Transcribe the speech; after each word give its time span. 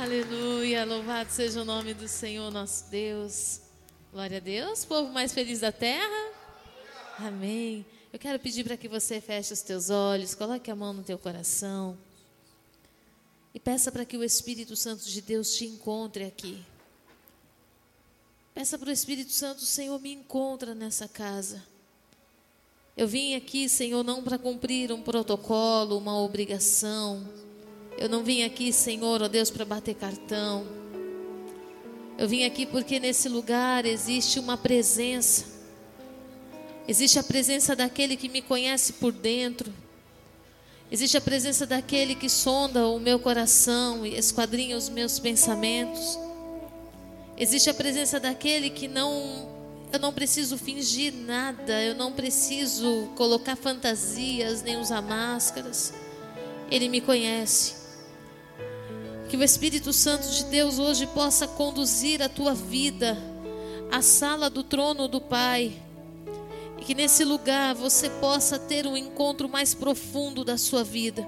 Aleluia, 0.00 0.86
louvado 0.86 1.30
seja 1.30 1.60
o 1.60 1.64
nome 1.64 1.92
do 1.92 2.08
Senhor 2.08 2.50
nosso 2.50 2.88
Deus. 2.90 3.60
Glória 4.10 4.38
a 4.38 4.40
Deus, 4.40 4.82
povo 4.82 5.12
mais 5.12 5.30
feliz 5.30 5.60
da 5.60 5.70
terra. 5.70 6.32
Amém. 7.18 7.84
Eu 8.10 8.18
quero 8.18 8.38
pedir 8.38 8.64
para 8.64 8.78
que 8.78 8.88
você 8.88 9.20
feche 9.20 9.52
os 9.52 9.60
teus 9.60 9.90
olhos, 9.90 10.34
coloque 10.34 10.70
a 10.70 10.74
mão 10.74 10.94
no 10.94 11.02
teu 11.02 11.18
coração 11.18 11.98
e 13.52 13.60
peça 13.60 13.92
para 13.92 14.06
que 14.06 14.16
o 14.16 14.24
Espírito 14.24 14.74
Santo 14.74 15.04
de 15.04 15.20
Deus 15.20 15.54
te 15.54 15.66
encontre 15.66 16.24
aqui. 16.24 16.64
Peça 18.54 18.78
para 18.78 18.88
o 18.88 18.92
Espírito 18.92 19.32
Santo, 19.32 19.60
Senhor, 19.66 20.00
me 20.00 20.14
encontra 20.14 20.74
nessa 20.74 21.06
casa. 21.08 21.62
Eu 22.96 23.06
vim 23.06 23.34
aqui, 23.34 23.68
Senhor, 23.68 24.02
não 24.02 24.24
para 24.24 24.38
cumprir 24.38 24.92
um 24.92 25.02
protocolo, 25.02 25.98
uma 25.98 26.18
obrigação. 26.18 27.49
Eu 28.00 28.08
não 28.08 28.24
vim 28.24 28.44
aqui, 28.44 28.72
Senhor, 28.72 29.20
ó 29.20 29.28
Deus, 29.28 29.50
para 29.50 29.62
bater 29.62 29.94
cartão. 29.94 30.66
Eu 32.16 32.26
vim 32.26 32.44
aqui 32.44 32.64
porque 32.64 32.98
nesse 32.98 33.28
lugar 33.28 33.84
existe 33.84 34.38
uma 34.38 34.56
presença. 34.56 35.44
Existe 36.88 37.18
a 37.18 37.22
presença 37.22 37.76
daquele 37.76 38.16
que 38.16 38.30
me 38.30 38.40
conhece 38.40 38.94
por 38.94 39.12
dentro. 39.12 39.70
Existe 40.90 41.18
a 41.18 41.20
presença 41.20 41.66
daquele 41.66 42.14
que 42.14 42.30
sonda 42.30 42.88
o 42.88 42.98
meu 42.98 43.18
coração 43.18 44.06
e 44.06 44.16
esquadrinha 44.16 44.78
os 44.78 44.88
meus 44.88 45.18
pensamentos. 45.18 46.18
Existe 47.36 47.68
a 47.68 47.74
presença 47.74 48.18
daquele 48.18 48.70
que 48.70 48.88
não 48.88 49.46
eu 49.92 49.98
não 49.98 50.12
preciso 50.12 50.56
fingir 50.56 51.12
nada, 51.12 51.82
eu 51.82 51.94
não 51.94 52.12
preciso 52.12 53.10
colocar 53.14 53.56
fantasias 53.56 54.62
nem 54.62 54.78
usar 54.78 55.02
máscaras. 55.02 55.92
Ele 56.70 56.88
me 56.88 57.02
conhece. 57.02 57.79
Que 59.30 59.36
o 59.36 59.44
Espírito 59.44 59.92
Santo 59.92 60.28
de 60.28 60.46
Deus 60.46 60.80
hoje 60.80 61.06
possa 61.06 61.46
conduzir 61.46 62.20
a 62.20 62.28
tua 62.28 62.52
vida 62.52 63.16
à 63.88 64.02
sala 64.02 64.50
do 64.50 64.64
trono 64.64 65.06
do 65.06 65.20
Pai. 65.20 65.80
E 66.76 66.84
que 66.84 66.96
nesse 66.96 67.24
lugar 67.24 67.76
você 67.76 68.10
possa 68.10 68.58
ter 68.58 68.88
um 68.88 68.96
encontro 68.96 69.48
mais 69.48 69.72
profundo 69.72 70.44
da 70.44 70.58
sua 70.58 70.82
vida. 70.82 71.24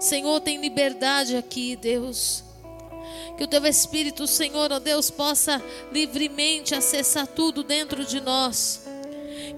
Senhor, 0.00 0.40
tem 0.40 0.60
liberdade 0.60 1.36
aqui, 1.36 1.76
Deus. 1.76 2.42
Que 3.36 3.44
o 3.44 3.46
teu 3.46 3.64
Espírito, 3.66 4.26
Senhor, 4.26 4.72
ó 4.72 4.80
Deus, 4.80 5.12
possa 5.12 5.62
livremente 5.92 6.74
acessar 6.74 7.28
tudo 7.28 7.62
dentro 7.62 8.04
de 8.04 8.20
nós. 8.20 8.89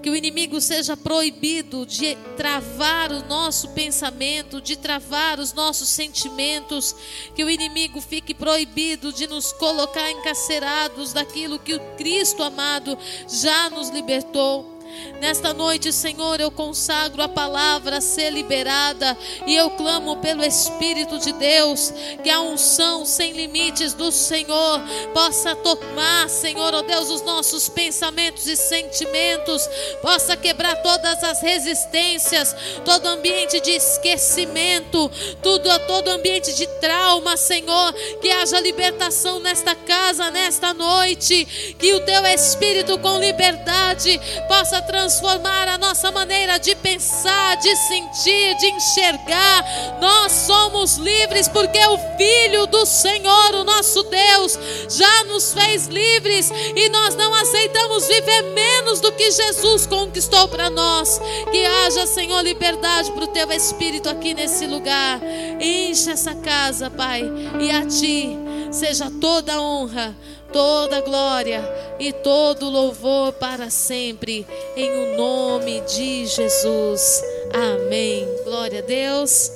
Que 0.03 0.09
o 0.09 0.15
inimigo 0.15 0.59
seja 0.59 0.97
proibido 0.97 1.85
de 1.85 2.15
travar 2.35 3.11
o 3.11 3.25
nosso 3.25 3.69
pensamento, 3.69 4.61
de 4.61 4.75
travar 4.75 5.39
os 5.39 5.53
nossos 5.53 5.87
sentimentos. 5.87 6.95
Que 7.33 7.43
o 7.43 7.49
inimigo 7.49 8.01
fique 8.01 8.33
proibido 8.33 9.13
de 9.13 9.25
nos 9.25 9.53
colocar 9.53 10.11
encarcerados 10.11 11.13
daquilo 11.13 11.57
que 11.57 11.73
o 11.73 11.79
Cristo 11.95 12.43
amado 12.43 12.97
já 13.27 13.69
nos 13.69 13.89
libertou. 13.89 14.72
Nesta 15.19 15.53
noite, 15.53 15.91
Senhor, 15.91 16.39
eu 16.41 16.51
consagro 16.51 17.21
a 17.21 17.29
palavra 17.29 17.97
a 17.97 18.01
ser 18.01 18.29
liberada 18.29 19.17
e 19.47 19.55
eu 19.55 19.69
clamo 19.71 20.17
pelo 20.17 20.43
Espírito 20.43 21.17
de 21.17 21.31
Deus 21.33 21.93
que 22.21 22.29
a 22.29 22.41
unção 22.41 23.05
sem 23.05 23.31
limites 23.31 23.93
do 23.93 24.11
Senhor 24.11 24.81
possa 25.13 25.55
tomar, 25.55 26.29
Senhor, 26.29 26.73
ó 26.73 26.79
oh 26.79 26.83
Deus, 26.83 27.09
os 27.09 27.21
nossos 27.21 27.69
pensamentos 27.69 28.47
e 28.47 28.57
sentimentos, 28.57 29.67
possa 30.01 30.35
quebrar 30.35 30.75
todas 30.83 31.23
as 31.23 31.41
resistências, 31.41 32.55
todo 32.83 33.07
ambiente 33.07 33.61
de 33.61 33.71
esquecimento, 33.71 35.09
tudo, 35.41 35.69
todo 35.87 36.09
ambiente 36.09 36.53
de 36.53 36.67
trauma, 36.79 37.37
Senhor, 37.37 37.93
que 38.21 38.29
haja 38.29 38.59
libertação 38.59 39.39
nesta 39.39 39.73
casa, 39.73 40.29
nesta 40.29 40.73
noite, 40.73 41.75
que 41.79 41.93
o 41.93 42.01
teu 42.01 42.25
Espírito 42.25 42.99
com 42.99 43.17
liberdade 43.19 44.19
possa 44.47 44.82
transformar 44.83 45.67
a 45.67 45.77
nossa 45.77 46.11
maneira 46.11 46.57
de 46.57 46.75
pensar, 46.75 47.57
de 47.57 47.75
sentir, 47.75 48.55
de 48.57 48.67
enxergar. 48.67 49.97
Nós 49.99 50.31
somos 50.31 50.97
livres 50.97 51.47
porque 51.47 51.79
o 51.79 51.97
Filho 52.17 52.67
do 52.67 52.85
Senhor, 52.85 53.55
o 53.55 53.63
nosso 53.63 54.03
Deus, 54.03 54.57
já 54.89 55.23
nos 55.25 55.53
fez 55.53 55.87
livres 55.87 56.51
e 56.75 56.89
nós 56.89 57.15
não 57.15 57.33
aceitamos 57.33 58.07
viver 58.07 58.43
menos 58.53 58.99
do 58.99 59.11
que 59.11 59.31
Jesus 59.31 59.85
conquistou 59.85 60.47
para 60.47 60.69
nós. 60.69 61.19
Que 61.51 61.65
haja, 61.65 62.05
Senhor, 62.05 62.41
liberdade 62.41 63.11
para 63.11 63.23
o 63.23 63.27
teu 63.27 63.51
Espírito 63.51 64.09
aqui 64.09 64.33
nesse 64.33 64.65
lugar. 64.67 65.19
Enche 65.59 66.11
essa 66.11 66.35
casa, 66.35 66.89
Pai, 66.89 67.23
e 67.59 67.71
a 67.71 67.85
Ti 67.85 68.37
seja 68.71 69.11
toda 69.21 69.53
a 69.53 69.61
honra 69.61 70.15
toda 70.53 71.01
glória 71.01 71.61
e 71.99 72.13
todo 72.13 72.69
louvor 72.69 73.33
para 73.33 73.69
sempre, 73.69 74.45
em 74.77 74.89
o 74.91 75.17
nome 75.17 75.81
de 75.81 76.27
Jesus. 76.27 77.21
Amém. 77.51 78.25
Glória 78.45 78.79
a 78.79 78.83
Deus. 78.83 79.51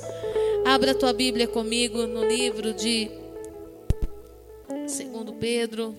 Abra 0.66 0.90
a 0.90 0.94
tua 0.94 1.12
Bíblia 1.12 1.48
comigo 1.48 2.06
no 2.06 2.26
livro 2.26 2.74
de 2.74 3.10
Segundo 4.86 5.32
Pedro. 5.34 5.94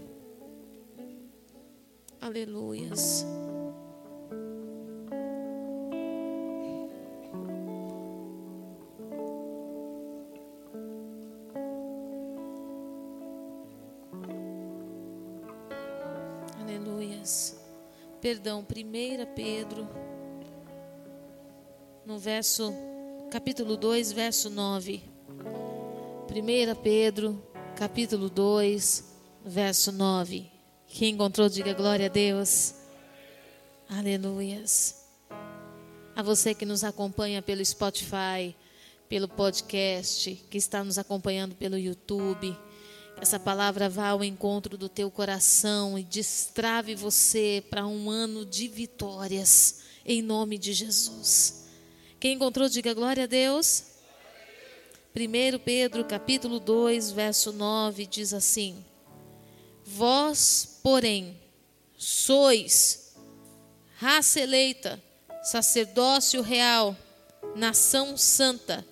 Aleluias. 2.21 3.25
Perdão, 18.21 18.59
1 18.61 19.33
Pedro, 19.33 19.87
no 22.05 22.17
verso, 22.17 22.73
capítulo 23.31 23.77
2, 23.77 24.11
verso 24.11 24.49
9. 24.49 25.01
1 26.29 26.75
Pedro, 26.81 27.41
capítulo 27.75 28.29
2, 28.29 29.03
verso 29.45 29.91
9. 29.91 30.49
Quem 30.87 31.13
encontrou, 31.13 31.47
diga 31.47 31.73
glória 31.73 32.07
a 32.07 32.09
Deus. 32.09 32.75
Aleluias. 33.87 35.07
A 36.15 36.21
você 36.21 36.53
que 36.53 36.65
nos 36.65 36.83
acompanha 36.83 37.41
pelo 37.41 37.63
Spotify, 37.63 38.55
pelo 39.07 39.27
podcast, 39.27 40.35
que 40.49 40.57
está 40.57 40.83
nos 40.83 40.97
acompanhando 40.97 41.55
pelo 41.55 41.77
YouTube 41.77 42.57
essa 43.21 43.39
palavra 43.39 43.89
vá 43.89 44.09
ao 44.09 44.23
encontro 44.23 44.77
do 44.77 44.87
teu 44.87 45.11
coração 45.11 45.99
e 45.99 46.03
destrave 46.03 46.95
você 46.95 47.63
para 47.69 47.85
um 47.85 48.09
ano 48.09 48.45
de 48.45 48.67
vitórias, 48.67 49.81
em 50.05 50.21
nome 50.21 50.57
de 50.57 50.71
Jesus. 50.71 51.65
Quem 52.19 52.35
encontrou, 52.35 52.69
diga 52.69 52.93
glória 52.93 53.25
a 53.25 53.27
Deus. 53.27 53.83
1 55.13 55.59
Pedro 55.65 56.05
capítulo 56.05 56.59
2, 56.59 57.11
verso 57.11 57.51
9 57.51 58.05
diz 58.05 58.33
assim: 58.33 58.85
Vós, 59.85 60.79
porém, 60.81 61.37
sois 61.97 63.15
raça 63.97 64.39
eleita, 64.39 65.01
sacerdócio 65.43 66.41
real, 66.41 66.95
nação 67.53 68.15
santa, 68.15 68.85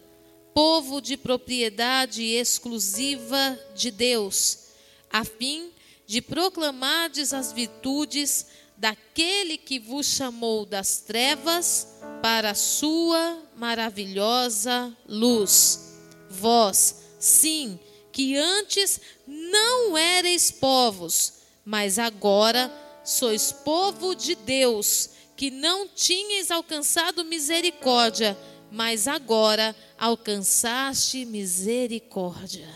povo 0.57 0.99
de 0.99 1.15
propriedade 1.15 2.23
exclusiva 2.23 3.59
de 3.75 3.91
Deus, 3.91 4.69
a 5.07 5.23
fim 5.23 5.69
de 6.07 6.19
proclamardes 6.19 7.31
as 7.31 7.53
virtudes 7.53 8.47
daquele 8.75 9.55
que 9.55 9.77
vos 9.77 10.07
chamou 10.07 10.65
das 10.65 10.97
trevas 10.97 11.87
para 12.23 12.49
a 12.49 12.55
sua 12.55 13.39
maravilhosa 13.55 14.91
luz. 15.07 15.93
Vós, 16.27 17.03
sim, 17.19 17.79
que 18.11 18.35
antes 18.35 18.99
não 19.27 19.95
erais 19.95 20.49
povos, 20.49 21.33
mas 21.63 21.99
agora 21.99 22.73
sois 23.05 23.51
povo 23.51 24.15
de 24.15 24.33
Deus, 24.33 25.11
que 25.35 25.51
não 25.51 25.87
tinhais 25.87 26.49
alcançado 26.49 27.23
misericórdia, 27.23 28.35
mas 28.71 29.07
agora 29.07 29.75
alcançaste 29.97 31.25
misericórdia. 31.25 32.67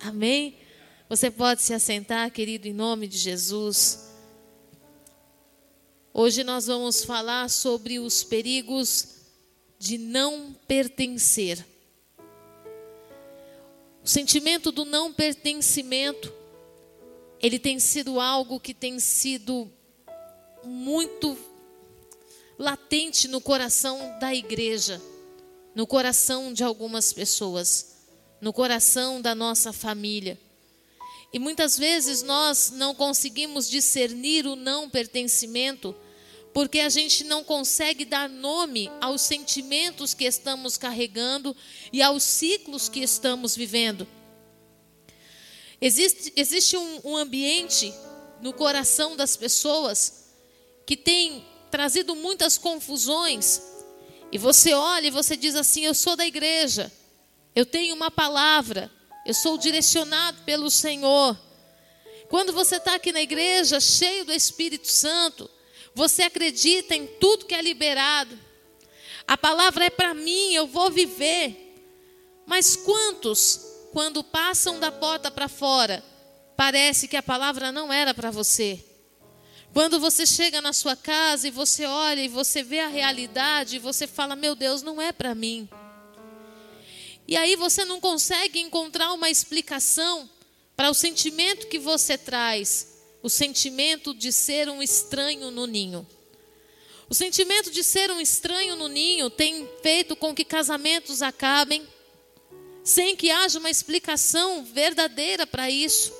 Amém? 0.00 0.56
Você 1.08 1.30
pode 1.30 1.62
se 1.62 1.72
assentar, 1.72 2.30
querido, 2.30 2.68
em 2.68 2.72
nome 2.72 3.08
de 3.08 3.16
Jesus. 3.16 4.10
Hoje 6.12 6.44
nós 6.44 6.66
vamos 6.66 7.02
falar 7.02 7.48
sobre 7.48 7.98
os 7.98 8.22
perigos 8.22 9.16
de 9.78 9.96
não 9.96 10.54
pertencer. 10.66 11.64
O 14.04 14.08
sentimento 14.08 14.70
do 14.70 14.84
não 14.84 15.12
pertencimento, 15.12 16.32
ele 17.40 17.58
tem 17.58 17.78
sido 17.78 18.20
algo 18.20 18.60
que 18.60 18.74
tem 18.74 18.98
sido 18.98 19.70
muito 20.64 21.38
latente 22.58 23.28
no 23.28 23.40
coração 23.40 24.18
da 24.18 24.34
igreja 24.34 25.00
no 25.74 25.86
coração 25.86 26.52
de 26.52 26.64
algumas 26.64 27.12
pessoas. 27.12 27.96
no 28.40 28.52
coração 28.52 29.20
da 29.20 29.34
nossa 29.34 29.72
família. 29.72 30.38
E 31.32 31.38
muitas 31.38 31.76
vezes 31.76 32.22
nós 32.22 32.70
não 32.70 32.94
conseguimos 32.94 33.68
discernir 33.68 34.46
o 34.46 34.56
não 34.56 34.88
pertencimento, 34.88 35.94
porque 36.54 36.80
a 36.80 36.88
gente 36.88 37.24
não 37.24 37.44
consegue 37.44 38.04
dar 38.04 38.28
nome 38.28 38.90
aos 39.00 39.20
sentimentos 39.22 40.14
que 40.14 40.24
estamos 40.24 40.76
carregando 40.76 41.54
e 41.92 42.00
aos 42.00 42.22
ciclos 42.22 42.88
que 42.88 43.00
estamos 43.00 43.54
vivendo. 43.54 44.06
Existe, 45.80 46.32
existe 46.34 46.76
um, 46.76 47.00
um 47.04 47.16
ambiente 47.16 47.92
no 48.40 48.52
coração 48.52 49.16
das 49.16 49.36
pessoas 49.36 50.28
que 50.86 50.96
tem 50.96 51.44
trazido 51.70 52.16
muitas 52.16 52.56
confusões, 52.56 53.60
e 54.30 54.38
você 54.38 54.74
olha 54.74 55.06
e 55.06 55.10
você 55.10 55.36
diz 55.36 55.54
assim: 55.54 55.84
Eu 55.84 55.94
sou 55.94 56.16
da 56.16 56.26
igreja, 56.26 56.92
eu 57.54 57.64
tenho 57.64 57.94
uma 57.94 58.10
palavra, 58.10 58.90
eu 59.26 59.34
sou 59.34 59.56
direcionado 59.58 60.42
pelo 60.42 60.70
Senhor. 60.70 61.38
Quando 62.28 62.52
você 62.52 62.76
está 62.76 62.94
aqui 62.94 63.10
na 63.10 63.22
igreja, 63.22 63.80
cheio 63.80 64.24
do 64.24 64.32
Espírito 64.32 64.88
Santo, 64.88 65.50
você 65.94 66.22
acredita 66.22 66.94
em 66.94 67.06
tudo 67.06 67.46
que 67.46 67.54
é 67.54 67.62
liberado. 67.62 68.38
A 69.26 69.36
palavra 69.36 69.86
é 69.86 69.90
para 69.90 70.14
mim, 70.14 70.52
eu 70.54 70.66
vou 70.66 70.90
viver. 70.90 71.74
Mas 72.46 72.76
quantos, 72.76 73.60
quando 73.92 74.22
passam 74.22 74.78
da 74.78 74.92
porta 74.92 75.30
para 75.30 75.48
fora, 75.48 76.04
parece 76.56 77.08
que 77.08 77.16
a 77.16 77.22
palavra 77.22 77.72
não 77.72 77.92
era 77.92 78.14
para 78.14 78.30
você? 78.30 78.82
Quando 79.72 80.00
você 80.00 80.26
chega 80.26 80.60
na 80.60 80.72
sua 80.72 80.96
casa 80.96 81.48
e 81.48 81.50
você 81.50 81.84
olha 81.84 82.22
e 82.22 82.28
você 82.28 82.62
vê 82.62 82.80
a 82.80 82.88
realidade, 82.88 83.76
e 83.76 83.78
você 83.78 84.06
fala: 84.06 84.34
Meu 84.34 84.54
Deus, 84.54 84.82
não 84.82 85.00
é 85.00 85.12
para 85.12 85.34
mim. 85.34 85.68
E 87.26 87.36
aí 87.36 87.56
você 87.56 87.84
não 87.84 88.00
consegue 88.00 88.58
encontrar 88.58 89.12
uma 89.12 89.28
explicação 89.28 90.28
para 90.74 90.90
o 90.90 90.94
sentimento 90.94 91.66
que 91.66 91.78
você 91.78 92.16
traz, 92.16 93.02
o 93.22 93.28
sentimento 93.28 94.14
de 94.14 94.32
ser 94.32 94.68
um 94.68 94.82
estranho 94.82 95.50
no 95.50 95.66
ninho. 95.66 96.06
O 97.10 97.14
sentimento 97.14 97.70
de 97.70 97.82
ser 97.82 98.10
um 98.10 98.20
estranho 98.20 98.76
no 98.76 98.88
ninho 98.88 99.28
tem 99.28 99.68
feito 99.82 100.14
com 100.14 100.34
que 100.34 100.44
casamentos 100.44 101.20
acabem, 101.20 101.86
sem 102.84 103.16
que 103.16 103.30
haja 103.30 103.58
uma 103.58 103.70
explicação 103.70 104.64
verdadeira 104.64 105.46
para 105.46 105.70
isso. 105.70 106.12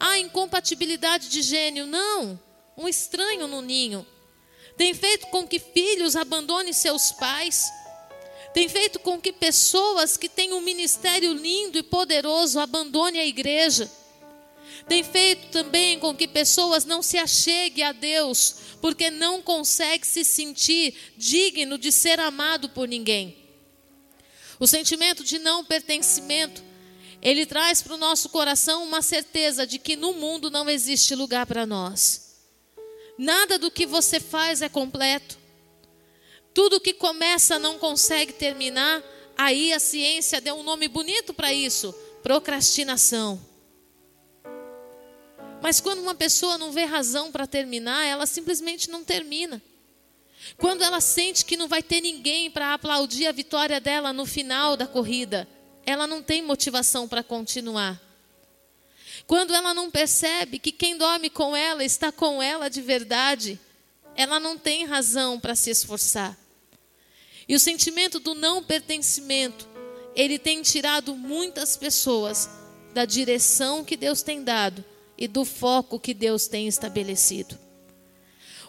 Ah, 0.00 0.18
incompatibilidade 0.18 1.28
de 1.28 1.42
gênio. 1.42 1.86
Não, 1.86 2.40
um 2.78 2.88
estranho 2.88 3.46
no 3.46 3.60
ninho. 3.60 4.06
Tem 4.76 4.94
feito 4.94 5.26
com 5.26 5.46
que 5.46 5.58
filhos 5.58 6.16
abandonem 6.16 6.72
seus 6.72 7.12
pais 7.12 7.70
tem 8.52 8.68
feito 8.68 8.98
com 8.98 9.20
que 9.20 9.32
pessoas 9.32 10.16
que 10.16 10.28
têm 10.28 10.52
um 10.52 10.60
ministério 10.60 11.32
lindo 11.32 11.78
e 11.78 11.82
poderoso 11.82 12.58
abandonem 12.58 13.20
a 13.20 13.26
igreja. 13.26 13.90
Tem 14.88 15.04
feito 15.04 15.48
também 15.52 15.98
com 15.98 16.14
que 16.14 16.26
pessoas 16.26 16.84
não 16.84 17.02
se 17.02 17.18
acheguem 17.18 17.84
a 17.84 17.92
Deus, 17.92 18.56
porque 18.80 19.10
não 19.10 19.42
consegue 19.42 20.06
se 20.06 20.24
sentir 20.24 20.94
digno 21.16 21.76
de 21.76 21.92
ser 21.92 22.18
amado 22.18 22.68
por 22.70 22.88
ninguém. 22.88 23.36
O 24.58 24.66
sentimento 24.66 25.22
de 25.22 25.38
não 25.38 25.64
pertencimento, 25.64 26.60
ele 27.20 27.44
traz 27.44 27.82
para 27.82 27.94
o 27.94 27.98
nosso 27.98 28.28
coração 28.30 28.82
uma 28.82 29.02
certeza 29.02 29.66
de 29.66 29.78
que 29.78 29.94
no 29.94 30.14
mundo 30.14 30.50
não 30.50 30.68
existe 30.68 31.14
lugar 31.14 31.46
para 31.46 31.66
nós. 31.66 32.27
Nada 33.18 33.58
do 33.58 33.68
que 33.68 33.84
você 33.84 34.20
faz 34.20 34.62
é 34.62 34.68
completo. 34.68 35.36
Tudo 36.54 36.80
que 36.80 36.94
começa 36.94 37.58
não 37.58 37.76
consegue 37.76 38.32
terminar, 38.32 39.02
aí 39.36 39.72
a 39.72 39.80
ciência 39.80 40.40
deu 40.40 40.54
um 40.54 40.62
nome 40.62 40.86
bonito 40.86 41.34
para 41.34 41.52
isso: 41.52 41.92
procrastinação. 42.22 43.40
Mas 45.60 45.80
quando 45.80 45.98
uma 45.98 46.14
pessoa 46.14 46.56
não 46.56 46.70
vê 46.70 46.84
razão 46.84 47.32
para 47.32 47.44
terminar, 47.44 48.04
ela 48.06 48.26
simplesmente 48.26 48.88
não 48.88 49.02
termina. 49.02 49.60
Quando 50.56 50.82
ela 50.82 51.00
sente 51.00 51.44
que 51.44 51.56
não 51.56 51.66
vai 51.66 51.82
ter 51.82 52.00
ninguém 52.00 52.48
para 52.48 52.72
aplaudir 52.72 53.26
a 53.26 53.32
vitória 53.32 53.80
dela 53.80 54.12
no 54.12 54.24
final 54.24 54.76
da 54.76 54.86
corrida, 54.86 55.48
ela 55.84 56.06
não 56.06 56.22
tem 56.22 56.42
motivação 56.42 57.08
para 57.08 57.24
continuar. 57.24 58.00
Quando 59.28 59.54
ela 59.54 59.74
não 59.74 59.90
percebe 59.90 60.58
que 60.58 60.72
quem 60.72 60.96
dorme 60.96 61.28
com 61.28 61.54
ela 61.54 61.84
está 61.84 62.10
com 62.10 62.42
ela 62.42 62.70
de 62.70 62.80
verdade, 62.80 63.60
ela 64.16 64.40
não 64.40 64.56
tem 64.56 64.86
razão 64.86 65.38
para 65.38 65.54
se 65.54 65.68
esforçar. 65.68 66.34
E 67.46 67.54
o 67.54 67.60
sentimento 67.60 68.18
do 68.18 68.34
não 68.34 68.64
pertencimento, 68.64 69.68
ele 70.16 70.38
tem 70.38 70.62
tirado 70.62 71.14
muitas 71.14 71.76
pessoas 71.76 72.48
da 72.94 73.04
direção 73.04 73.84
que 73.84 73.98
Deus 73.98 74.22
tem 74.22 74.42
dado 74.42 74.82
e 75.18 75.28
do 75.28 75.44
foco 75.44 76.00
que 76.00 76.14
Deus 76.14 76.46
tem 76.46 76.66
estabelecido. 76.66 77.58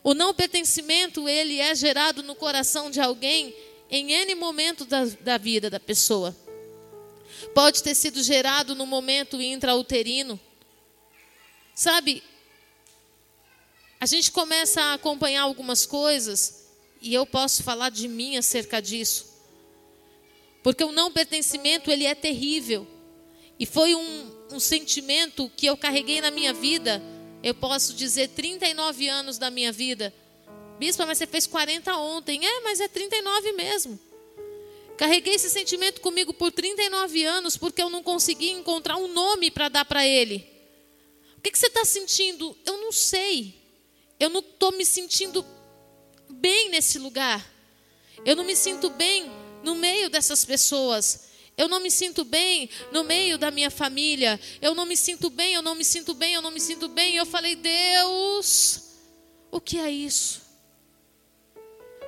O 0.04 0.14
não 0.14 0.34
pertencimento, 0.34 1.30
ele 1.30 1.58
é 1.62 1.74
gerado 1.74 2.22
no 2.22 2.36
coração 2.36 2.92
de 2.92 3.00
alguém 3.00 3.56
em 3.90 4.12
N 4.12 4.36
momento 4.36 4.84
da, 4.84 5.06
da 5.06 5.38
vida 5.38 5.70
da 5.70 5.80
pessoa. 5.80 6.36
Pode 7.56 7.82
ter 7.82 7.96
sido 7.96 8.22
gerado 8.22 8.76
no 8.76 8.86
momento 8.86 9.42
intrauterino. 9.42 10.38
Sabe, 11.80 12.22
a 14.02 14.06
gente 14.06 14.34
começa 14.34 14.82
a 14.82 14.94
acompanhar 14.96 15.44
algumas 15.44 15.86
coisas 15.86 16.68
e 17.02 17.14
eu 17.14 17.26
posso 17.26 17.64
falar 17.64 17.90
de 17.90 18.06
mim 18.06 18.36
acerca 18.36 18.82
disso. 18.82 19.34
Porque 20.62 20.84
o 20.84 20.92
não 20.92 21.10
pertencimento, 21.10 21.90
ele 21.90 22.06
é 22.06 22.14
terrível. 22.14 22.86
E 23.58 23.66
foi 23.66 23.96
um, 23.96 24.32
um 24.52 24.60
sentimento 24.60 25.50
que 25.56 25.68
eu 25.68 25.78
carreguei 25.78 26.20
na 26.20 26.30
minha 26.30 26.52
vida. 26.54 27.02
Eu 27.42 27.56
posso 27.56 27.94
dizer 27.94 28.28
39 28.28 29.08
anos 29.08 29.38
da 29.38 29.50
minha 29.50 29.72
vida. 29.72 30.14
Bispa, 30.78 31.06
mas 31.06 31.18
você 31.18 31.28
fez 31.28 31.48
40 31.48 31.96
ontem. 31.96 32.46
É, 32.46 32.60
mas 32.60 32.82
é 32.82 32.90
39 32.90 33.54
mesmo. 33.54 33.98
Carreguei 34.98 35.36
esse 35.36 35.50
sentimento 35.50 36.02
comigo 36.02 36.34
por 36.34 36.52
39 36.52 37.24
anos 37.24 37.56
porque 37.56 37.82
eu 37.82 37.90
não 37.90 38.04
consegui 38.04 38.50
encontrar 38.50 38.98
um 38.98 39.08
nome 39.08 39.50
para 39.50 39.70
dar 39.70 39.86
para 39.86 40.06
ele. 40.06 40.49
O 41.40 41.42
que, 41.42 41.52
que 41.52 41.58
você 41.58 41.68
está 41.68 41.86
sentindo? 41.86 42.56
Eu 42.66 42.78
não 42.80 42.92
sei. 42.92 43.56
Eu 44.20 44.30
não 44.30 44.42
estou 44.42 44.74
me 44.74 44.86
sentindo 44.86 45.46
bem 46.30 46.68
nesse 46.68 47.00
lugar. 47.00 47.50
Eu 48.26 48.36
não 48.36 48.44
me 48.44 48.58
sinto 48.58 48.90
bem 48.90 49.32
no 49.64 49.74
meio 49.74 50.10
dessas 50.10 50.44
pessoas. 50.44 51.30
Eu 51.58 51.70
não 51.70 51.80
me 51.80 51.90
sinto 51.90 52.26
bem 52.26 52.70
no 52.92 53.06
meio 53.06 53.38
da 53.38 53.50
minha 53.50 53.72
família. 53.72 54.38
Eu 54.62 54.76
não 54.76 54.86
me 54.86 54.98
sinto 54.98 55.30
bem, 55.30 55.54
eu 55.54 55.62
não 55.62 55.76
me 55.76 55.86
sinto 55.86 56.14
bem, 56.14 56.34
eu 56.34 56.42
não 56.42 56.52
me 56.52 56.60
sinto 56.60 56.90
bem. 56.90 57.14
E 57.14 57.18
eu 57.18 57.26
falei, 57.26 57.56
Deus, 57.56 58.96
o 59.50 59.62
que 59.62 59.80
é 59.80 59.90
isso? 59.90 60.42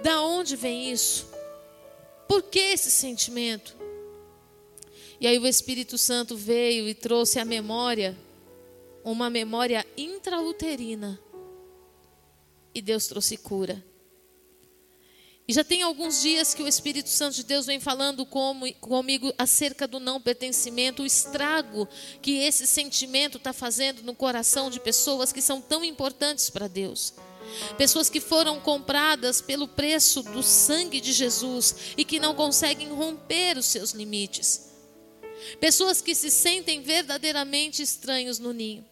Da 0.04 0.22
onde 0.22 0.58
vem 0.58 0.92
isso? 0.92 1.26
Por 2.28 2.44
que 2.44 2.60
esse 2.60 2.92
sentimento? 2.92 3.78
E 5.22 5.28
aí 5.28 5.40
o 5.40 5.48
Espírito 5.48 5.98
Santo 5.98 6.36
veio 6.36 6.90
e 6.90 6.94
trouxe 6.94 7.40
a 7.40 7.46
memória, 7.46 8.18
uma 9.04 9.30
memória 9.30 9.86
intrauterina. 9.98 11.20
E 12.74 12.82
Deus 12.82 13.08
trouxe 13.08 13.38
cura. 13.38 13.84
E 15.48 15.54
já 15.54 15.64
tem 15.64 15.82
alguns 15.82 16.22
dias 16.22 16.54
que 16.54 16.64
o 16.64 16.68
Espírito 16.68 17.10
Santo 17.10 17.36
de 17.36 17.44
Deus 17.44 17.66
vem 17.66 17.80
falando 17.80 18.26
como, 18.26 18.72
comigo 18.76 19.34
acerca 19.38 19.86
do 19.86 20.00
não 20.00 20.22
pertencimento, 20.22 21.04
o 21.04 21.06
estrago 21.06 21.88
que 22.22 22.38
esse 22.38 22.66
sentimento 22.66 23.38
está 23.38 23.52
fazendo 23.52 24.02
no 24.04 24.16
coração 24.16 24.70
de 24.70 24.80
pessoas 24.80 25.34
que 25.34 25.42
são 25.42 25.60
tão 25.60 25.84
importantes 25.84 26.50
para 26.50 26.70
Deus. 26.70 27.14
Pessoas 27.78 28.10
que 28.10 28.22
foram 28.22 28.62
compradas 28.62 29.42
pelo 29.42 29.68
preço 29.68 30.24
do 30.24 30.42
sangue 30.42 31.02
de 31.02 31.12
Jesus 31.12 31.76
e 31.98 32.06
que 32.06 32.20
não 32.20 32.34
conseguem 32.34 32.90
romper 32.90 33.58
os 33.58 33.66
seus 33.66 33.92
limites. 33.92 34.72
Pessoas 35.60 36.02
que 36.02 36.16
se 36.16 36.30
sentem 36.30 36.82
verdadeiramente 36.82 37.82
estranhos 37.82 38.40
no 38.40 38.54
ninho. 38.54 38.86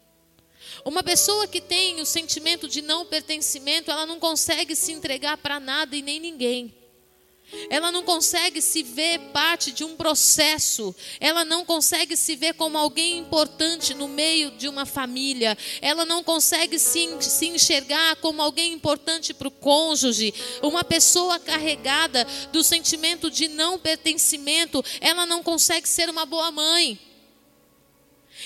Uma 0.85 1.03
pessoa 1.03 1.47
que 1.47 1.61
tem 1.61 2.01
o 2.01 2.05
sentimento 2.05 2.67
de 2.67 2.81
não 2.81 3.05
pertencimento, 3.05 3.91
ela 3.91 4.05
não 4.05 4.19
consegue 4.19 4.75
se 4.75 4.91
entregar 4.91 5.37
para 5.37 5.59
nada 5.59 5.95
e 5.95 6.01
nem 6.01 6.19
ninguém. 6.19 6.79
Ela 7.69 7.91
não 7.91 8.03
consegue 8.03 8.61
se 8.61 8.83
ver 8.83 9.19
parte 9.31 9.71
de 9.71 9.83
um 9.83 9.95
processo. 9.95 10.95
Ela 11.19 11.43
não 11.43 11.65
consegue 11.65 12.15
se 12.15 12.35
ver 12.35 12.53
como 12.53 12.77
alguém 12.77 13.17
importante 13.17 13.93
no 13.93 14.07
meio 14.07 14.51
de 14.51 14.67
uma 14.67 14.85
família. 14.85 15.57
Ela 15.81 16.05
não 16.05 16.23
consegue 16.23 16.77
se, 16.77 17.07
se 17.21 17.47
enxergar 17.47 18.17
como 18.17 18.41
alguém 18.41 18.73
importante 18.73 19.33
para 19.33 19.47
o 19.47 19.51
cônjuge. 19.51 20.33
Uma 20.61 20.83
pessoa 20.83 21.39
carregada 21.39 22.25
do 22.51 22.63
sentimento 22.63 23.31
de 23.31 23.47
não 23.47 23.79
pertencimento, 23.79 24.83
ela 25.01 25.25
não 25.25 25.41
consegue 25.41 25.87
ser 25.89 26.09
uma 26.09 26.25
boa 26.25 26.51
mãe. 26.51 26.99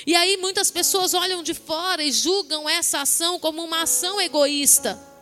E 0.05 0.15
aí 0.15 0.38
muitas 0.38 0.71
pessoas 0.71 1.13
olham 1.13 1.43
de 1.43 1.53
fora 1.53 2.03
e 2.03 2.12
julgam 2.12 2.67
essa 2.67 3.01
ação 3.01 3.39
como 3.39 3.63
uma 3.63 3.83
ação 3.83 4.19
egoísta. 4.19 5.13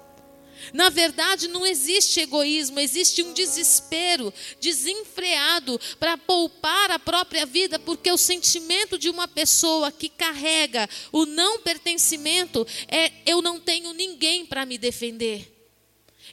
Na 0.73 0.89
verdade, 0.89 1.47
não 1.47 1.65
existe 1.65 2.19
egoísmo, 2.19 2.79
existe 2.79 3.23
um 3.23 3.33
desespero 3.33 4.33
desenfreado 4.59 5.79
para 5.99 6.17
poupar 6.17 6.91
a 6.91 6.99
própria 6.99 7.45
vida, 7.45 7.79
porque 7.79 8.11
o 8.11 8.17
sentimento 8.17 8.97
de 8.97 9.09
uma 9.09 9.27
pessoa 9.27 9.91
que 9.91 10.07
carrega 10.07 10.87
o 11.11 11.25
não 11.25 11.59
pertencimento 11.59 12.65
é: 12.87 13.11
eu 13.25 13.41
não 13.41 13.59
tenho 13.59 13.91
ninguém 13.93 14.45
para 14.45 14.65
me 14.65 14.77
defender. 14.77 15.51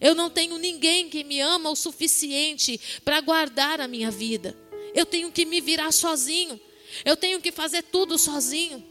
Eu 0.00 0.14
não 0.14 0.30
tenho 0.30 0.58
ninguém 0.58 1.08
que 1.08 1.24
me 1.24 1.40
ama 1.40 1.70
o 1.70 1.76
suficiente 1.76 2.80
para 3.04 3.20
guardar 3.20 3.80
a 3.80 3.88
minha 3.88 4.10
vida. 4.10 4.56
Eu 4.94 5.04
tenho 5.04 5.32
que 5.32 5.44
me 5.44 5.60
virar 5.60 5.90
sozinho. 5.90 6.60
Eu 7.04 7.16
tenho 7.16 7.40
que 7.40 7.52
fazer 7.52 7.82
tudo 7.82 8.18
sozinho. 8.18 8.84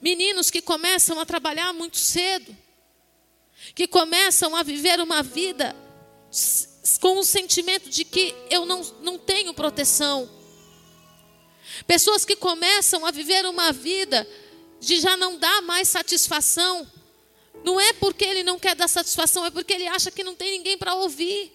Meninos 0.00 0.50
que 0.50 0.60
começam 0.60 1.18
a 1.20 1.26
trabalhar 1.26 1.72
muito 1.72 1.98
cedo 1.98 2.56
que 3.74 3.86
começam 3.86 4.54
a 4.54 4.62
viver 4.62 5.00
uma 5.00 5.22
vida 5.22 5.74
com 7.00 7.18
o 7.18 7.24
sentimento 7.24 7.88
de 7.88 8.04
que 8.04 8.34
eu 8.50 8.64
não, 8.66 8.82
não 9.00 9.18
tenho 9.18 9.54
proteção. 9.54 10.28
Pessoas 11.86 12.24
que 12.24 12.36
começam 12.36 13.04
a 13.04 13.10
viver 13.10 13.44
uma 13.46 13.72
vida 13.72 14.26
de 14.80 15.00
já 15.00 15.16
não 15.16 15.38
dar 15.38 15.62
mais 15.62 15.88
satisfação. 15.88 16.90
Não 17.64 17.80
é 17.80 17.92
porque 17.94 18.24
ele 18.24 18.42
não 18.42 18.58
quer 18.58 18.76
dar 18.76 18.88
satisfação, 18.88 19.44
é 19.44 19.50
porque 19.50 19.72
ele 19.72 19.88
acha 19.88 20.10
que 20.10 20.22
não 20.22 20.34
tem 20.34 20.52
ninguém 20.52 20.78
para 20.78 20.94
ouvir. 20.94 21.52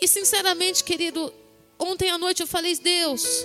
E 0.00 0.08
sinceramente, 0.08 0.82
querido, 0.84 1.32
ontem 1.80 2.10
à 2.10 2.18
noite 2.18 2.40
eu 2.40 2.46
falei, 2.46 2.76
Deus, 2.76 3.44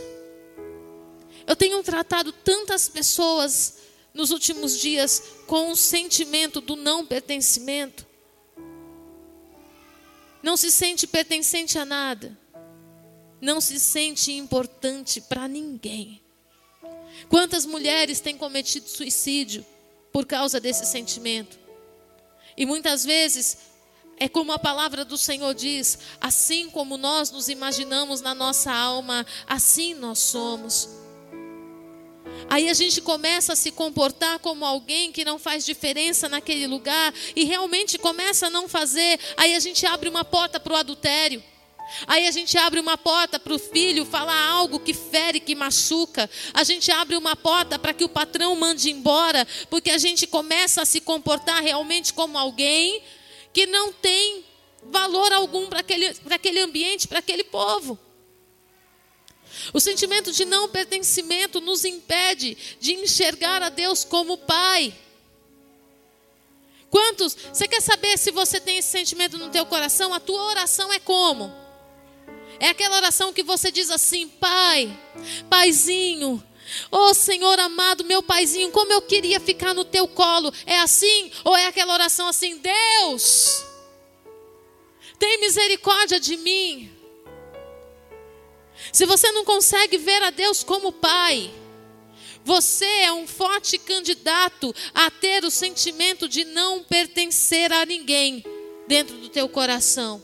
eu 1.48 1.56
tenho 1.56 1.82
tratado 1.82 2.32
tantas 2.32 2.88
pessoas 2.88 3.78
nos 4.14 4.32
últimos 4.32 4.80
dias 4.80 5.22
com 5.48 5.72
o 5.72 5.76
sentimento 5.76 6.62
do 6.62 6.76
não 6.76 7.06
pertencimento. 7.06 8.06
Não 10.42 10.56
se 10.56 10.72
sente 10.72 11.08
pertencente 11.08 11.78
a 11.80 11.86
nada. 11.86 12.38
Não 13.42 13.60
se 13.60 13.80
sente 13.80 14.32
importante 14.32 15.20
para 15.20 15.48
ninguém. 15.48 16.22
Quantas 17.30 17.66
mulheres 17.66 18.20
têm 18.20 18.38
cometido 18.38 18.88
suicídio 18.88 19.66
por 20.12 20.26
causa 20.26 20.60
desse 20.60 20.86
sentimento? 20.86 21.60
E 22.56 22.66
muitas 22.66 23.04
vezes 23.04 23.58
é 24.18 24.30
como 24.30 24.52
a 24.52 24.60
palavra 24.60 25.04
do 25.04 25.18
Senhor 25.18 25.54
diz: 25.54 26.00
assim 26.20 26.70
como 26.70 26.98
nós 26.98 27.32
nos 27.32 27.50
imaginamos 27.50 28.22
na 28.22 28.34
nossa 28.34 28.72
alma, 28.72 29.26
assim 29.48 29.94
nós 29.94 30.20
somos. 30.20 30.90
Aí 32.50 32.70
a 32.70 32.74
gente 32.74 33.02
começa 33.02 33.54
a 33.54 33.56
se 33.56 33.72
comportar 33.72 34.40
como 34.40 34.66
alguém 34.66 35.12
que 35.12 35.26
não 35.26 35.40
faz 35.40 35.66
diferença 35.66 36.30
naquele 36.30 36.68
lugar 36.68 37.14
e 37.36 37.44
realmente 37.44 37.98
começa 37.98 38.48
a 38.48 38.50
não 38.50 38.68
fazer. 38.68 39.20
Aí 39.36 39.56
a 39.56 39.60
gente 39.60 39.86
abre 39.86 40.10
uma 40.10 40.24
porta 40.24 40.60
para 40.60 40.74
o 40.74 40.76
adultério. 40.76 41.44
Aí 42.08 42.28
a 42.28 42.32
gente 42.32 42.58
abre 42.58 42.80
uma 42.80 42.98
porta 42.98 43.40
para 43.40 43.54
o 43.54 43.60
filho 43.60 44.06
falar 44.06 44.50
algo 44.50 44.80
que 44.80 44.94
fere, 44.94 45.40
que 45.40 45.56
machuca. 45.56 46.30
A 46.54 46.64
gente 46.64 46.92
abre 46.92 47.16
uma 47.16 47.36
porta 47.36 47.78
para 47.78 47.94
que 47.94 48.04
o 48.04 48.10
patrão 48.10 48.56
mande 48.56 48.90
embora, 48.90 49.48
porque 49.70 49.92
a 49.92 49.98
gente 49.98 50.26
começa 50.26 50.82
a 50.82 50.86
se 50.86 51.00
comportar 51.00 51.62
realmente 51.62 52.14
como 52.14 52.38
alguém 52.38 53.04
que 53.56 53.66
não 53.66 53.94
tem 53.94 54.44
valor 54.84 55.32
algum 55.32 55.68
para 55.68 55.80
aquele, 55.80 56.14
aquele 56.30 56.60
ambiente, 56.60 57.08
para 57.08 57.20
aquele 57.20 57.46
povo. 57.46 57.98
O 59.74 59.80
sentimento 59.80 60.34
de 60.34 60.44
não 60.44 60.68
pertencimento 60.68 61.62
nos 61.62 61.86
impede 61.86 62.58
de 62.82 62.92
enxergar 62.96 63.64
a 63.64 63.70
Deus 63.70 64.04
como 64.04 64.38
Pai. 64.40 64.94
Quantos? 66.90 67.34
Você 67.34 67.66
quer 67.66 67.82
saber 67.82 68.18
se 68.18 68.30
você 68.30 68.60
tem 68.60 68.80
esse 68.80 68.90
sentimento 68.90 69.38
no 69.38 69.50
teu 69.50 69.66
coração? 69.66 70.14
A 70.14 70.20
tua 70.20 70.44
oração 70.44 70.92
é 70.92 71.00
como? 71.00 71.50
É 72.60 72.68
aquela 72.68 72.98
oração 72.98 73.32
que 73.32 73.42
você 73.42 73.72
diz 73.72 73.90
assim: 73.90 74.28
Pai, 74.28 75.00
Paizinho, 75.50 76.44
Oh 76.92 77.14
Senhor 77.14 77.60
amado, 77.60 78.04
meu 78.04 78.24
paizinho, 78.24 78.72
como 78.72 78.92
eu 78.92 79.02
queria 79.02 79.40
ficar 79.40 79.74
no 79.74 79.86
teu 79.86 80.08
colo. 80.08 80.52
É 80.66 80.80
assim? 80.80 81.32
Ou 81.44 81.56
é 81.56 81.68
aquela 81.68 81.94
oração 81.94 82.28
assim: 82.28 82.58
Deus, 82.58 83.64
tem 85.20 85.40
misericórdia 85.40 86.20
de 86.20 86.38
mim. 86.38 86.92
Se 88.92 89.06
você 89.06 89.32
não 89.32 89.46
consegue 89.46 89.98
ver 89.98 90.22
a 90.22 90.30
Deus 90.30 90.64
como 90.64 90.92
Pai, 90.92 91.52
você 92.44 92.86
é 92.86 93.12
um 93.12 93.26
forte 93.26 93.78
candidato 93.78 94.74
a 94.94 95.10
ter 95.10 95.44
o 95.44 95.52
sentimento 95.52 96.30
de 96.30 96.46
não 96.46 96.84
pertencer 96.84 97.72
a 97.74 97.86
ninguém 97.86 98.44
dentro 98.88 99.18
do 99.18 99.30
teu 99.30 99.50
coração. 99.50 100.24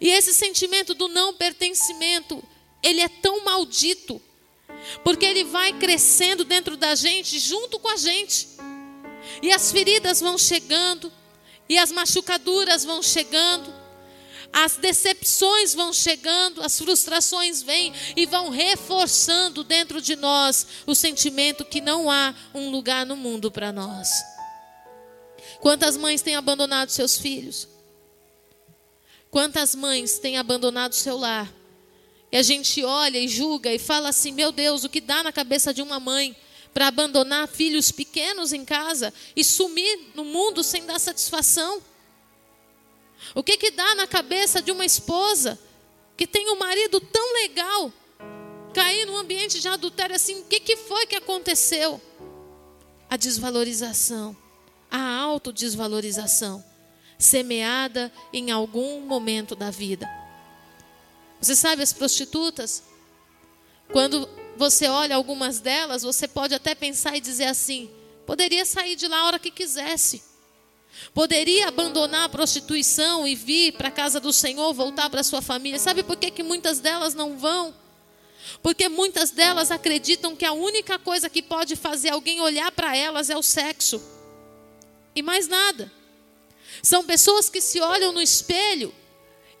E 0.00 0.08
esse 0.10 0.32
sentimento 0.34 0.94
do 0.94 1.08
não 1.08 1.34
pertencimento, 1.34 2.42
ele 2.82 3.00
é 3.00 3.08
tão 3.08 3.44
maldito, 3.44 4.20
porque 5.04 5.24
ele 5.24 5.44
vai 5.44 5.72
crescendo 5.72 6.44
dentro 6.44 6.76
da 6.76 6.94
gente, 6.94 7.38
junto 7.38 7.78
com 7.78 7.88
a 7.88 7.96
gente. 7.96 8.48
E 9.42 9.52
as 9.52 9.70
feridas 9.72 10.20
vão 10.20 10.36
chegando, 10.36 11.12
e 11.68 11.78
as 11.78 11.92
machucaduras 11.92 12.84
vão 12.84 13.02
chegando, 13.02 13.72
as 14.52 14.76
decepções 14.76 15.72
vão 15.72 15.92
chegando, 15.92 16.62
as 16.62 16.78
frustrações 16.78 17.62
vêm 17.62 17.92
e 18.14 18.26
vão 18.26 18.50
reforçando 18.50 19.64
dentro 19.64 20.00
de 20.00 20.14
nós 20.14 20.66
o 20.86 20.94
sentimento 20.94 21.64
que 21.64 21.80
não 21.80 22.10
há 22.10 22.34
um 22.52 22.70
lugar 22.70 23.06
no 23.06 23.16
mundo 23.16 23.50
para 23.50 23.72
nós. 23.72 24.10
Quantas 25.60 25.96
mães 25.96 26.20
têm 26.20 26.36
abandonado 26.36 26.90
seus 26.90 27.16
filhos? 27.16 27.66
Quantas 29.30 29.74
mães 29.74 30.18
têm 30.18 30.36
abandonado 30.36 30.92
seu 30.92 31.16
lar? 31.16 31.50
E 32.32 32.36
a 32.38 32.42
gente 32.42 32.82
olha 32.82 33.18
e 33.18 33.28
julga 33.28 33.70
e 33.72 33.78
fala 33.78 34.08
assim: 34.08 34.32
meu 34.32 34.50
Deus, 34.50 34.84
o 34.84 34.88
que 34.88 35.02
dá 35.02 35.22
na 35.22 35.30
cabeça 35.30 35.74
de 35.74 35.82
uma 35.82 36.00
mãe 36.00 36.34
para 36.72 36.88
abandonar 36.88 37.46
filhos 37.46 37.92
pequenos 37.92 38.54
em 38.54 38.64
casa 38.64 39.12
e 39.36 39.44
sumir 39.44 40.12
no 40.14 40.24
mundo 40.24 40.64
sem 40.64 40.86
dar 40.86 40.98
satisfação? 40.98 41.82
O 43.34 43.42
que 43.42 43.58
que 43.58 43.70
dá 43.70 43.94
na 43.94 44.06
cabeça 44.06 44.62
de 44.62 44.72
uma 44.72 44.86
esposa 44.86 45.58
que 46.16 46.26
tem 46.26 46.50
um 46.50 46.58
marido 46.58 46.98
tão 46.98 47.34
legal 47.34 47.92
cair 48.72 49.06
num 49.06 49.18
ambiente 49.18 49.60
de 49.60 49.68
adultério 49.68 50.16
assim? 50.16 50.40
O 50.40 50.44
que 50.44 50.58
que 50.58 50.76
foi 50.76 51.06
que 51.06 51.16
aconteceu? 51.16 52.00
A 53.10 53.16
desvalorização, 53.18 54.34
a 54.90 55.18
autodesvalorização 55.18 56.64
semeada 57.18 58.10
em 58.32 58.50
algum 58.50 59.02
momento 59.02 59.54
da 59.54 59.70
vida. 59.70 60.21
Você 61.42 61.56
sabe 61.56 61.82
as 61.82 61.92
prostitutas? 61.92 62.84
Quando 63.90 64.28
você 64.56 64.86
olha 64.86 65.16
algumas 65.16 65.58
delas, 65.58 66.04
você 66.04 66.28
pode 66.28 66.54
até 66.54 66.72
pensar 66.72 67.16
e 67.16 67.20
dizer 67.20 67.46
assim: 67.46 67.90
poderia 68.24 68.64
sair 68.64 68.94
de 68.94 69.08
lá 69.08 69.18
a 69.18 69.26
hora 69.26 69.38
que 69.40 69.50
quisesse. 69.50 70.22
Poderia 71.12 71.66
abandonar 71.66 72.24
a 72.24 72.28
prostituição 72.28 73.26
e 73.26 73.34
vir 73.34 73.72
para 73.72 73.88
a 73.88 73.90
casa 73.90 74.20
do 74.20 74.32
Senhor, 74.32 74.72
voltar 74.72 75.10
para 75.10 75.24
sua 75.24 75.42
família. 75.42 75.80
Sabe 75.80 76.04
por 76.04 76.16
que, 76.16 76.30
que 76.30 76.44
muitas 76.44 76.78
delas 76.78 77.12
não 77.12 77.36
vão? 77.36 77.74
Porque 78.62 78.88
muitas 78.88 79.30
delas 79.30 79.72
acreditam 79.72 80.36
que 80.36 80.44
a 80.44 80.52
única 80.52 80.96
coisa 80.96 81.28
que 81.28 81.42
pode 81.42 81.74
fazer 81.74 82.10
alguém 82.10 82.40
olhar 82.40 82.70
para 82.70 82.96
elas 82.96 83.30
é 83.30 83.36
o 83.36 83.42
sexo. 83.42 84.00
E 85.14 85.22
mais 85.22 85.48
nada. 85.48 85.90
São 86.82 87.04
pessoas 87.04 87.50
que 87.50 87.60
se 87.60 87.80
olham 87.80 88.12
no 88.12 88.22
espelho 88.22 88.94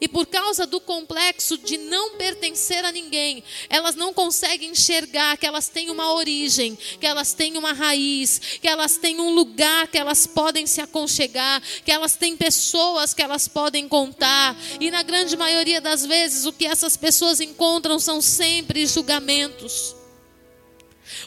e 0.02 0.08
por 0.08 0.26
causa 0.26 0.66
do 0.66 0.80
complexo 0.80 1.56
de 1.56 1.78
não 1.78 2.16
pertencer 2.16 2.84
a 2.84 2.90
ninguém, 2.90 3.40
elas 3.68 3.94
não 3.94 4.12
conseguem 4.12 4.70
enxergar 4.70 5.36
que 5.36 5.46
elas 5.46 5.68
têm 5.68 5.90
uma 5.90 6.12
origem, 6.14 6.76
que 6.98 7.06
elas 7.06 7.34
têm 7.34 7.56
uma 7.56 7.72
raiz, 7.72 8.58
que 8.60 8.66
elas 8.66 8.96
têm 8.96 9.20
um 9.20 9.30
lugar 9.30 9.86
que 9.86 9.96
elas 9.96 10.26
podem 10.26 10.66
se 10.66 10.80
aconchegar, 10.80 11.62
que 11.84 11.92
elas 11.92 12.16
têm 12.16 12.36
pessoas 12.36 13.14
que 13.14 13.22
elas 13.22 13.46
podem 13.46 13.86
contar. 13.86 14.56
E 14.80 14.90
na 14.90 15.04
grande 15.04 15.36
maioria 15.36 15.80
das 15.80 16.04
vezes, 16.04 16.46
o 16.46 16.52
que 16.52 16.66
essas 16.66 16.96
pessoas 16.96 17.38
encontram 17.38 17.96
são 18.00 18.20
sempre 18.20 18.84
julgamentos. 18.88 19.94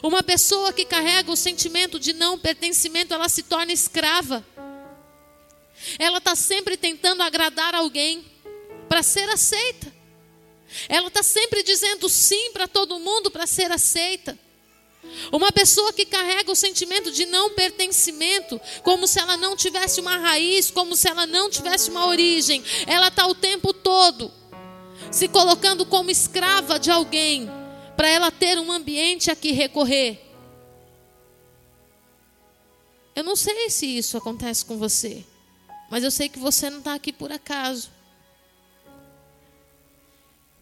Uma 0.02 0.22
pessoa 0.22 0.70
que 0.70 0.84
carrega 0.84 1.32
o 1.32 1.36
sentimento 1.36 1.98
de 1.98 2.12
não 2.12 2.38
pertencimento, 2.38 3.14
ela 3.14 3.30
se 3.30 3.42
torna 3.42 3.72
escrava. 3.72 4.44
Ela 5.98 6.18
está 6.18 6.36
sempre 6.36 6.76
tentando 6.76 7.22
agradar 7.22 7.74
alguém 7.74 8.35
para 8.88 9.02
ser 9.02 9.28
aceita. 9.28 9.92
Ela 10.88 11.08
está 11.08 11.22
sempre 11.22 11.62
dizendo 11.62 12.08
sim 12.08 12.52
para 12.52 12.68
todo 12.68 12.98
mundo 12.98 13.30
para 13.30 13.46
ser 13.46 13.70
aceita. 13.70 14.38
Uma 15.32 15.52
pessoa 15.52 15.92
que 15.92 16.04
carrega 16.04 16.50
o 16.50 16.56
sentimento 16.56 17.12
de 17.12 17.26
não 17.26 17.50
pertencimento, 17.50 18.60
como 18.82 19.06
se 19.06 19.20
ela 19.20 19.36
não 19.36 19.56
tivesse 19.56 20.00
uma 20.00 20.16
raiz, 20.16 20.70
como 20.70 20.96
se 20.96 21.08
ela 21.08 21.26
não 21.26 21.48
tivesse 21.48 21.90
uma 21.90 22.06
origem, 22.06 22.62
ela 22.86 23.08
está 23.08 23.26
o 23.26 23.34
tempo 23.34 23.72
todo 23.72 24.32
se 25.10 25.28
colocando 25.28 25.86
como 25.86 26.10
escrava 26.10 26.78
de 26.78 26.90
alguém, 26.90 27.48
para 27.96 28.08
ela 28.08 28.30
ter 28.30 28.58
um 28.58 28.70
ambiente 28.70 29.30
a 29.30 29.36
que 29.36 29.52
recorrer. 29.52 30.22
eu 33.14 33.24
não 33.24 33.34
sei 33.34 33.70
se 33.70 33.86
isso 33.86 34.18
acontece 34.18 34.62
com 34.62 34.76
você, 34.76 35.24
mas 35.90 36.04
eu 36.04 36.10
sei 36.10 36.28
que 36.28 36.38
você 36.38 36.68
não 36.68 36.80
está 36.80 36.92
aqui 36.94 37.12
por 37.12 37.32
acaso. 37.32 37.95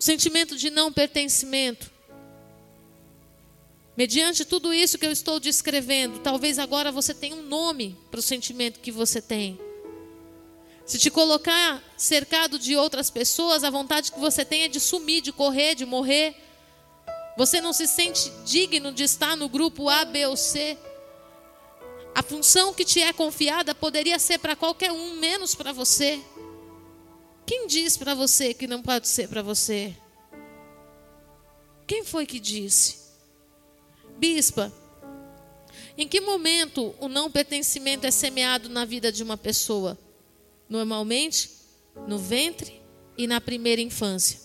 Sentimento 0.05 0.55
de 0.55 0.69
não 0.69 0.93
pertencimento. 0.93 1.91
Mediante 3.97 4.45
tudo 4.45 4.71
isso 4.71 4.99
que 4.99 5.07
eu 5.07 5.11
estou 5.11 5.41
descrevendo, 5.41 6.19
talvez 6.19 6.59
agora 6.59 6.93
você 6.93 7.15
tenha 7.15 7.35
um 7.35 7.43
nome 7.43 7.97
para 8.11 8.21
o 8.21 8.23
sentimento 8.23 8.81
que 8.81 8.93
você 8.93 9.23
tem. 9.23 9.59
Se 10.85 10.99
te 10.99 11.11
colocar 11.11 11.83
cercado 11.97 12.59
de 12.59 12.77
outras 12.77 13.09
pessoas, 13.09 13.65
a 13.65 13.71
vontade 13.71 14.13
que 14.13 14.21
você 14.21 14.45
tem 14.45 14.65
é 14.65 14.69
de 14.69 14.79
sumir, 14.79 15.23
de 15.23 15.33
correr, 15.33 15.75
de 15.75 15.87
morrer. 15.87 16.37
Você 17.39 17.63
não 17.63 17.73
se 17.73 17.87
sente 17.87 18.31
digno 18.45 18.93
de 18.93 19.05
estar 19.05 19.35
no 19.39 19.49
grupo 19.49 19.89
A, 19.89 20.05
B 20.05 20.27
ou 20.27 20.37
C. 20.37 20.77
A 22.15 22.23
função 22.23 22.75
que 22.75 22.85
te 22.85 23.01
é 23.01 23.11
confiada 23.11 23.75
poderia 23.75 24.19
ser 24.19 24.37
para 24.37 24.55
qualquer 24.55 24.93
um, 24.93 25.15
menos 25.15 25.55
para 25.55 25.73
você. 25.73 26.21
Quem 27.47 27.67
diz 27.67 27.97
para 27.97 28.15
você 28.15 28.55
que 28.55 28.67
não 28.67 28.83
pode 28.83 29.09
ser 29.09 29.29
para 29.29 29.43
você? 29.43 29.95
Quem 31.87 32.05
foi 32.05 32.27
que 32.27 32.41
disse? 32.41 33.05
Bispa, 34.17 34.73
em 35.99 36.09
que 36.09 36.21
momento 36.21 36.95
o 37.01 37.09
não 37.09 37.31
pertencimento 37.31 38.07
é 38.07 38.11
semeado 38.11 38.69
na 38.69 38.85
vida 38.85 39.13
de 39.13 39.23
uma 39.23 39.37
pessoa? 39.37 39.99
Normalmente, 40.69 41.51
no 42.07 42.19
ventre 42.19 42.81
e 43.19 43.27
na 43.27 43.41
primeira 43.41 43.83
infância. 43.83 44.41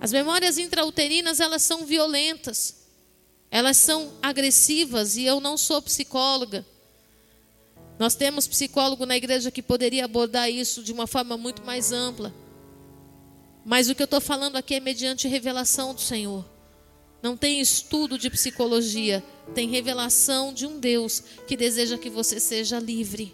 As 0.00 0.12
memórias 0.12 0.58
intrauterinas, 0.58 1.40
elas 1.40 1.62
são 1.62 1.84
violentas 1.84 2.82
elas 3.52 3.76
são 3.76 4.10
agressivas 4.22 5.14
e 5.14 5.24
eu 5.24 5.38
não 5.38 5.58
sou 5.58 5.82
psicóloga. 5.82 6.64
Nós 7.98 8.14
temos 8.14 8.48
psicólogo 8.48 9.06
na 9.06 9.16
igreja 9.16 9.50
que 9.50 9.62
poderia 9.62 10.04
abordar 10.04 10.50
isso 10.50 10.82
de 10.82 10.92
uma 10.92 11.06
forma 11.06 11.36
muito 11.36 11.64
mais 11.64 11.92
ampla. 11.92 12.34
Mas 13.64 13.88
o 13.88 13.94
que 13.94 14.02
eu 14.02 14.06
estou 14.06 14.20
falando 14.20 14.56
aqui 14.56 14.74
é 14.74 14.80
mediante 14.80 15.28
revelação 15.28 15.94
do 15.94 16.00
Senhor. 16.00 16.44
Não 17.22 17.36
tem 17.36 17.60
estudo 17.60 18.18
de 18.18 18.28
psicologia, 18.28 19.22
tem 19.54 19.68
revelação 19.68 20.52
de 20.52 20.66
um 20.66 20.80
Deus 20.80 21.22
que 21.46 21.56
deseja 21.56 21.96
que 21.96 22.10
você 22.10 22.40
seja 22.40 22.80
livre. 22.80 23.32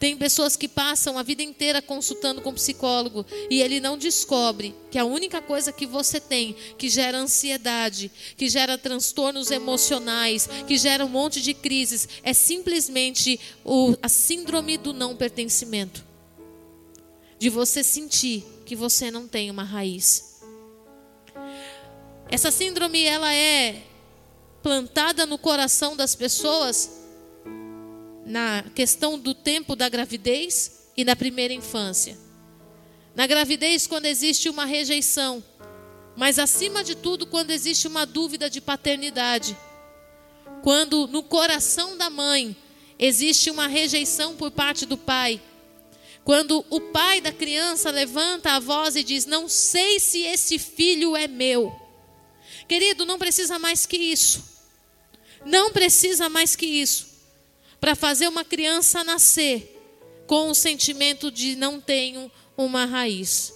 Tem 0.00 0.16
pessoas 0.16 0.56
que 0.56 0.66
passam 0.66 1.18
a 1.18 1.22
vida 1.22 1.42
inteira 1.42 1.82
consultando 1.82 2.40
com 2.40 2.54
psicólogo 2.54 3.26
e 3.50 3.60
ele 3.60 3.80
não 3.80 3.98
descobre 3.98 4.74
que 4.90 4.98
a 4.98 5.04
única 5.04 5.42
coisa 5.42 5.70
que 5.72 5.84
você 5.84 6.18
tem 6.18 6.56
que 6.78 6.88
gera 6.88 7.18
ansiedade, 7.18 8.10
que 8.34 8.48
gera 8.48 8.78
transtornos 8.78 9.50
emocionais, 9.50 10.48
que 10.66 10.78
gera 10.78 11.04
um 11.04 11.08
monte 11.08 11.42
de 11.42 11.52
crises, 11.52 12.08
é 12.22 12.32
simplesmente 12.32 13.38
o, 13.62 13.94
a 14.02 14.08
síndrome 14.08 14.78
do 14.78 14.94
não 14.94 15.14
pertencimento. 15.14 16.02
De 17.38 17.50
você 17.50 17.84
sentir 17.84 18.42
que 18.64 18.74
você 18.74 19.10
não 19.10 19.28
tem 19.28 19.50
uma 19.50 19.64
raiz. 19.64 20.40
Essa 22.30 22.50
síndrome 22.50 23.04
ela 23.04 23.34
é 23.34 23.82
plantada 24.62 25.26
no 25.26 25.36
coração 25.36 25.94
das 25.94 26.14
pessoas 26.14 26.99
na 28.30 28.64
questão 28.74 29.18
do 29.18 29.34
tempo 29.34 29.74
da 29.74 29.88
gravidez 29.88 30.84
e 30.96 31.04
na 31.04 31.16
primeira 31.16 31.52
infância. 31.52 32.16
Na 33.14 33.26
gravidez, 33.26 33.86
quando 33.86 34.06
existe 34.06 34.48
uma 34.48 34.64
rejeição, 34.64 35.42
mas 36.16 36.38
acima 36.38 36.84
de 36.84 36.94
tudo, 36.94 37.26
quando 37.26 37.50
existe 37.50 37.88
uma 37.88 38.06
dúvida 38.06 38.48
de 38.48 38.60
paternidade. 38.60 39.56
Quando 40.62 41.08
no 41.08 41.22
coração 41.22 41.96
da 41.96 42.08
mãe 42.08 42.56
existe 42.98 43.50
uma 43.50 43.66
rejeição 43.66 44.36
por 44.36 44.50
parte 44.50 44.86
do 44.86 44.96
pai. 44.96 45.40
Quando 46.22 46.64
o 46.70 46.80
pai 46.80 47.20
da 47.20 47.32
criança 47.32 47.90
levanta 47.90 48.52
a 48.52 48.60
voz 48.60 48.94
e 48.94 49.02
diz: 49.02 49.26
Não 49.26 49.48
sei 49.48 49.98
se 49.98 50.22
esse 50.22 50.58
filho 50.58 51.16
é 51.16 51.26
meu. 51.26 51.74
Querido, 52.68 53.04
não 53.04 53.18
precisa 53.18 53.58
mais 53.58 53.86
que 53.86 53.96
isso. 53.96 54.44
Não 55.44 55.72
precisa 55.72 56.28
mais 56.28 56.54
que 56.54 56.66
isso 56.66 57.09
para 57.80 57.94
fazer 57.94 58.28
uma 58.28 58.44
criança 58.44 59.02
nascer 59.02 59.76
com 60.26 60.50
o 60.50 60.54
sentimento 60.54 61.30
de 61.30 61.56
não 61.56 61.80
tenho 61.80 62.30
uma 62.56 62.84
raiz. 62.84 63.52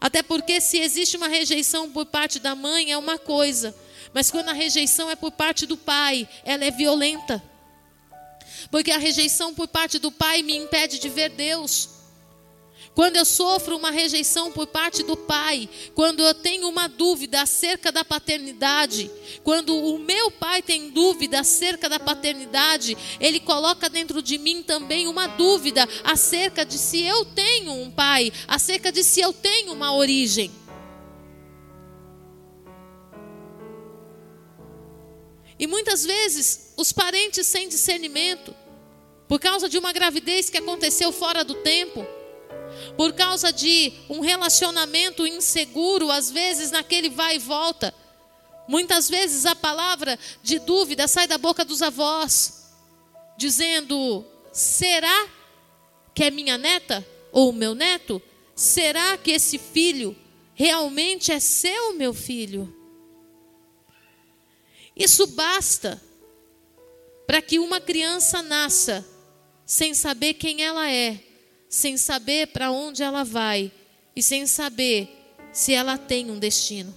Até 0.00 0.22
porque 0.22 0.60
se 0.60 0.78
existe 0.78 1.16
uma 1.16 1.28
rejeição 1.28 1.90
por 1.90 2.06
parte 2.06 2.38
da 2.38 2.54
mãe 2.54 2.92
é 2.92 2.98
uma 2.98 3.18
coisa, 3.18 3.74
mas 4.12 4.30
quando 4.30 4.50
a 4.50 4.52
rejeição 4.52 5.10
é 5.10 5.16
por 5.16 5.32
parte 5.32 5.66
do 5.66 5.76
pai, 5.76 6.28
ela 6.44 6.64
é 6.64 6.70
violenta. 6.70 7.42
Porque 8.70 8.90
a 8.90 8.98
rejeição 8.98 9.54
por 9.54 9.66
parte 9.66 9.98
do 9.98 10.12
pai 10.12 10.42
me 10.42 10.56
impede 10.56 10.98
de 10.98 11.08
ver 11.08 11.30
Deus. 11.30 11.88
Quando 12.94 13.16
eu 13.16 13.24
sofro 13.24 13.76
uma 13.76 13.90
rejeição 13.90 14.52
por 14.52 14.68
parte 14.68 15.02
do 15.02 15.16
pai, 15.16 15.68
quando 15.96 16.22
eu 16.22 16.32
tenho 16.32 16.68
uma 16.68 16.86
dúvida 16.86 17.42
acerca 17.42 17.90
da 17.90 18.04
paternidade, 18.04 19.10
quando 19.42 19.76
o 19.76 19.98
meu 19.98 20.30
pai 20.30 20.62
tem 20.62 20.90
dúvida 20.90 21.40
acerca 21.40 21.88
da 21.88 21.98
paternidade, 21.98 22.96
ele 23.18 23.40
coloca 23.40 23.88
dentro 23.88 24.22
de 24.22 24.38
mim 24.38 24.62
também 24.62 25.08
uma 25.08 25.26
dúvida 25.26 25.88
acerca 26.04 26.64
de 26.64 26.78
se 26.78 27.02
eu 27.02 27.24
tenho 27.24 27.72
um 27.72 27.90
pai, 27.90 28.32
acerca 28.46 28.92
de 28.92 29.02
se 29.02 29.20
eu 29.20 29.32
tenho 29.32 29.72
uma 29.72 29.92
origem. 29.92 30.52
E 35.58 35.66
muitas 35.66 36.04
vezes 36.04 36.72
os 36.76 36.92
parentes 36.92 37.44
sem 37.44 37.68
discernimento, 37.68 38.54
por 39.26 39.40
causa 39.40 39.68
de 39.68 39.78
uma 39.78 39.92
gravidez 39.92 40.48
que 40.48 40.58
aconteceu 40.58 41.10
fora 41.10 41.42
do 41.42 41.54
tempo, 41.54 42.06
por 42.96 43.12
causa 43.12 43.52
de 43.52 43.92
um 44.08 44.20
relacionamento 44.20 45.26
inseguro, 45.26 46.10
às 46.10 46.30
vezes 46.30 46.70
naquele 46.70 47.08
vai 47.08 47.36
e 47.36 47.38
volta. 47.38 47.94
Muitas 48.66 49.08
vezes 49.08 49.44
a 49.44 49.54
palavra 49.54 50.18
de 50.42 50.58
dúvida 50.58 51.06
sai 51.06 51.26
da 51.26 51.36
boca 51.36 51.64
dos 51.64 51.82
avós, 51.82 52.70
dizendo: 53.36 54.24
será 54.52 55.28
que 56.14 56.24
é 56.24 56.30
minha 56.30 56.56
neta 56.56 57.06
ou 57.32 57.52
meu 57.52 57.74
neto? 57.74 58.22
Será 58.54 59.18
que 59.18 59.32
esse 59.32 59.58
filho 59.58 60.16
realmente 60.54 61.32
é 61.32 61.40
seu, 61.40 61.94
meu 61.94 62.14
filho? 62.14 62.74
Isso 64.96 65.26
basta 65.26 66.00
para 67.26 67.42
que 67.42 67.58
uma 67.58 67.80
criança 67.80 68.42
nasça 68.42 69.04
sem 69.66 69.92
saber 69.92 70.34
quem 70.34 70.62
ela 70.62 70.90
é 70.90 71.20
sem 71.74 71.96
saber 71.96 72.46
para 72.48 72.70
onde 72.70 73.02
ela 73.02 73.24
vai 73.24 73.72
e 74.14 74.22
sem 74.22 74.46
saber 74.46 75.08
se 75.52 75.72
ela 75.72 75.98
tem 75.98 76.30
um 76.30 76.38
destino. 76.38 76.94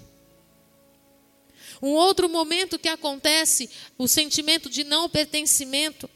Um 1.82 1.90
outro 1.90 2.30
momento 2.30 2.78
que 2.78 2.88
acontece, 2.88 3.70
o 3.98 4.08
sentimento 4.08 4.70
de 4.70 4.84
não 4.84 5.10
pertencimento, 5.10 6.08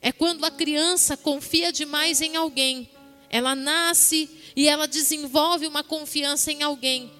é 0.00 0.12
quando 0.12 0.44
a 0.44 0.50
criança 0.50 1.16
confia 1.16 1.72
demais 1.72 2.20
em 2.20 2.36
alguém. 2.36 2.90
Ela 3.30 3.54
nasce 3.54 4.28
e 4.54 4.68
ela 4.68 4.86
desenvolve 4.86 5.66
uma 5.66 5.82
confiança 5.82 6.52
em 6.52 6.62
alguém. 6.62 7.10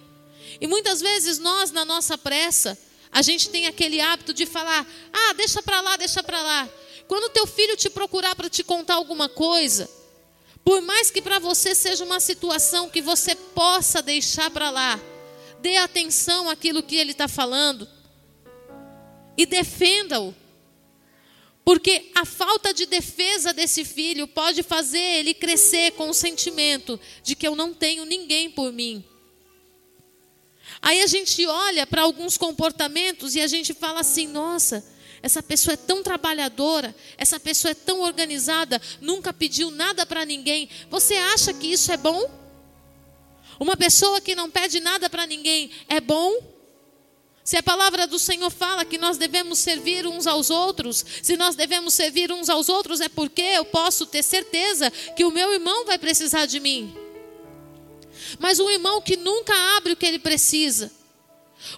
E 0.60 0.66
muitas 0.66 1.00
vezes 1.00 1.38
nós, 1.38 1.70
na 1.70 1.86
nossa 1.86 2.18
pressa, 2.18 2.78
a 3.10 3.22
gente 3.22 3.48
tem 3.48 3.66
aquele 3.66 3.98
hábito 3.98 4.34
de 4.34 4.44
falar: 4.44 4.86
ah, 5.10 5.32
deixa 5.32 5.62
para 5.62 5.80
lá, 5.80 5.96
deixa 5.96 6.22
para 6.22 6.42
lá. 6.42 6.68
Quando 7.08 7.32
teu 7.32 7.46
filho 7.46 7.78
te 7.78 7.88
procurar 7.88 8.36
para 8.36 8.50
te 8.50 8.62
contar 8.62 8.94
alguma 8.94 9.28
coisa, 9.28 10.01
por 10.64 10.80
mais 10.82 11.10
que 11.10 11.20
para 11.20 11.38
você 11.38 11.74
seja 11.74 12.04
uma 12.04 12.20
situação 12.20 12.88
que 12.88 13.02
você 13.02 13.34
possa 13.34 14.00
deixar 14.00 14.50
para 14.50 14.70
lá, 14.70 15.00
dê 15.60 15.76
atenção 15.76 16.48
àquilo 16.48 16.82
que 16.82 16.96
ele 16.96 17.12
está 17.12 17.28
falando 17.28 17.88
e 19.36 19.46
defenda-o. 19.46 20.34
Porque 21.64 22.10
a 22.14 22.24
falta 22.24 22.74
de 22.74 22.86
defesa 22.86 23.52
desse 23.52 23.84
filho 23.84 24.26
pode 24.26 24.62
fazer 24.62 24.98
ele 24.98 25.32
crescer 25.32 25.92
com 25.92 26.10
o 26.10 26.14
sentimento 26.14 26.98
de 27.22 27.36
que 27.36 27.46
eu 27.46 27.54
não 27.54 27.72
tenho 27.72 28.04
ninguém 28.04 28.50
por 28.50 28.72
mim. 28.72 29.04
Aí 30.80 31.00
a 31.02 31.06
gente 31.06 31.46
olha 31.46 31.86
para 31.86 32.02
alguns 32.02 32.36
comportamentos 32.36 33.36
e 33.36 33.40
a 33.40 33.46
gente 33.46 33.72
fala 33.74 34.00
assim: 34.00 34.26
nossa, 34.26 34.84
essa 35.22 35.42
pessoa 35.42 35.74
é 35.74 35.76
tão 35.76 36.02
trabalhadora, 36.02 36.94
essa 37.16 37.38
pessoa 37.38 37.70
é 37.70 37.74
tão 37.74 38.00
organizada, 38.00 38.82
nunca 39.00 39.32
pediu 39.32 39.70
nada 39.70 40.04
para 40.04 40.24
ninguém. 40.24 40.68
Você 40.90 41.14
acha 41.14 41.54
que 41.54 41.68
isso 41.68 41.92
é 41.92 41.96
bom? 41.96 42.28
Uma 43.60 43.76
pessoa 43.76 44.20
que 44.20 44.34
não 44.34 44.50
pede 44.50 44.80
nada 44.80 45.08
para 45.08 45.24
ninguém 45.24 45.70
é 45.88 46.00
bom? 46.00 46.52
Se 47.44 47.56
a 47.56 47.62
palavra 47.62 48.06
do 48.06 48.18
Senhor 48.18 48.50
fala 48.50 48.84
que 48.84 48.98
nós 48.98 49.16
devemos 49.16 49.60
servir 49.60 50.06
uns 50.06 50.26
aos 50.26 50.50
outros, 50.50 51.04
se 51.22 51.36
nós 51.36 51.54
devemos 51.54 51.94
servir 51.94 52.32
uns 52.32 52.48
aos 52.48 52.68
outros, 52.68 53.00
é 53.00 53.08
porque 53.08 53.42
eu 53.42 53.64
posso 53.64 54.06
ter 54.06 54.22
certeza 54.24 54.90
que 54.90 55.24
o 55.24 55.30
meu 55.30 55.52
irmão 55.52 55.84
vai 55.84 55.98
precisar 55.98 56.46
de 56.46 56.58
mim. 56.58 56.96
Mas 58.38 58.58
um 58.58 58.70
irmão 58.70 59.00
que 59.00 59.16
nunca 59.16 59.54
abre 59.76 59.92
o 59.92 59.96
que 59.96 60.06
ele 60.06 60.18
precisa, 60.18 60.90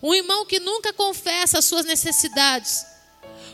um 0.02 0.14
irmão 0.14 0.46
que 0.46 0.61
nunca 0.61 0.92
confessa 0.92 1.59
as 1.59 1.64
suas 1.64 1.85
necessidades, 1.85 2.93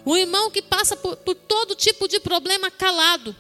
Um 0.05 0.17
irmão 0.17 0.51
que 0.51 0.63
passa 0.63 0.97
por, 0.97 1.17
por 1.19 1.35
todo 1.35 1.75
tipo 1.75 2.09
de 2.09 2.21
problema 2.21 2.71
calado. 2.71 3.35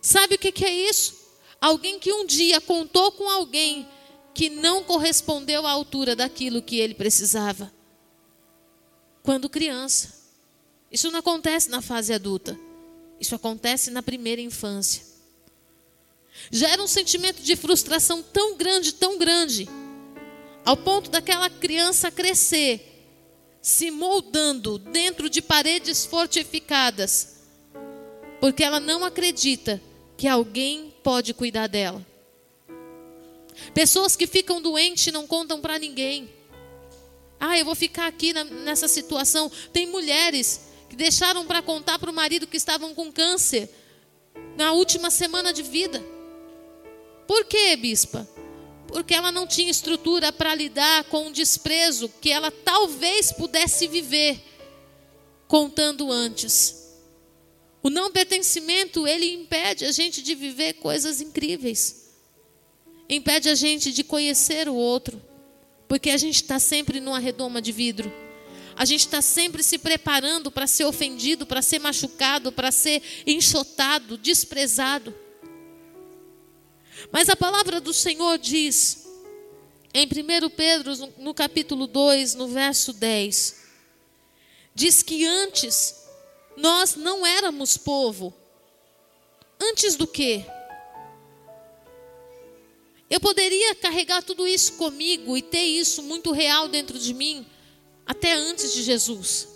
Sabe 0.00 0.34
o 0.34 0.38
que, 0.38 0.52
que 0.52 0.64
é 0.64 0.72
isso? 0.72 1.16
Alguém 1.60 1.98
que 1.98 2.12
um 2.12 2.26
dia 2.26 2.60
contou 2.60 3.12
com 3.12 3.28
alguém 3.28 3.88
que 4.34 4.50
não 4.50 4.84
correspondeu 4.84 5.66
à 5.66 5.70
altura 5.70 6.14
daquilo 6.14 6.62
que 6.62 6.78
ele 6.78 6.94
precisava. 6.94 7.72
Quando 9.22 9.48
criança. 9.48 10.14
Isso 10.92 11.10
não 11.10 11.18
acontece 11.18 11.68
na 11.70 11.82
fase 11.82 12.12
adulta. 12.12 12.58
Isso 13.18 13.34
acontece 13.34 13.90
na 13.90 14.02
primeira 14.02 14.40
infância. 14.40 15.02
Gera 16.50 16.82
um 16.82 16.86
sentimento 16.86 17.42
de 17.42 17.56
frustração 17.56 18.22
tão 18.22 18.56
grande, 18.56 18.92
tão 18.92 19.18
grande, 19.18 19.68
ao 20.64 20.76
ponto 20.76 21.10
daquela 21.10 21.48
criança 21.48 22.10
crescer 22.10 22.95
se 23.66 23.90
moldando 23.90 24.78
dentro 24.78 25.28
de 25.28 25.42
paredes 25.42 26.06
fortificadas, 26.06 27.40
porque 28.40 28.62
ela 28.62 28.78
não 28.78 29.04
acredita 29.04 29.82
que 30.16 30.28
alguém 30.28 30.94
pode 31.02 31.34
cuidar 31.34 31.66
dela. 31.66 32.06
Pessoas 33.74 34.14
que 34.14 34.24
ficam 34.24 34.62
doentes 34.62 35.12
não 35.12 35.26
contam 35.26 35.60
para 35.60 35.80
ninguém. 35.80 36.30
Ah, 37.40 37.58
eu 37.58 37.64
vou 37.64 37.74
ficar 37.74 38.06
aqui 38.06 38.32
na, 38.32 38.44
nessa 38.44 38.86
situação. 38.86 39.50
Tem 39.72 39.84
mulheres 39.84 40.60
que 40.88 40.94
deixaram 40.94 41.44
para 41.44 41.60
contar 41.60 41.98
para 41.98 42.08
o 42.08 42.14
marido 42.14 42.46
que 42.46 42.56
estavam 42.56 42.94
com 42.94 43.10
câncer 43.10 43.68
na 44.56 44.70
última 44.70 45.10
semana 45.10 45.52
de 45.52 45.64
vida. 45.64 46.00
Por 47.26 47.44
quê, 47.46 47.74
bispa? 47.74 48.28
Porque 48.88 49.14
ela 49.14 49.32
não 49.32 49.46
tinha 49.46 49.70
estrutura 49.70 50.32
para 50.32 50.54
lidar 50.54 51.04
com 51.04 51.28
o 51.28 51.32
desprezo 51.32 52.08
que 52.20 52.30
ela 52.30 52.50
talvez 52.50 53.32
pudesse 53.32 53.86
viver 53.86 54.40
contando 55.48 56.10
antes. 56.10 56.86
O 57.82 57.90
não 57.90 58.10
pertencimento, 58.10 59.06
ele 59.06 59.32
impede 59.32 59.84
a 59.84 59.92
gente 59.92 60.22
de 60.22 60.34
viver 60.34 60.74
coisas 60.74 61.20
incríveis. 61.20 62.10
Impede 63.08 63.48
a 63.48 63.54
gente 63.54 63.92
de 63.92 64.02
conhecer 64.02 64.68
o 64.68 64.74
outro. 64.74 65.22
Porque 65.88 66.10
a 66.10 66.16
gente 66.16 66.36
está 66.42 66.58
sempre 66.58 67.00
numa 67.00 67.18
redoma 67.18 67.62
de 67.62 67.70
vidro. 67.70 68.12
A 68.74 68.84
gente 68.84 69.00
está 69.00 69.22
sempre 69.22 69.62
se 69.62 69.78
preparando 69.78 70.50
para 70.50 70.66
ser 70.66 70.84
ofendido, 70.84 71.46
para 71.46 71.62
ser 71.62 71.78
machucado, 71.78 72.52
para 72.52 72.70
ser 72.70 73.02
enxotado, 73.26 74.18
desprezado. 74.18 75.14
Mas 77.10 77.28
a 77.28 77.36
palavra 77.36 77.80
do 77.80 77.92
Senhor 77.92 78.38
diz, 78.38 79.06
em 79.94 80.06
1 80.06 80.50
Pedro, 80.50 80.92
no 81.18 81.32
capítulo 81.32 81.86
2, 81.86 82.34
no 82.34 82.48
verso 82.48 82.92
10, 82.92 83.64
diz 84.74 85.02
que 85.02 85.24
antes 85.24 86.06
nós 86.56 86.96
não 86.96 87.26
éramos 87.26 87.76
povo. 87.76 88.34
Antes 89.60 89.96
do 89.96 90.06
quê? 90.06 90.44
Eu 93.08 93.20
poderia 93.20 93.74
carregar 93.74 94.22
tudo 94.22 94.46
isso 94.46 94.74
comigo 94.74 95.36
e 95.36 95.42
ter 95.42 95.62
isso 95.62 96.02
muito 96.02 96.32
real 96.32 96.68
dentro 96.68 96.98
de 96.98 97.14
mim 97.14 97.46
até 98.04 98.32
antes 98.32 98.74
de 98.74 98.82
Jesus. 98.82 99.48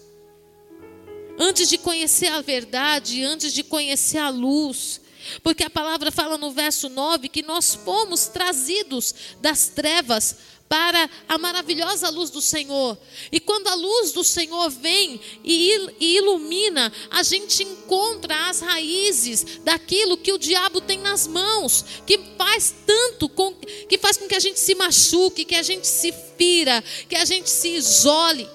Antes 1.38 1.68
de 1.68 1.78
conhecer 1.78 2.28
a 2.28 2.40
verdade, 2.40 3.24
antes 3.24 3.52
de 3.52 3.64
conhecer 3.64 4.18
a 4.18 4.28
luz, 4.28 5.00
porque 5.42 5.64
a 5.64 5.70
palavra 5.70 6.10
fala 6.10 6.38
no 6.38 6.50
verso 6.52 6.88
9 6.88 7.28
que 7.28 7.42
nós 7.42 7.74
fomos 7.74 8.26
trazidos 8.26 9.14
das 9.40 9.68
trevas 9.68 10.36
para 10.70 11.10
a 11.28 11.36
maravilhosa 11.36 12.08
luz 12.10 12.30
do 12.30 12.40
Senhor. 12.40 12.96
E 13.32 13.40
quando 13.40 13.66
a 13.66 13.74
luz 13.74 14.12
do 14.12 14.22
Senhor 14.22 14.70
vem 14.70 15.20
e 15.42 15.76
ilumina, 15.98 16.92
a 17.10 17.24
gente 17.24 17.64
encontra 17.64 18.48
as 18.48 18.60
raízes 18.60 19.58
daquilo 19.64 20.16
que 20.16 20.32
o 20.32 20.38
diabo 20.38 20.80
tem 20.80 20.98
nas 20.98 21.26
mãos, 21.26 21.84
que 22.06 22.16
faz 22.38 22.72
tanto 22.86 23.28
com, 23.28 23.52
que 23.52 23.98
faz 23.98 24.16
com 24.16 24.28
que 24.28 24.36
a 24.36 24.40
gente 24.40 24.60
se 24.60 24.76
machuque, 24.76 25.44
que 25.44 25.56
a 25.56 25.62
gente 25.64 25.88
se 25.88 26.14
fira, 26.38 26.84
que 27.08 27.16
a 27.16 27.24
gente 27.24 27.50
se 27.50 27.70
isole. 27.70 28.48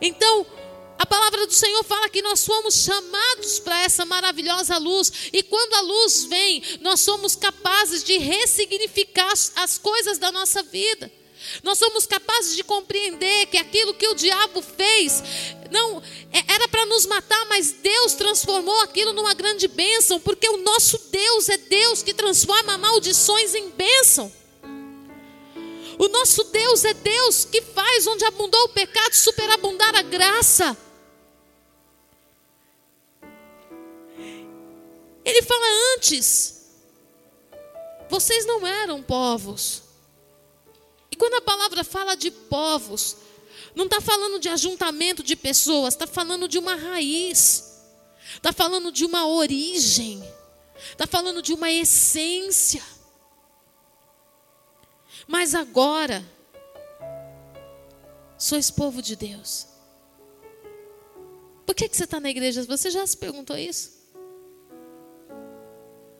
Então, 0.00 0.46
a 1.02 1.06
palavra 1.06 1.48
do 1.48 1.52
Senhor 1.52 1.82
fala 1.82 2.08
que 2.08 2.22
nós 2.22 2.38
somos 2.38 2.76
chamados 2.76 3.58
para 3.58 3.82
essa 3.82 4.04
maravilhosa 4.04 4.78
luz, 4.78 5.12
e 5.32 5.42
quando 5.42 5.74
a 5.74 5.80
luz 5.80 6.24
vem, 6.26 6.62
nós 6.80 7.00
somos 7.00 7.34
capazes 7.34 8.04
de 8.04 8.18
ressignificar 8.18 9.32
as 9.56 9.78
coisas 9.78 10.18
da 10.18 10.30
nossa 10.30 10.62
vida. 10.62 11.10
Nós 11.64 11.76
somos 11.76 12.06
capazes 12.06 12.54
de 12.54 12.62
compreender 12.62 13.46
que 13.46 13.58
aquilo 13.58 13.94
que 13.94 14.06
o 14.06 14.14
diabo 14.14 14.62
fez 14.62 15.24
não 15.72 16.00
é, 16.32 16.54
era 16.54 16.68
para 16.68 16.86
nos 16.86 17.04
matar, 17.06 17.46
mas 17.46 17.72
Deus 17.72 18.14
transformou 18.14 18.80
aquilo 18.82 19.12
numa 19.12 19.34
grande 19.34 19.66
bênção, 19.66 20.20
porque 20.20 20.48
o 20.48 20.58
nosso 20.58 20.96
Deus 21.10 21.48
é 21.48 21.56
Deus 21.56 22.00
que 22.04 22.14
transforma 22.14 22.78
maldições 22.78 23.56
em 23.56 23.70
bênção. 23.70 24.32
O 25.98 26.06
nosso 26.06 26.44
Deus 26.44 26.84
é 26.84 26.94
Deus 26.94 27.44
que 27.44 27.60
faz 27.60 28.06
onde 28.06 28.24
abundou 28.24 28.62
o 28.66 28.68
pecado 28.68 29.14
superabundar 29.14 29.96
a 29.96 30.02
graça. 30.02 30.76
Ele 35.24 35.42
fala 35.42 35.66
antes, 35.96 36.66
vocês 38.08 38.44
não 38.44 38.66
eram 38.66 39.02
povos. 39.02 39.82
E 41.10 41.16
quando 41.16 41.34
a 41.34 41.42
palavra 41.42 41.84
fala 41.84 42.14
de 42.14 42.30
povos, 42.30 43.16
não 43.74 43.84
está 43.84 44.00
falando 44.00 44.38
de 44.38 44.48
ajuntamento 44.48 45.22
de 45.22 45.36
pessoas, 45.36 45.94
está 45.94 46.06
falando 46.06 46.48
de 46.48 46.58
uma 46.58 46.74
raiz, 46.74 47.80
está 48.34 48.52
falando 48.52 48.90
de 48.90 49.04
uma 49.04 49.26
origem, 49.26 50.22
está 50.90 51.06
falando 51.06 51.40
de 51.40 51.52
uma 51.52 51.70
essência. 51.70 52.82
Mas 55.26 55.54
agora, 55.54 56.24
sois 58.36 58.70
povo 58.70 59.00
de 59.00 59.14
Deus. 59.16 59.68
Por 61.64 61.74
que, 61.74 61.88
que 61.88 61.96
você 61.96 62.04
está 62.04 62.18
na 62.18 62.28
igreja? 62.28 62.64
Você 62.64 62.90
já 62.90 63.06
se 63.06 63.16
perguntou 63.16 63.56
isso? 63.56 64.01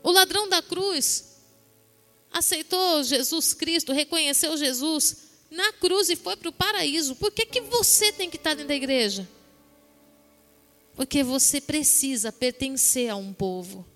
O 0.02 0.10
ladrão 0.10 0.48
da 0.48 0.60
cruz 0.60 1.36
aceitou 2.32 3.04
Jesus 3.04 3.52
Cristo, 3.52 3.92
reconheceu 3.92 4.56
Jesus 4.56 5.28
na 5.50 5.72
cruz 5.74 6.08
e 6.08 6.16
foi 6.16 6.36
para 6.36 6.48
o 6.48 6.52
paraíso. 6.52 7.14
Por 7.16 7.30
que, 7.30 7.46
que 7.46 7.60
você 7.60 8.10
tem 8.12 8.30
que 8.30 8.36
estar 8.36 8.54
dentro 8.54 8.68
da 8.68 8.74
igreja? 8.74 9.28
Porque 10.94 11.22
você 11.22 11.60
precisa 11.60 12.32
pertencer 12.32 13.10
a 13.10 13.16
um 13.16 13.32
povo. 13.32 13.86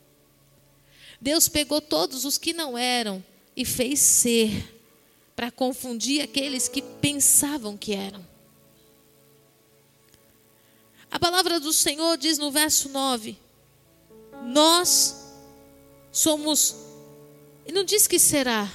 Deus 1.20 1.48
pegou 1.48 1.80
todos 1.80 2.24
os 2.24 2.36
que 2.36 2.52
não 2.52 2.76
eram 2.76 3.24
e 3.56 3.64
fez 3.64 4.00
ser, 4.00 4.74
para 5.34 5.50
confundir 5.50 6.22
aqueles 6.22 6.68
que 6.68 6.82
pensavam 6.82 7.76
que 7.76 7.94
eram. 7.94 8.26
A 11.10 11.18
palavra 11.18 11.58
do 11.58 11.72
Senhor 11.72 12.16
diz 12.18 12.36
no 12.36 12.50
verso 12.50 12.88
9: 12.90 13.38
Nós 14.44 15.25
somos. 16.16 16.74
E 17.66 17.72
não 17.72 17.84
diz 17.84 18.06
que 18.06 18.18
será. 18.18 18.72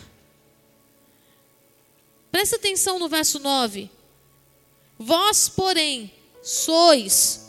Presta 2.32 2.56
atenção 2.56 3.00
no 3.00 3.10
verso 3.10 3.40
9. 3.40 3.90
Vós, 5.00 5.50
porém, 5.50 6.14
sois. 6.44 7.48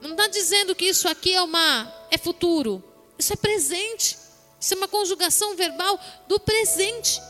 Não 0.00 0.10
está 0.10 0.26
dizendo 0.26 0.74
que 0.74 0.86
isso 0.86 1.08
aqui 1.08 1.32
é 1.32 1.40
uma 1.40 1.92
é 2.10 2.18
futuro. 2.18 2.82
Isso 3.16 3.32
é 3.32 3.36
presente. 3.36 4.18
Isso 4.58 4.74
é 4.74 4.76
uma 4.76 4.88
conjugação 4.88 5.54
verbal 5.54 5.98
do 6.26 6.40
presente. 6.40 7.20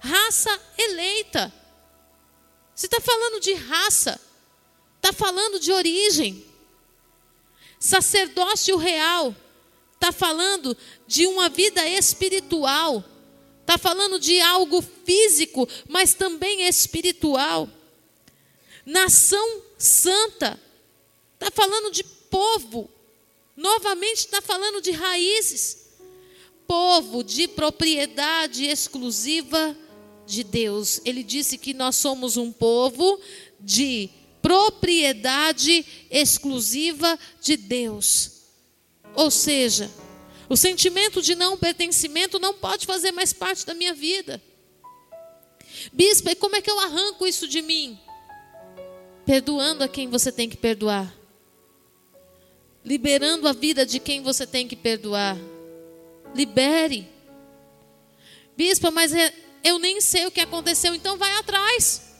Raça 0.00 0.60
eleita. 0.76 1.52
Você 2.74 2.86
está 2.86 3.00
falando 3.00 3.40
de 3.40 3.54
raça. 3.54 4.20
Está 4.96 5.12
falando 5.12 5.60
de 5.60 5.70
origem. 5.72 6.44
Sacerdócio 7.78 8.76
real 8.76 9.34
está 10.00 10.10
falando 10.12 10.74
de 11.06 11.26
uma 11.26 11.50
vida 11.50 11.86
espiritual, 11.86 13.04
está 13.60 13.76
falando 13.76 14.18
de 14.18 14.40
algo 14.40 14.80
físico, 14.80 15.68
mas 15.86 16.14
também 16.14 16.66
espiritual. 16.66 17.68
Nação 18.86 19.62
santa, 19.76 20.58
está 21.34 21.50
falando 21.50 21.92
de 21.92 22.02
povo, 22.02 22.90
novamente 23.54 24.20
está 24.20 24.40
falando 24.40 24.80
de 24.80 24.90
raízes, 24.90 25.90
povo 26.66 27.22
de 27.22 27.46
propriedade 27.46 28.64
exclusiva 28.64 29.76
de 30.26 30.42
Deus. 30.42 31.02
Ele 31.04 31.22
disse 31.22 31.58
que 31.58 31.74
nós 31.74 31.96
somos 31.96 32.38
um 32.38 32.50
povo 32.50 33.20
de 33.60 34.08
propriedade 34.40 35.84
exclusiva 36.10 37.18
de 37.42 37.58
Deus. 37.58 38.39
Ou 39.14 39.30
seja, 39.30 39.90
o 40.48 40.56
sentimento 40.56 41.20
de 41.22 41.34
não 41.34 41.56
pertencimento 41.56 42.38
não 42.38 42.54
pode 42.54 42.86
fazer 42.86 43.12
mais 43.12 43.32
parte 43.32 43.66
da 43.66 43.74
minha 43.74 43.94
vida. 43.94 44.42
Bispa, 45.92 46.32
e 46.32 46.34
como 46.34 46.56
é 46.56 46.60
que 46.60 46.70
eu 46.70 46.78
arranco 46.78 47.26
isso 47.26 47.46
de 47.46 47.62
mim? 47.62 47.98
perdoando 49.30 49.84
a 49.84 49.88
quem 49.88 50.08
você 50.08 50.32
tem 50.32 50.48
que 50.48 50.56
perdoar, 50.56 51.16
liberando 52.84 53.46
a 53.46 53.52
vida 53.52 53.86
de 53.86 54.00
quem 54.00 54.24
você 54.24 54.44
tem 54.44 54.66
que 54.66 54.74
perdoar. 54.74 55.36
Libere. 56.34 57.08
Bispa, 58.56 58.90
mas 58.90 59.14
é, 59.14 59.32
eu 59.62 59.78
nem 59.78 60.00
sei 60.00 60.26
o 60.26 60.32
que 60.32 60.40
aconteceu, 60.40 60.96
então 60.96 61.16
vai 61.16 61.32
atrás. 61.38 62.12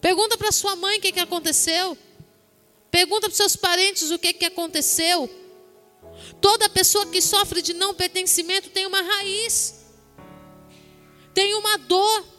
Pergunta 0.00 0.38
para 0.38 0.52
sua 0.52 0.76
mãe 0.76 0.98
o 0.98 1.00
que, 1.00 1.10
que 1.10 1.18
aconteceu. 1.18 1.98
Pergunta 2.88 3.28
para 3.28 3.36
seus 3.36 3.56
parentes 3.56 4.12
o 4.12 4.18
que, 4.18 4.32
que 4.32 4.44
aconteceu. 4.44 5.28
Toda 6.40 6.68
pessoa 6.68 7.06
que 7.06 7.20
sofre 7.20 7.62
de 7.62 7.74
não 7.74 7.94
pertencimento 7.94 8.70
tem 8.70 8.86
uma 8.86 9.00
raiz, 9.00 9.74
tem 11.34 11.54
uma 11.54 11.76
dor 11.78 12.36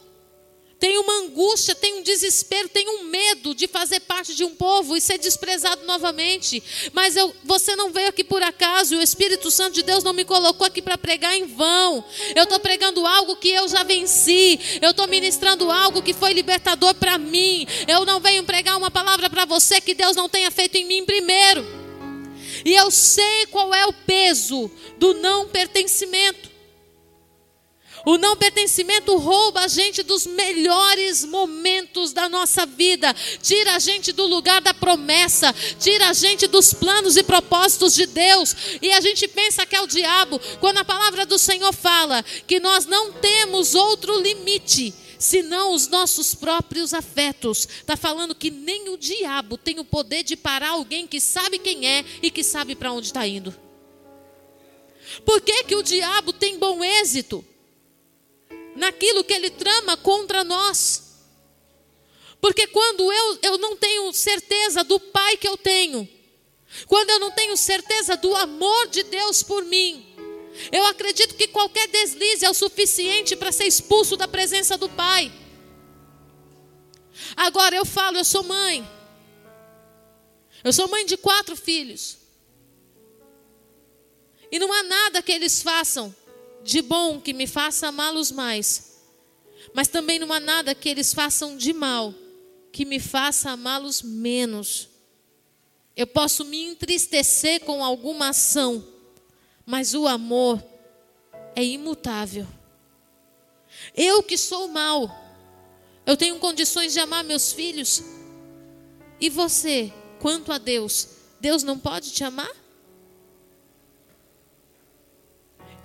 tem 0.80 0.98
uma 1.00 1.22
angústia, 1.22 1.74
tem 1.74 1.96
um 1.96 2.04
desespero, 2.04 2.70
tem 2.70 2.88
um 2.88 3.06
medo 3.06 3.56
de 3.56 3.68
fazer 3.68 4.00
parte 4.02 4.36
de 4.36 4.44
um 4.44 4.54
povo 4.54 4.96
e 4.96 5.02
ser 5.02 5.18
desprezado 5.18 5.86
novamente. 5.86 6.62
Mas 6.94 7.16
eu, 7.16 7.34
você 7.44 7.76
não 7.76 7.92
veio 7.92 8.10
aqui 8.10 8.24
por 8.24 8.44
acaso, 8.44 8.96
o 8.96 9.02
Espírito 9.02 9.50
Santo 9.50 9.74
de 9.74 9.84
Deus 9.84 10.04
não 10.04 10.14
me 10.14 10.24
colocou 10.24 10.68
aqui 10.68 10.82
para 10.82 10.98
pregar 10.98 11.36
em 11.36 11.46
vão. 11.46 12.04
Eu 12.36 12.44
estou 12.44 12.60
pregando 12.60 13.06
algo 13.08 13.38
que 13.38 13.50
eu 13.50 13.68
já 13.68 13.84
venci, 13.84 14.60
eu 14.82 14.92
estou 14.92 15.08
ministrando 15.08 15.72
algo 15.72 16.04
que 16.04 16.14
foi 16.14 16.34
libertador 16.34 16.94
para 16.94 17.18
mim. 17.18 17.66
Eu 17.88 18.06
não 18.06 18.20
venho 18.20 18.44
pregar 18.44 18.78
uma 18.78 18.92
palavra 18.92 19.30
para 19.30 19.46
você 19.46 19.82
que 19.82 19.96
Deus 19.96 20.16
não 20.16 20.30
tenha 20.30 20.52
feito 20.52 20.76
em 20.76 20.86
mim 20.86 21.04
primeiro. 21.06 21.87
E 22.64 22.76
eu 22.76 22.92
sei 22.92 23.46
qual 23.48 23.74
é 23.74 23.86
o 23.86 23.94
peso 23.94 24.70
do 24.98 25.14
não 25.16 25.48
pertencimento. 25.48 26.58
O 28.06 28.18
não 28.18 28.38
pertencimento 28.38 29.18
rouba 29.18 29.62
a 29.62 29.68
gente 29.68 30.02
dos 30.02 30.26
melhores 30.26 31.26
momentos 31.26 32.14
da 32.14 32.30
nossa 32.30 32.66
vida, 32.66 33.14
tira 33.42 33.76
a 33.76 33.80
gente 33.80 34.14
do 34.14 34.26
lugar 34.26 34.62
da 34.62 34.74
promessa, 34.74 35.54
tira 35.78 36.08
a 36.08 36.14
gente 36.14 36.48
dos 36.48 36.74
planos 36.74 37.18
e 37.18 37.24
propósitos 37.24 37.94
de 37.94 38.06
Deus. 38.06 38.56
E 38.82 38.94
a 38.94 39.02
gente 39.02 39.28
pensa 39.28 39.66
que 39.66 39.76
é 39.76 39.82
o 39.82 39.88
diabo, 39.88 40.40
quando 40.62 40.78
a 40.78 40.86
palavra 40.86 41.26
do 41.26 41.38
Senhor 41.38 41.74
fala 41.74 42.24
que 42.48 42.62
nós 42.62 42.86
não 42.86 43.12
temos 43.12 43.76
outro 43.76 44.18
limite 44.22 44.94
senão 45.20 45.74
os 45.74 45.88
nossos 45.88 46.36
próprios 46.36 46.94
afetos. 46.94 47.68
Está 47.80 47.96
falando 47.98 48.36
que 48.36 48.50
nem 48.50 48.90
o 48.90 48.98
diabo 48.98 49.58
tem 49.58 49.80
o 49.80 49.86
poder 49.86 50.24
de 50.24 50.36
parar 50.36 50.70
alguém 50.70 51.08
que 51.08 51.20
sabe 51.20 51.60
quem 51.60 51.88
é 51.88 52.06
e 52.22 52.32
que 52.32 52.44
sabe 52.44 52.76
para 52.76 52.92
onde 52.92 53.08
está 53.08 53.28
indo. 53.28 53.56
Por 55.26 55.42
que, 55.42 55.64
que 55.64 55.76
o 55.76 55.84
diabo 55.84 56.34
tem 56.34 56.58
bom 56.58 56.84
êxito? 56.84 57.44
naquilo 58.78 59.24
que 59.24 59.34
ele 59.34 59.50
trama 59.50 59.98
contra 59.98 60.44
nós. 60.44 61.04
Porque 62.40 62.68
quando 62.68 63.12
eu, 63.12 63.40
eu 63.42 63.58
não 63.58 63.76
tenho 63.76 64.14
certeza 64.14 64.84
do 64.84 65.00
Pai 65.00 65.36
que 65.38 65.48
eu 65.48 65.58
tenho, 65.58 66.08
quando 66.86 67.10
eu 67.10 67.20
não 67.20 67.32
tenho 67.32 67.58
certeza 67.58 68.16
do 68.16 68.34
amor 68.36 68.88
de 68.88 69.04
Deus 69.04 69.42
por 69.42 69.66
mim, 69.66 70.07
eu 70.72 70.86
acredito 70.86 71.36
que 71.36 71.48
qualquer 71.48 71.88
deslize 71.88 72.46
é 72.46 72.50
o 72.50 72.54
suficiente 72.54 73.36
para 73.36 73.52
ser 73.52 73.66
expulso 73.66 74.16
da 74.16 74.28
presença 74.28 74.78
do 74.78 74.90
Pai. 74.90 75.32
Agora 77.36 77.76
eu 77.76 77.86
falo, 77.86 78.18
eu 78.18 78.26
sou 78.26 78.44
mãe. 78.44 78.88
Eu 80.64 80.74
sou 80.74 80.88
mãe 80.88 81.06
de 81.06 81.18
quatro 81.18 81.56
filhos. 81.56 82.18
E 84.52 84.60
não 84.60 84.72
há 84.72 84.84
nada 84.84 85.22
que 85.22 85.32
eles 85.32 85.62
façam 85.62 86.16
de 86.64 86.82
bom 86.82 87.20
que 87.20 87.34
me 87.34 87.48
faça 87.48 87.88
amá-los 87.88 88.32
mais, 88.32 89.02
mas 89.74 89.88
também 89.88 90.20
não 90.20 90.32
há 90.34 90.40
nada 90.40 90.76
que 90.76 90.90
eles 90.90 91.14
façam 91.14 91.56
de 91.56 91.74
mal 91.74 92.14
que 92.72 92.86
me 92.86 93.00
faça 93.00 93.52
amá-los 93.52 94.02
menos. 94.02 94.90
Eu 95.96 96.06
posso 96.06 96.46
me 96.46 96.64
entristecer 96.64 97.62
com 97.62 97.84
alguma 97.84 98.30
ação, 98.30 98.86
mas 99.68 99.94
o 99.94 100.08
amor 100.08 100.64
é 101.54 101.62
imutável. 101.62 102.48
Eu 103.94 104.24
que 104.24 104.38
sou 104.38 104.70
mal, 104.70 105.14
eu 106.06 106.16
tenho 106.16 106.40
condições 106.40 106.94
de 106.94 107.00
amar 107.02 107.22
meus 107.22 107.52
filhos. 107.52 108.02
E 109.20 109.30
você, 109.30 109.92
quanto 110.22 110.54
a 110.54 110.58
Deus, 110.58 111.10
Deus 111.42 111.64
não 111.64 111.78
pode 111.78 112.14
te 112.14 112.24
amar? 112.24 112.50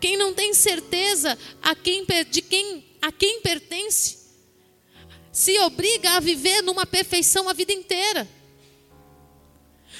Quem 0.01 0.17
não 0.17 0.33
tem 0.33 0.55
certeza 0.55 1.37
a 1.61 1.75
quem, 1.75 2.07
de 2.31 2.41
quem, 2.41 2.85
a 3.03 3.11
quem 3.11 3.41
pertence, 3.41 4.19
se 5.33 5.59
obriga 5.59 6.13
a 6.13 6.21
viver 6.21 6.63
numa 6.63 6.87
perfeição 6.87 7.49
a 7.49 7.53
vida 7.53 7.73
inteira. 7.73 8.29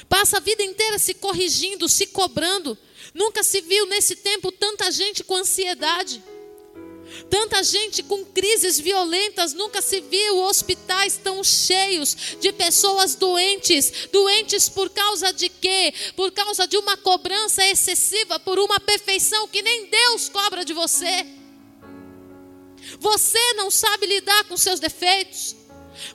Passa 0.07 0.37
a 0.37 0.41
vida 0.41 0.63
inteira 0.63 0.97
se 0.97 1.13
corrigindo, 1.13 1.89
se 1.89 2.07
cobrando. 2.07 2.77
Nunca 3.13 3.43
se 3.43 3.61
viu 3.61 3.85
nesse 3.85 4.15
tempo 4.15 4.51
tanta 4.51 4.91
gente 4.91 5.23
com 5.23 5.35
ansiedade. 5.35 6.23
Tanta 7.29 7.61
gente 7.63 8.01
com 8.01 8.25
crises 8.25 8.79
violentas, 8.79 9.53
nunca 9.53 9.81
se 9.81 10.01
viu 10.01 10.39
hospitais 10.39 11.17
tão 11.17 11.43
cheios 11.43 12.15
de 12.39 12.51
pessoas 12.51 13.13
doentes. 13.15 14.07
Doentes 14.11 14.67
por 14.67 14.89
causa 14.89 15.31
de 15.31 15.47
quê? 15.47 15.93
Por 16.15 16.31
causa 16.31 16.67
de 16.67 16.77
uma 16.77 16.97
cobrança 16.97 17.63
excessiva, 17.65 18.39
por 18.39 18.57
uma 18.57 18.79
perfeição 18.79 19.47
que 19.47 19.61
nem 19.61 19.85
Deus 19.85 20.29
cobra 20.29 20.65
de 20.65 20.73
você. 20.73 21.25
Você 22.99 23.53
não 23.53 23.69
sabe 23.69 24.07
lidar 24.07 24.45
com 24.45 24.57
seus 24.57 24.79
defeitos. 24.79 25.55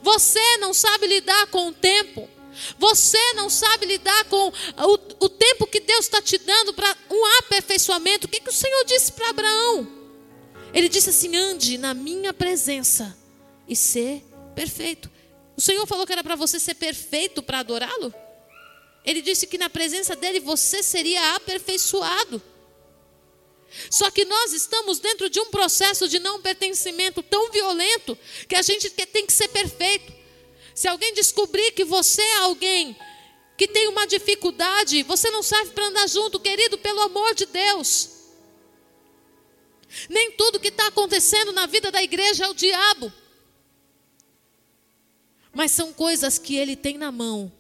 Você 0.03 0.57
não 0.59 0.75
sabe 0.75 1.07
lidar 1.07 1.47
com 1.47 1.69
o 1.69 1.73
tempo. 1.73 2.29
Você 2.79 3.33
não 3.35 3.49
sabe 3.51 3.87
lidar 3.87 4.25
com 4.25 4.49
o, 4.49 5.25
o 5.25 5.29
tempo 5.29 5.67
que 5.67 5.81
Deus 5.81 6.07
está 6.07 6.21
te 6.21 6.39
dando 6.39 6.73
para 6.75 6.97
um 7.11 7.39
aperfeiçoamento. 7.41 8.27
O 8.27 8.31
que, 8.31 8.41
que 8.41 8.51
o 8.51 8.53
Senhor 8.53 8.85
disse 8.85 9.13
para 9.13 9.31
Abraão? 9.31 9.87
Ele 10.73 10.89
disse 10.89 11.11
assim: 11.11 11.35
ande 11.37 11.79
na 11.79 11.95
minha 11.95 12.33
presença 12.33 13.17
e 13.69 13.77
ser 13.77 14.23
perfeito. 14.55 15.11
O 15.57 15.61
Senhor 15.61 15.87
falou 15.87 16.07
que 16.07 16.13
era 16.13 16.23
para 16.23 16.37
você 16.37 16.59
ser 16.61 16.75
perfeito 16.75 17.43
para 17.43 17.59
adorá-lo? 17.59 18.13
Ele 19.05 19.23
disse 19.23 19.47
que 19.47 19.59
na 19.59 19.71
presença 19.71 20.15
dele 20.15 20.41
você 20.41 20.83
seria 20.83 21.35
aperfeiçoado. 21.35 22.43
Só 23.91 24.11
que 24.11 24.25
nós 24.25 24.53
estamos 24.53 24.99
dentro 24.99 25.29
de 25.29 25.41
um 25.41 25.51
processo 25.51 26.09
de 26.09 26.19
não 26.19 26.41
pertencimento 26.41 27.23
tão 27.23 27.51
violento 27.51 28.19
que 28.49 28.57
a 28.57 28.63
gente 28.63 28.91
tem 28.91 29.27
que 29.27 29.33
ser 29.33 29.49
perfeito. 29.49 30.18
Se 30.79 30.87
alguém 30.87 31.13
descobrir 31.13 31.73
que 31.73 31.85
você 31.85 32.23
é 32.23 32.37
alguém 32.37 32.97
que 33.57 33.67
tem 33.67 33.89
uma 33.89 34.07
dificuldade, 34.07 35.03
você 35.03 35.29
não 35.29 35.43
serve 35.43 35.73
para 35.73 35.89
andar 35.89 36.09
junto, 36.09 36.39
querido, 36.39 36.79
pelo 36.79 37.01
amor 37.01 37.35
de 37.35 37.47
Deus. 37.47 38.11
Nem 40.09 40.31
tudo 40.31 40.61
que 40.61 40.69
está 40.69 40.87
acontecendo 40.87 41.51
na 41.51 41.67
vida 41.67 41.91
da 41.91 42.01
igreja 42.01 42.45
é 42.45 42.49
o 42.49 42.55
diabo. 42.55 43.13
Mas 45.53 45.73
são 45.73 45.93
coisas 45.93 46.39
que 46.39 46.55
ele 46.55 46.77
tem 46.77 46.97
na 46.97 47.11
mão 47.11 47.51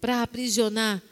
para 0.00 0.22
aprisionar 0.22 1.02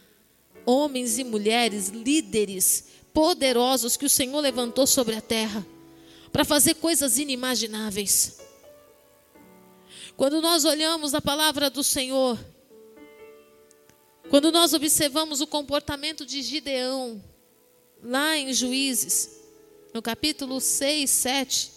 homens 0.65 1.19
e 1.19 1.23
mulheres, 1.23 1.89
líderes 1.89 2.85
poderosos 3.13 3.95
que 3.95 4.05
o 4.05 4.09
Senhor 4.09 4.39
levantou 4.39 4.87
sobre 4.87 5.13
a 5.13 5.21
terra, 5.21 5.63
para 6.31 6.43
fazer 6.43 6.73
coisas 6.73 7.19
inimagináveis. 7.19 8.40
Quando 10.15 10.41
nós 10.41 10.65
olhamos 10.65 11.13
a 11.13 11.21
palavra 11.21 11.69
do 11.69 11.83
Senhor, 11.83 12.37
quando 14.29 14.51
nós 14.51 14.73
observamos 14.73 15.41
o 15.41 15.47
comportamento 15.47 16.25
de 16.25 16.41
Gideão, 16.41 17.21
lá 18.01 18.37
em 18.37 18.53
Juízes, 18.53 19.41
no 19.93 20.01
capítulo 20.01 20.61
6, 20.61 21.09
7, 21.09 21.71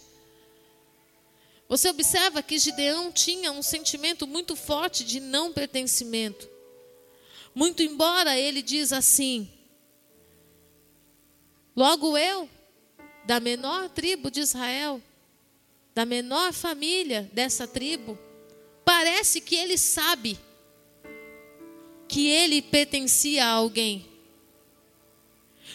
você 1.68 1.88
observa 1.88 2.42
que 2.42 2.58
Gideão 2.58 3.10
tinha 3.10 3.50
um 3.50 3.62
sentimento 3.62 4.26
muito 4.26 4.54
forte 4.54 5.02
de 5.02 5.18
não 5.18 5.52
pertencimento. 5.52 6.48
Muito 7.54 7.82
embora 7.82 8.38
ele 8.38 8.62
diz 8.62 8.92
assim: 8.92 9.50
Logo 11.74 12.16
eu, 12.16 12.48
da 13.26 13.40
menor 13.40 13.88
tribo 13.88 14.30
de 14.30 14.40
Israel, 14.40 15.00
da 15.94 16.04
menor 16.04 16.52
família 16.52 17.30
dessa 17.32 17.68
tribo, 17.68 18.18
parece 18.84 19.40
que 19.40 19.54
ele 19.54 19.78
sabe 19.78 20.38
que 22.08 22.28
ele 22.28 22.60
pertencia 22.60 23.44
a 23.44 23.50
alguém. 23.50 24.06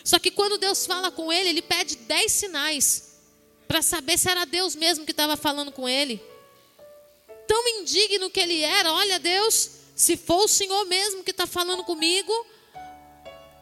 Só 0.04 0.20
que 0.20 0.32
quando 0.32 0.58
Deus 0.58 0.86
fala 0.86 1.10
com 1.10 1.32
ele, 1.32 1.50
ele 1.50 1.62
pede 1.62 1.96
dez 1.96 2.32
sinais 2.34 3.20
para 3.68 3.82
saber 3.82 4.18
se 4.18 4.30
era 4.30 4.46
Deus 4.46 4.76
mesmo 4.76 5.06
que 5.06 5.12
estava 5.12 5.38
falando 5.38 5.72
com 5.72 5.88
ele. 5.88 6.22
Tão 7.48 7.68
indigno 7.80 8.30
que 8.30 8.40
ele 8.40 8.62
era, 8.62 8.92
olha 8.92 9.20
Deus, 9.20 9.72
se 9.96 10.18
for 10.18 10.44
o 10.44 10.48
Senhor 10.48 10.86
mesmo 10.86 11.24
que 11.24 11.32
está 11.32 11.48
falando 11.48 11.84
comigo, 11.84 12.34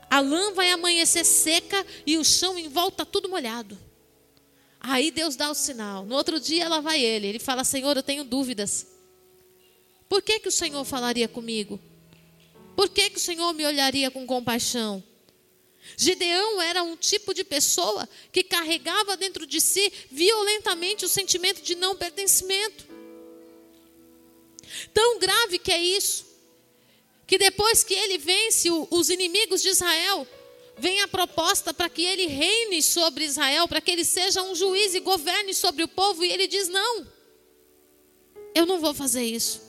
a 0.10 0.20
lã 0.20 0.54
vai 0.54 0.72
amanhecer 0.72 1.26
seca 1.26 1.86
e 2.06 2.18
o 2.18 2.24
chão 2.24 2.58
em 2.58 2.68
volta 2.68 3.06
tudo 3.06 3.30
molhado. 3.30 3.78
Aí 4.90 5.12
Deus 5.12 5.36
dá 5.36 5.52
o 5.52 5.54
sinal. 5.54 6.06
No 6.06 6.16
outro 6.16 6.40
dia 6.40 6.64
ela 6.64 6.80
vai 6.80 7.04
ele. 7.04 7.28
Ele 7.28 7.40
fala: 7.40 7.66
Senhor, 7.66 7.98
eu 7.98 8.02
tenho 8.02 8.24
dúvidas. 8.24 8.88
Por 10.08 10.22
que, 10.22 10.40
que 10.40 10.48
o 10.48 10.52
Senhor 10.52 10.84
falaria 10.86 11.28
comigo? 11.28 11.78
Por 12.74 12.88
que, 12.88 13.10
que 13.10 13.18
o 13.18 13.20
Senhor 13.20 13.54
me 13.54 13.66
olharia 13.66 14.10
com 14.10 14.26
compaixão? 14.26 15.04
Gideão 15.98 16.62
era 16.62 16.84
um 16.84 16.96
tipo 16.96 17.34
de 17.34 17.44
pessoa 17.44 18.08
que 18.32 18.44
carregava 18.44 19.18
dentro 19.18 19.46
de 19.46 19.60
si 19.60 19.92
violentamente 20.10 21.04
o 21.04 21.10
sentimento 21.10 21.62
de 21.62 21.76
não 21.76 21.94
pertencimento. 21.94 22.88
Tão 24.94 25.20
grave 25.20 25.60
que 25.60 25.72
é 25.72 25.82
isso, 25.82 26.26
que 27.26 27.38
depois 27.38 27.84
que 27.84 27.94
ele 27.94 28.18
vence 28.18 28.70
os 28.90 29.10
inimigos 29.10 29.62
de 29.62 29.70
Israel, 29.70 30.26
vem 30.78 31.02
a 31.02 31.08
proposta 31.08 31.74
para 31.74 31.90
que 31.90 32.04
ele 32.04 32.28
reine 32.28 32.82
sobre 32.82 33.26
Israel, 33.26 33.68
para 33.68 33.82
que 33.82 33.92
ele 33.92 34.06
seja 34.06 34.42
um 34.44 34.56
juiz 34.56 34.94
e 34.94 35.00
governe 35.00 35.54
sobre 35.54 35.84
o 35.84 35.88
povo, 35.88 36.24
e 36.24 36.32
ele 36.32 36.48
diz: 36.48 36.68
Não, 36.68 37.08
eu 38.54 38.66
não 38.66 38.80
vou 38.80 38.94
fazer 38.94 39.24
isso. 39.24 39.62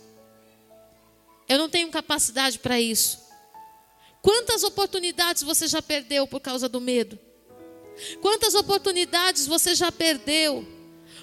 Eu 1.49 1.59
não 1.59 1.69
tenho 1.69 1.91
capacidade 1.91 2.59
para 2.59 2.79
isso. 2.79 3.27
Quantas 4.21 4.63
oportunidades 4.63 5.43
você 5.43 5.67
já 5.67 5.81
perdeu 5.81 6.27
por 6.27 6.41
causa 6.41 6.69
do 6.69 6.81
medo? 6.81 7.19
Quantas 8.21 8.55
oportunidades 8.55 9.47
você 9.47 9.75
já 9.75 9.91
perdeu 9.91 10.67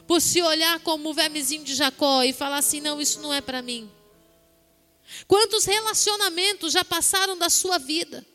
por 0.08 0.21
se 0.21 0.41
olhar 0.41 0.80
como 0.80 1.10
o 1.10 1.13
vermezinho 1.13 1.63
de 1.63 1.76
Jacó 1.76 2.24
e 2.24 2.34
falar 2.34 2.58
assim: 2.58 2.82
não, 2.82 3.00
isso 3.00 3.21
não 3.21 3.34
é 3.34 3.41
para 3.41 3.62
mim? 3.62 3.91
Quantos 5.28 5.65
relacionamentos 5.65 6.74
já 6.74 6.84
passaram 6.84 7.38
da 7.38 7.50
sua 7.50 7.78
vida 7.78 8.26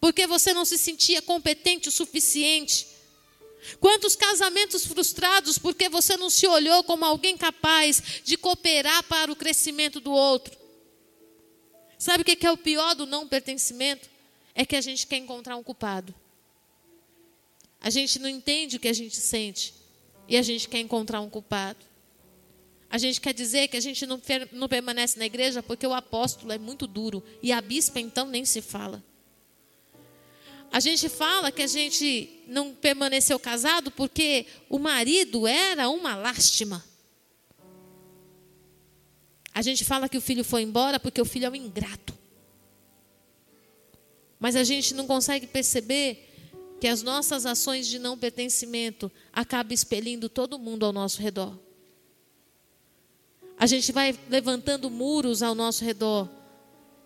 porque 0.00 0.26
você 0.26 0.54
não 0.54 0.64
se 0.64 0.78
sentia 0.78 1.20
competente 1.20 1.88
o 1.88 1.92
suficiente? 1.92 2.86
Quantos 3.78 4.16
casamentos 4.16 4.86
frustrados 4.86 5.58
porque 5.58 5.88
você 5.88 6.16
não 6.16 6.30
se 6.30 6.46
olhou 6.46 6.82
como 6.82 7.04
alguém 7.04 7.36
capaz 7.36 8.02
de 8.24 8.36
cooperar 8.36 9.02
para 9.04 9.30
o 9.30 9.36
crescimento 9.36 10.00
do 10.00 10.10
outro? 10.10 10.58
Sabe 11.98 12.22
o 12.22 12.24
que 12.24 12.46
é 12.46 12.50
o 12.50 12.56
pior 12.56 12.94
do 12.94 13.04
não 13.04 13.28
pertencimento? 13.28 14.08
É 14.54 14.64
que 14.64 14.74
a 14.74 14.80
gente 14.80 15.06
quer 15.06 15.18
encontrar 15.18 15.56
um 15.56 15.62
culpado. 15.62 16.14
A 17.78 17.90
gente 17.90 18.18
não 18.18 18.28
entende 18.28 18.76
o 18.76 18.80
que 18.80 18.88
a 18.88 18.92
gente 18.92 19.16
sente 19.16 19.74
e 20.26 20.36
a 20.36 20.42
gente 20.42 20.68
quer 20.68 20.80
encontrar 20.80 21.20
um 21.20 21.28
culpado. 21.28 21.84
A 22.88 22.96
gente 22.96 23.20
quer 23.20 23.34
dizer 23.34 23.68
que 23.68 23.76
a 23.76 23.80
gente 23.80 24.06
não, 24.06 24.20
não 24.52 24.68
permanece 24.68 25.18
na 25.18 25.26
igreja 25.26 25.62
porque 25.62 25.86
o 25.86 25.92
apóstolo 25.92 26.52
é 26.52 26.58
muito 26.58 26.86
duro 26.86 27.22
e 27.42 27.52
a 27.52 27.60
bispa 27.60 28.00
então 28.00 28.26
nem 28.26 28.44
se 28.46 28.62
fala. 28.62 29.04
A 30.72 30.78
gente 30.78 31.08
fala 31.08 31.50
que 31.50 31.62
a 31.62 31.66
gente 31.66 32.42
não 32.46 32.72
permaneceu 32.72 33.38
casado 33.38 33.90
porque 33.90 34.46
o 34.68 34.78
marido 34.78 35.46
era 35.46 35.88
uma 35.88 36.14
lástima. 36.14 36.84
A 39.52 39.62
gente 39.62 39.84
fala 39.84 40.08
que 40.08 40.16
o 40.16 40.20
filho 40.20 40.44
foi 40.44 40.62
embora 40.62 41.00
porque 41.00 41.20
o 41.20 41.24
filho 41.24 41.46
é 41.46 41.50
um 41.50 41.54
ingrato. 41.54 42.16
Mas 44.38 44.56
a 44.56 44.64
gente 44.64 44.94
não 44.94 45.06
consegue 45.06 45.46
perceber 45.46 46.28
que 46.80 46.86
as 46.86 47.02
nossas 47.02 47.44
ações 47.44 47.86
de 47.86 47.98
não 47.98 48.16
pertencimento 48.16 49.12
acabam 49.32 49.74
expelindo 49.74 50.28
todo 50.28 50.58
mundo 50.58 50.86
ao 50.86 50.92
nosso 50.92 51.20
redor. 51.20 51.58
A 53.58 53.66
gente 53.66 53.92
vai 53.92 54.18
levantando 54.30 54.88
muros 54.88 55.42
ao 55.42 55.54
nosso 55.54 55.84
redor. 55.84 56.26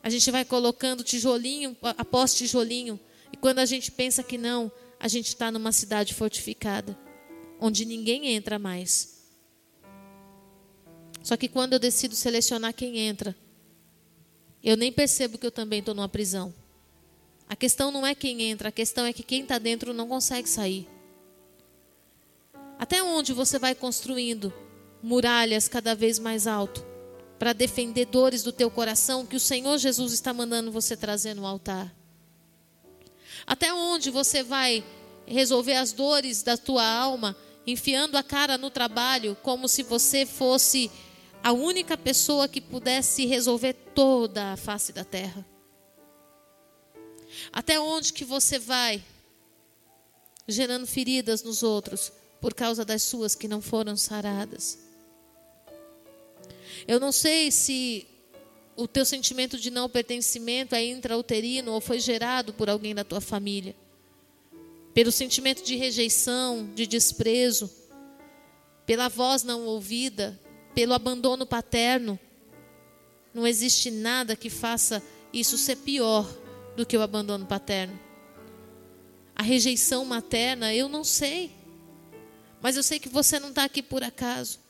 A 0.00 0.08
gente 0.08 0.30
vai 0.30 0.44
colocando 0.44 1.02
tijolinho 1.02 1.76
após 1.82 2.34
tijolinho. 2.34 3.00
Quando 3.44 3.58
a 3.58 3.66
gente 3.66 3.92
pensa 3.92 4.22
que 4.22 4.38
não, 4.38 4.72
a 4.98 5.06
gente 5.06 5.26
está 5.26 5.52
numa 5.52 5.70
cidade 5.70 6.14
fortificada, 6.14 6.98
onde 7.60 7.84
ninguém 7.84 8.28
entra 8.28 8.58
mais. 8.58 9.22
Só 11.22 11.36
que 11.36 11.46
quando 11.46 11.74
eu 11.74 11.78
decido 11.78 12.14
selecionar 12.14 12.72
quem 12.72 12.96
entra, 13.00 13.36
eu 14.62 14.78
nem 14.78 14.90
percebo 14.90 15.36
que 15.36 15.44
eu 15.44 15.50
também 15.50 15.80
estou 15.80 15.94
numa 15.94 16.08
prisão. 16.08 16.54
A 17.46 17.54
questão 17.54 17.90
não 17.90 18.06
é 18.06 18.14
quem 18.14 18.40
entra, 18.40 18.70
a 18.70 18.72
questão 18.72 19.04
é 19.04 19.12
que 19.12 19.22
quem 19.22 19.42
está 19.42 19.58
dentro 19.58 19.92
não 19.92 20.08
consegue 20.08 20.48
sair. 20.48 20.88
Até 22.78 23.02
onde 23.02 23.34
você 23.34 23.58
vai 23.58 23.74
construindo 23.74 24.54
muralhas 25.02 25.68
cada 25.68 25.94
vez 25.94 26.18
mais 26.18 26.46
alto 26.46 26.82
para 27.38 27.52
defender 27.52 28.06
dores 28.06 28.42
do 28.42 28.52
teu 28.52 28.70
coração 28.70 29.26
que 29.26 29.36
o 29.36 29.40
Senhor 29.40 29.76
Jesus 29.76 30.14
está 30.14 30.32
mandando 30.32 30.72
você 30.72 30.96
trazer 30.96 31.34
no 31.34 31.44
altar? 31.44 31.94
Até 33.46 33.72
onde 33.72 34.10
você 34.10 34.42
vai 34.42 34.84
resolver 35.26 35.74
as 35.74 35.92
dores 35.92 36.42
da 36.42 36.56
tua 36.56 36.86
alma 36.86 37.36
enfiando 37.66 38.16
a 38.16 38.22
cara 38.22 38.58
no 38.58 38.70
trabalho 38.70 39.36
como 39.42 39.68
se 39.68 39.82
você 39.82 40.26
fosse 40.26 40.90
a 41.42 41.52
única 41.52 41.96
pessoa 41.96 42.48
que 42.48 42.60
pudesse 42.60 43.26
resolver 43.26 43.74
toda 43.94 44.52
a 44.52 44.56
face 44.56 44.92
da 44.92 45.04
terra. 45.04 45.44
Até 47.52 47.78
onde 47.78 48.12
que 48.12 48.24
você 48.24 48.58
vai 48.58 49.02
gerando 50.46 50.86
feridas 50.86 51.42
nos 51.42 51.62
outros 51.62 52.12
por 52.40 52.54
causa 52.54 52.84
das 52.84 53.02
suas 53.02 53.34
que 53.34 53.48
não 53.48 53.60
foram 53.60 53.96
saradas? 53.96 54.78
Eu 56.86 57.00
não 57.00 57.12
sei 57.12 57.50
se 57.50 58.06
o 58.76 58.88
teu 58.88 59.04
sentimento 59.04 59.58
de 59.58 59.70
não 59.70 59.88
pertencimento 59.88 60.74
é 60.74 60.84
intrauterino 60.84 61.72
ou 61.72 61.80
foi 61.80 62.00
gerado 62.00 62.52
por 62.52 62.68
alguém 62.68 62.94
da 62.94 63.04
tua 63.04 63.20
família. 63.20 63.74
Pelo 64.92 65.12
sentimento 65.12 65.62
de 65.64 65.76
rejeição, 65.76 66.70
de 66.74 66.86
desprezo, 66.86 67.70
pela 68.86 69.08
voz 69.08 69.42
não 69.42 69.64
ouvida, 69.66 70.38
pelo 70.74 70.92
abandono 70.94 71.46
paterno. 71.46 72.18
Não 73.32 73.46
existe 73.46 73.90
nada 73.90 74.36
que 74.36 74.50
faça 74.50 75.02
isso 75.32 75.58
ser 75.58 75.76
pior 75.76 76.28
do 76.76 76.86
que 76.86 76.96
o 76.96 77.02
abandono 77.02 77.46
paterno. 77.46 77.98
A 79.34 79.42
rejeição 79.42 80.04
materna, 80.04 80.72
eu 80.72 80.88
não 80.88 81.02
sei. 81.02 81.50
Mas 82.60 82.76
eu 82.76 82.82
sei 82.82 82.98
que 82.98 83.08
você 83.08 83.38
não 83.38 83.48
está 83.48 83.64
aqui 83.64 83.82
por 83.82 84.02
acaso. 84.02 84.63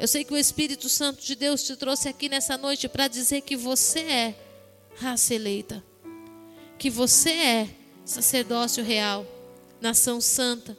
Eu 0.00 0.08
sei 0.08 0.24
que 0.24 0.32
o 0.32 0.38
Espírito 0.38 0.88
Santo 0.88 1.22
de 1.22 1.34
Deus 1.34 1.62
te 1.62 1.76
trouxe 1.76 2.08
aqui 2.08 2.26
nessa 2.26 2.56
noite 2.56 2.88
para 2.88 3.06
dizer 3.06 3.42
que 3.42 3.54
você 3.54 4.00
é 4.00 4.34
raça 4.96 5.34
eleita. 5.34 5.84
Que 6.78 6.88
você 6.88 7.28
é 7.28 7.68
sacerdócio 8.02 8.82
real, 8.82 9.26
nação 9.78 10.18
santa, 10.18 10.74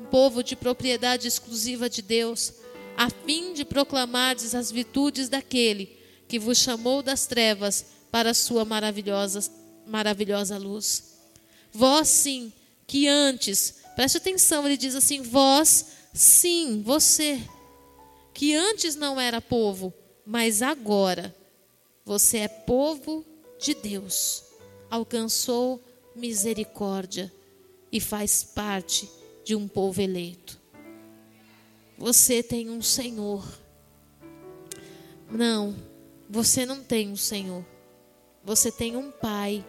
um 0.00 0.04
povo 0.04 0.44
de 0.44 0.54
propriedade 0.54 1.26
exclusiva 1.26 1.90
de 1.90 2.00
Deus 2.00 2.52
a 2.96 3.10
fim 3.10 3.54
de 3.54 3.64
proclamardes 3.64 4.54
as 4.54 4.70
virtudes 4.70 5.28
daquele 5.28 5.98
que 6.28 6.38
vos 6.38 6.56
chamou 6.56 7.02
das 7.02 7.26
trevas 7.26 7.86
para 8.08 8.30
a 8.30 8.34
sua 8.34 8.64
maravilhosa, 8.64 9.50
maravilhosa 9.84 10.56
luz. 10.56 11.18
Vós 11.72 12.06
sim, 12.06 12.52
que 12.86 13.08
antes, 13.08 13.78
preste 13.96 14.18
atenção, 14.18 14.64
ele 14.64 14.76
diz 14.76 14.94
assim: 14.94 15.22
vós 15.22 15.86
sim, 16.14 16.82
você, 16.84 17.40
que 18.32 18.54
antes 18.54 18.94
não 18.94 19.20
era 19.20 19.40
povo, 19.40 19.92
mas 20.24 20.62
agora 20.62 21.34
você 22.04 22.38
é 22.38 22.48
povo 22.48 23.24
de 23.58 23.74
Deus, 23.74 24.44
alcançou 24.90 25.82
misericórdia 26.14 27.32
e 27.92 28.00
faz 28.00 28.42
parte 28.42 29.10
de 29.44 29.54
um 29.54 29.66
povo 29.66 30.00
eleito. 30.00 30.58
Você 31.98 32.42
tem 32.42 32.70
um 32.70 32.80
Senhor. 32.80 33.44
Não, 35.30 35.76
você 36.28 36.64
não 36.64 36.82
tem 36.82 37.10
um 37.10 37.16
Senhor. 37.16 37.64
Você 38.42 38.72
tem 38.72 38.96
um 38.96 39.10
Pai. 39.10 39.64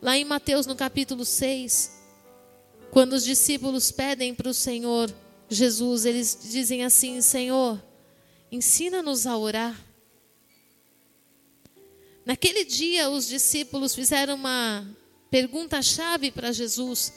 Lá 0.00 0.16
em 0.16 0.24
Mateus, 0.24 0.66
no 0.66 0.76
capítulo 0.76 1.24
6, 1.24 2.00
quando 2.90 3.14
os 3.14 3.24
discípulos 3.24 3.90
pedem 3.90 4.34
para 4.34 4.48
o 4.48 4.54
Senhor 4.54 5.12
Jesus, 5.54 6.04
eles 6.04 6.38
dizem 6.42 6.84
assim: 6.84 7.20
Senhor, 7.20 7.82
ensina-nos 8.50 9.26
a 9.26 9.36
orar. 9.36 9.80
Naquele 12.24 12.64
dia, 12.64 13.08
os 13.10 13.26
discípulos 13.26 13.94
fizeram 13.94 14.34
uma 14.34 14.86
pergunta-chave 15.30 16.30
para 16.30 16.52
Jesus 16.52 17.12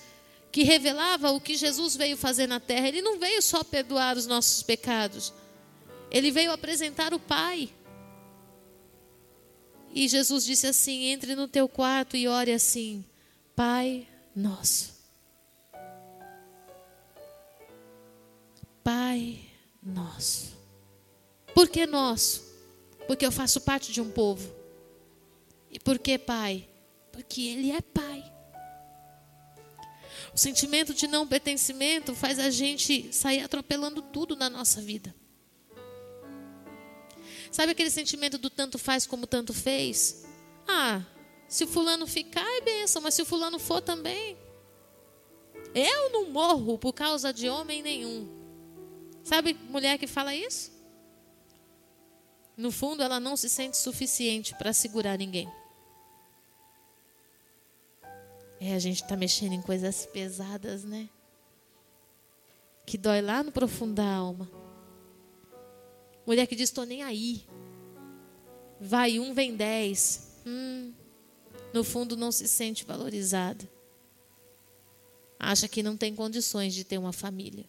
que 0.51 0.63
revelava 0.63 1.31
o 1.31 1.39
que 1.39 1.55
Jesus 1.55 1.95
veio 1.95 2.17
fazer 2.17 2.47
na 2.47 2.59
terra. 2.59 2.87
Ele 2.87 3.01
não 3.01 3.19
veio 3.19 3.41
só 3.41 3.63
perdoar 3.63 4.17
os 4.17 4.25
nossos 4.25 4.63
pecados, 4.63 5.33
ele 6.09 6.31
veio 6.31 6.51
apresentar 6.51 7.13
o 7.13 7.19
Pai. 7.19 7.69
E 9.93 10.07
Jesus 10.07 10.45
disse 10.45 10.67
assim: 10.67 11.05
entre 11.05 11.35
no 11.35 11.47
teu 11.47 11.67
quarto 11.67 12.17
e 12.17 12.27
ore 12.27 12.51
assim, 12.51 13.03
Pai 13.55 14.07
nosso. 14.35 14.96
Pai 19.17 19.39
nosso. 19.81 20.55
Por 21.55 21.67
que 21.67 21.87
nosso? 21.87 22.43
Porque 23.07 23.25
eu 23.25 23.31
faço 23.31 23.59
parte 23.61 23.91
de 23.91 23.99
um 23.99 24.11
povo. 24.11 24.53
E 25.71 25.79
por 25.79 25.97
que 25.97 26.19
Pai? 26.19 26.69
Porque 27.11 27.41
Ele 27.41 27.71
é 27.71 27.81
Pai. 27.81 28.23
O 30.35 30.37
sentimento 30.37 30.93
de 30.93 31.07
não 31.07 31.25
pertencimento 31.25 32.13
faz 32.13 32.37
a 32.37 32.51
gente 32.51 33.11
sair 33.11 33.41
atropelando 33.41 34.03
tudo 34.03 34.35
na 34.35 34.51
nossa 34.51 34.81
vida. 34.81 35.15
Sabe 37.51 37.71
aquele 37.71 37.89
sentimento 37.89 38.37
do 38.37 38.51
tanto 38.51 38.77
faz 38.77 39.07
como 39.07 39.25
tanto 39.25 39.51
fez? 39.51 40.27
Ah, 40.67 41.01
se 41.47 41.63
o 41.63 41.67
fulano 41.67 42.05
ficar 42.05 42.45
é 42.57 42.61
benção, 42.61 43.01
mas 43.01 43.15
se 43.15 43.23
o 43.23 43.25
fulano 43.25 43.57
for 43.57 43.81
também. 43.81 44.37
Eu 45.73 46.11
não 46.11 46.29
morro 46.29 46.77
por 46.77 46.93
causa 46.93 47.33
de 47.33 47.49
homem 47.49 47.81
nenhum. 47.81 48.36
Sabe 49.27 49.53
mulher 49.69 49.97
que 49.97 50.07
fala 50.07 50.33
isso? 50.33 50.71
No 52.55 52.71
fundo, 52.71 53.03
ela 53.03 53.19
não 53.19 53.35
se 53.35 53.49
sente 53.49 53.75
suficiente 53.75 54.55
para 54.55 54.71
segurar 54.71 55.17
ninguém. 55.17 55.51
É, 58.57 58.73
a 58.73 58.79
gente 58.79 59.03
está 59.03 59.17
mexendo 59.17 59.51
em 59.51 59.61
coisas 59.61 60.05
pesadas, 60.05 60.85
né? 60.85 61.09
Que 62.85 62.97
dói 62.97 63.19
lá 63.19 63.43
no 63.43 63.51
profundo 63.51 63.95
da 63.95 64.09
alma. 64.09 64.49
Mulher 66.25 66.47
que 66.47 66.55
diz: 66.55 66.69
estou 66.69 66.85
nem 66.85 67.03
aí. 67.03 67.45
Vai 68.79 69.19
um, 69.19 69.33
vem 69.33 69.57
dez. 69.57 70.39
Hum, 70.45 70.93
no 71.73 71.83
fundo, 71.83 72.15
não 72.15 72.31
se 72.31 72.47
sente 72.47 72.85
valorizada. 72.85 73.69
Acha 75.37 75.67
que 75.67 75.83
não 75.83 75.97
tem 75.97 76.15
condições 76.15 76.73
de 76.73 76.85
ter 76.85 76.97
uma 76.97 77.11
família. 77.11 77.65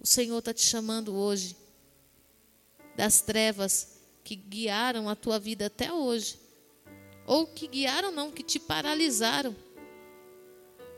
O 0.00 0.06
Senhor 0.06 0.38
está 0.38 0.54
te 0.54 0.62
chamando 0.62 1.14
hoje 1.14 1.56
das 2.96 3.20
trevas 3.20 3.98
que 4.24 4.36
guiaram 4.36 5.08
a 5.08 5.16
tua 5.16 5.38
vida 5.38 5.66
até 5.66 5.92
hoje 5.92 6.38
ou 7.28 7.46
que 7.46 7.68
guiaram 7.68 8.10
não, 8.10 8.32
que 8.32 8.42
te 8.42 8.58
paralisaram. 8.58 9.54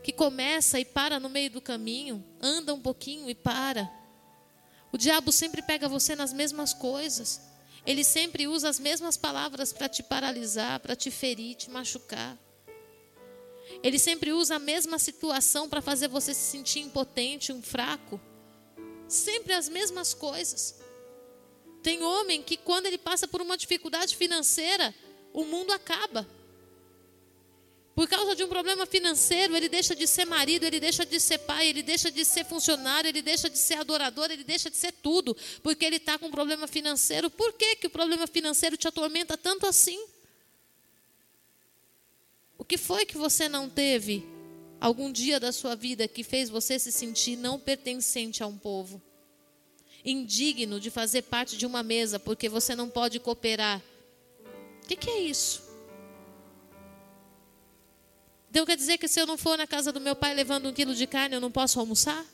Que 0.01 0.13
começa 0.13 0.79
e 0.79 0.85
para 0.85 1.19
no 1.19 1.27
meio 1.27 1.51
do 1.51 1.61
caminho, 1.61 2.23
anda 2.41 2.73
um 2.73 2.79
pouquinho 2.79 3.29
e 3.29 3.35
para. 3.35 3.91
O 4.93 4.97
diabo 4.97 5.29
sempre 5.29 5.61
pega 5.61 5.89
você 5.89 6.15
nas 6.15 6.31
mesmas 6.31 6.73
coisas. 6.73 7.41
Ele 7.85 8.03
sempre 8.03 8.47
usa 8.47 8.69
as 8.69 8.79
mesmas 8.79 9.17
palavras 9.17 9.73
para 9.73 9.89
te 9.89 10.01
paralisar, 10.01 10.79
para 10.79 10.95
te 10.95 11.11
ferir, 11.11 11.55
te 11.55 11.69
machucar. 11.69 12.37
Ele 13.83 13.99
sempre 13.99 14.31
usa 14.31 14.55
a 14.55 14.59
mesma 14.59 14.97
situação 14.97 15.67
para 15.67 15.81
fazer 15.81 16.07
você 16.07 16.33
se 16.33 16.49
sentir 16.49 16.79
impotente, 16.79 17.51
um 17.51 17.61
fraco. 17.61 18.19
Sempre 19.11 19.51
as 19.51 19.67
mesmas 19.67 20.13
coisas. 20.13 20.73
Tem 21.83 22.01
homem 22.01 22.41
que, 22.41 22.55
quando 22.55 22.85
ele 22.85 22.97
passa 22.97 23.27
por 23.27 23.41
uma 23.41 23.57
dificuldade 23.57 24.15
financeira, 24.15 24.95
o 25.33 25.43
mundo 25.43 25.73
acaba. 25.73 26.25
Por 27.93 28.07
causa 28.07 28.33
de 28.33 28.41
um 28.41 28.47
problema 28.47 28.85
financeiro, 28.85 29.53
ele 29.53 29.67
deixa 29.67 29.93
de 29.93 30.07
ser 30.07 30.23
marido, 30.23 30.63
ele 30.63 30.79
deixa 30.79 31.05
de 31.05 31.19
ser 31.19 31.39
pai, 31.39 31.67
ele 31.67 31.83
deixa 31.83 32.09
de 32.09 32.23
ser 32.23 32.45
funcionário, 32.45 33.09
ele 33.09 33.21
deixa 33.21 33.49
de 33.49 33.57
ser 33.57 33.73
adorador, 33.79 34.31
ele 34.31 34.45
deixa 34.45 34.71
de 34.71 34.77
ser 34.77 34.93
tudo, 34.93 35.35
porque 35.61 35.83
ele 35.83 35.97
está 35.97 36.17
com 36.17 36.27
um 36.27 36.31
problema 36.31 36.65
financeiro. 36.65 37.29
Por 37.29 37.51
que, 37.51 37.75
que 37.75 37.87
o 37.87 37.89
problema 37.89 38.25
financeiro 38.27 38.77
te 38.77 38.87
atormenta 38.87 39.37
tanto 39.37 39.67
assim? 39.67 40.01
O 42.57 42.63
que 42.63 42.77
foi 42.77 43.05
que 43.05 43.17
você 43.17 43.49
não 43.49 43.69
teve 43.69 44.25
algum 44.81 45.11
dia 45.11 45.39
da 45.39 45.53
sua 45.53 45.75
vida 45.75 46.07
que 46.07 46.23
fez 46.23 46.49
você 46.49 46.77
se 46.79 46.91
sentir 46.91 47.37
não 47.37 47.59
pertencente 47.59 48.43
a 48.43 48.47
um 48.47 48.57
povo? 48.57 49.01
Indigno 50.03 50.79
de 50.79 50.89
fazer 50.89 51.21
parte 51.21 51.55
de 51.55 51.65
uma 51.65 51.83
mesa 51.83 52.19
porque 52.19 52.49
você 52.49 52.75
não 52.75 52.89
pode 52.89 53.19
cooperar 53.19 53.81
o 54.83 54.87
que, 54.87 54.95
que 54.95 55.09
é 55.09 55.19
isso? 55.21 55.63
Então 58.49 58.65
quer 58.65 58.75
dizer 58.75 58.97
que 58.97 59.07
se 59.07 59.21
eu 59.21 59.25
não 59.25 59.37
for 59.37 59.57
na 59.57 59.65
casa 59.65 59.93
do 59.93 60.01
meu 60.01 60.15
pai 60.15 60.33
levando 60.33 60.67
um 60.67 60.73
quilo 60.73 60.93
de 60.93 61.07
carne, 61.07 61.35
eu 61.35 61.39
não 61.39 61.51
posso 61.51 61.79
almoçar? 61.79 62.25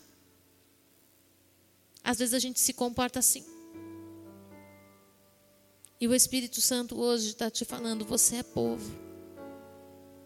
Às 2.03 2.17
vezes 2.17 2.33
a 2.33 2.39
gente 2.39 2.59
se 2.59 2.73
comporta 2.73 3.19
assim. 3.19 3.45
E 5.99 6.07
o 6.07 6.15
Espírito 6.15 6.61
Santo 6.61 6.99
hoje 6.99 7.29
está 7.29 7.51
te 7.51 7.65
falando: 7.65 8.05
você 8.05 8.37
é 8.37 8.43
povo, 8.43 8.91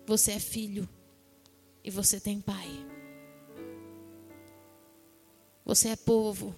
você 0.05 0.33
é 0.33 0.39
filho 0.39 0.87
e 1.83 1.89
você 1.89 2.19
tem 2.19 2.39
pai. 2.39 2.69
Você 5.65 5.89
é 5.89 5.95
povo, 5.95 6.55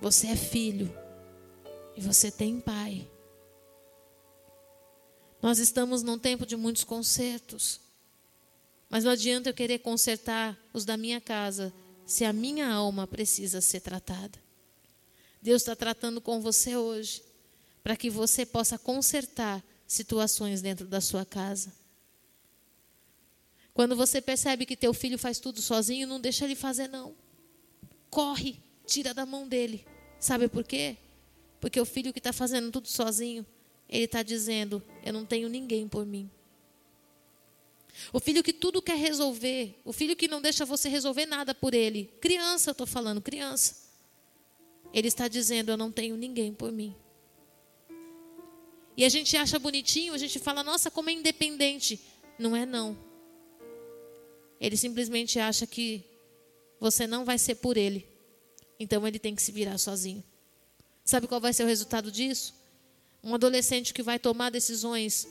você 0.00 0.28
é 0.28 0.36
filho 0.36 0.92
e 1.96 2.00
você 2.00 2.30
tem 2.30 2.60
pai. 2.60 3.10
Nós 5.42 5.58
estamos 5.58 6.02
num 6.02 6.18
tempo 6.18 6.46
de 6.46 6.56
muitos 6.56 6.84
consertos. 6.84 7.80
Mas 8.88 9.04
não 9.04 9.10
adianta 9.10 9.50
eu 9.50 9.54
querer 9.54 9.80
consertar 9.80 10.56
os 10.72 10.84
da 10.84 10.96
minha 10.96 11.20
casa 11.20 11.72
se 12.04 12.24
a 12.24 12.32
minha 12.32 12.68
alma 12.68 13.06
precisa 13.06 13.60
ser 13.60 13.80
tratada. 13.80 14.38
Deus 15.42 15.62
está 15.62 15.76
tratando 15.76 16.20
com 16.20 16.40
você 16.40 16.76
hoje 16.76 17.22
para 17.82 17.96
que 17.96 18.10
você 18.10 18.46
possa 18.46 18.78
consertar 18.78 19.62
situações 19.86 20.62
dentro 20.62 20.86
da 20.86 21.00
sua 21.00 21.24
casa. 21.24 21.72
Quando 23.76 23.94
você 23.94 24.22
percebe 24.22 24.64
que 24.64 24.74
teu 24.74 24.94
filho 24.94 25.18
faz 25.18 25.38
tudo 25.38 25.60
sozinho, 25.60 26.08
não 26.08 26.18
deixa 26.18 26.46
ele 26.46 26.54
fazer 26.54 26.88
não. 26.88 27.14
Corre, 28.08 28.58
tira 28.86 29.12
da 29.12 29.26
mão 29.26 29.46
dele. 29.46 29.84
Sabe 30.18 30.48
por 30.48 30.64
quê? 30.64 30.96
Porque 31.60 31.78
o 31.78 31.84
filho 31.84 32.10
que 32.10 32.18
está 32.18 32.32
fazendo 32.32 32.72
tudo 32.72 32.88
sozinho 32.88 33.44
ele 33.86 34.04
está 34.04 34.22
dizendo: 34.22 34.82
Eu 35.04 35.12
não 35.12 35.26
tenho 35.26 35.46
ninguém 35.46 35.86
por 35.86 36.06
mim. 36.06 36.30
O 38.14 38.18
filho 38.18 38.42
que 38.42 38.54
tudo 38.54 38.80
quer 38.80 38.96
resolver, 38.96 39.78
o 39.84 39.92
filho 39.92 40.16
que 40.16 40.26
não 40.26 40.40
deixa 40.40 40.64
você 40.64 40.88
resolver 40.88 41.26
nada 41.26 41.54
por 41.54 41.74
ele, 41.74 42.10
criança, 42.18 42.70
eu 42.70 42.72
estou 42.72 42.86
falando, 42.86 43.20
criança. 43.20 43.76
Ele 44.90 45.08
está 45.08 45.28
dizendo: 45.28 45.70
Eu 45.70 45.76
não 45.76 45.92
tenho 45.92 46.16
ninguém 46.16 46.50
por 46.50 46.72
mim. 46.72 46.96
E 48.96 49.04
a 49.04 49.08
gente 49.10 49.36
acha 49.36 49.58
bonitinho, 49.58 50.14
a 50.14 50.18
gente 50.18 50.38
fala: 50.38 50.64
Nossa, 50.64 50.90
como 50.90 51.10
é 51.10 51.12
independente. 51.12 52.00
Não 52.38 52.56
é, 52.56 52.64
não. 52.64 53.05
Ele 54.60 54.76
simplesmente 54.76 55.38
acha 55.38 55.66
que 55.66 56.04
você 56.80 57.06
não 57.06 57.24
vai 57.24 57.38
ser 57.38 57.56
por 57.56 57.76
ele. 57.76 58.08
Então 58.78 59.06
ele 59.06 59.18
tem 59.18 59.34
que 59.34 59.42
se 59.42 59.52
virar 59.52 59.78
sozinho. 59.78 60.22
Sabe 61.04 61.26
qual 61.26 61.40
vai 61.40 61.52
ser 61.52 61.64
o 61.64 61.66
resultado 61.66 62.10
disso? 62.10 62.54
Um 63.22 63.34
adolescente 63.34 63.94
que 63.94 64.02
vai 64.02 64.18
tomar 64.18 64.50
decisões 64.50 65.26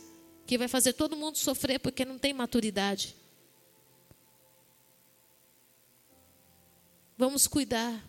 que 0.46 0.58
vai 0.58 0.68
fazer 0.68 0.94
todo 0.94 1.16
mundo 1.16 1.38
sofrer 1.38 1.80
porque 1.80 2.06
não 2.06 2.20
tem 2.20 2.34
maturidade. 2.34 3.16
Vamos 7.18 7.48
cuidar. 7.48 8.06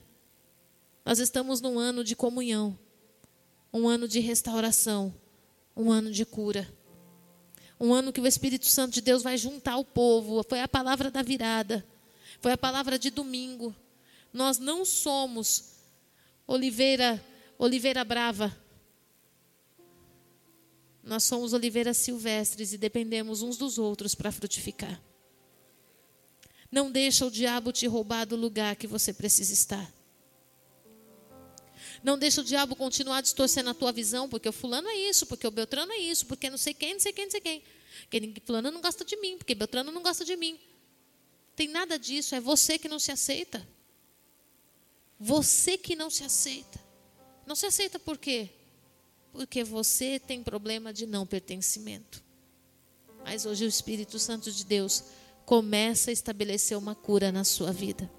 Nós 1.05 1.19
estamos 1.19 1.61
num 1.61 1.79
ano 1.79 2.03
de 2.03 2.17
comunhão, 2.17 2.77
um 3.73 3.87
ano 3.87 4.09
de 4.09 4.19
restauração, 4.19 5.14
um 5.77 5.91
ano 5.91 6.11
de 6.11 6.27
cura. 6.27 6.69
Um 7.79 7.93
ano 7.93 8.12
que 8.12 8.20
o 8.20 8.27
Espírito 8.27 8.66
Santo 8.66 8.95
de 8.95 9.01
Deus 9.01 9.22
vai 9.22 9.37
juntar 9.37 9.77
o 9.77 9.85
povo. 9.85 10.45
Foi 10.49 10.61
a 10.61 10.68
palavra 10.68 11.11
da 11.11 11.22
virada. 11.22 11.87
Foi 12.41 12.53
a 12.53 12.59
palavra 12.59 12.99
de 12.99 13.11
domingo. 13.11 13.74
Nós 14.33 14.59
não 14.59 14.85
somos 14.85 15.77
oliveira, 16.47 17.22
oliveira 17.59 18.05
brava. 18.05 18.57
Nós 21.03 21.22
somos 21.24 21.53
oliveiras 21.53 21.97
silvestres 21.99 22.72
e 22.72 22.79
dependemos 22.79 23.43
uns 23.43 23.57
dos 23.57 23.79
outros 23.79 24.14
para 24.14 24.33
frutificar. 24.33 25.01
Não 26.70 26.91
deixa 26.91 27.24
o 27.24 27.31
diabo 27.31 27.72
te 27.72 27.87
roubar 27.87 28.27
do 28.27 28.37
lugar 28.37 28.74
que 28.77 28.87
você 28.87 29.12
precisa 29.12 29.53
estar. 29.53 29.95
Não 32.03 32.18
deixa 32.18 32.40
o 32.40 32.44
diabo 32.44 32.76
continuar 32.76 33.20
distorcendo 33.20 33.70
a 33.70 33.74
tua 33.74 33.92
visão, 33.92 34.28
porque 34.28 34.49
o 34.49 34.53
fulano 34.53 34.88
é 34.88 34.97
isso, 34.97 35.26
porque 35.26 35.47
o 35.47 35.51
Beltrano 35.51 35.92
é 35.92 35.99
isso, 35.99 36.26
porque 36.26 36.51
não 36.51 36.59
sei 36.59 36.74
quem, 36.74 36.94
não 36.94 37.01
sei 37.01 37.12
quem, 37.12 37.24
não 37.24 37.30
sei 37.30 37.40
quem. 37.40 37.62
Porque 38.11 38.42
fulano 38.44 38.70
não 38.70 38.80
gosta 38.80 39.05
de 39.05 39.16
mim, 39.16 39.38
porque 39.38 39.55
Beltrano 39.55 39.90
não 39.90 40.03
gosta 40.03 40.24
de 40.24 40.36
mim. 40.36 40.59
Tem 41.55 41.68
nada 41.68 41.99
disso, 41.99 42.34
é 42.34 42.40
você 42.40 42.78
que 42.78 42.88
não 42.88 42.99
se 42.99 43.11
aceita. 43.11 43.66
Você 45.18 45.78
que 45.78 45.97
não 45.97 46.11
se 46.11 46.22
aceita. 46.22 46.78
Não 47.47 47.55
se 47.55 47.64
aceita 47.64 47.99
por 47.99 48.18
quê? 48.18 48.51
porque 49.36 49.62
você 49.62 50.18
tem 50.18 50.42
problema 50.42 50.94
de 50.94 51.05
não 51.07 51.26
pertencimento. 51.26 52.24
Mas 53.22 53.44
hoje 53.44 53.66
o 53.66 53.68
Espírito 53.68 54.18
Santo 54.18 54.51
de 54.51 54.64
Deus 54.64 55.05
começa 55.44 56.11
a 56.11 56.12
estabelecer 56.12 56.76
uma 56.76 56.94
cura 56.94 57.30
na 57.30 57.44
sua 57.44 57.70
vida. 57.70 58.11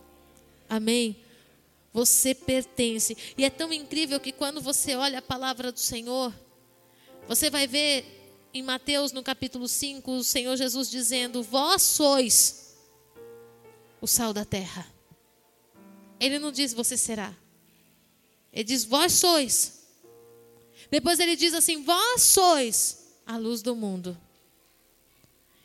Amém? 0.69 1.19
Você 1.98 2.36
pertence. 2.36 3.18
E 3.36 3.43
é 3.43 3.50
tão 3.50 3.74
incrível 3.74 4.20
que 4.20 4.32
quando 4.32 4.62
você 4.62 4.93
olha 4.93 5.18
a 5.18 5.22
palavra 5.22 5.72
do 5.72 5.80
Senhor, 5.80 6.32
você 7.28 7.50
vai 7.50 7.66
ver 7.66 8.06
em 8.54 8.62
Mateus 8.62 9.12
no 9.12 9.24
capítulo 9.24 9.68
5, 9.68 10.12
o 10.12 10.24
Senhor 10.24 10.56
Jesus 10.56 10.91
dizendo: 10.91 11.41
Vós 11.41 11.82
sois 11.82 12.78
o 14.00 14.06
sal 14.06 14.32
da 14.32 14.45
terra. 14.45 14.86
Ele 16.20 16.38
não 16.38 16.52
diz 16.52 16.72
você 16.72 16.95
será. 16.95 17.36
Ele 18.54 18.66
diz: 18.66 18.86
Vós 18.86 19.14
sois. 19.14 19.88
Depois 20.91 21.20
ele 21.20 21.36
diz 21.36 21.56
assim: 21.56 21.82
Vós 21.82 22.22
sois 22.22 23.08
a 23.26 23.38
luz 23.38 23.64
do 23.64 23.76
mundo. 23.76 24.16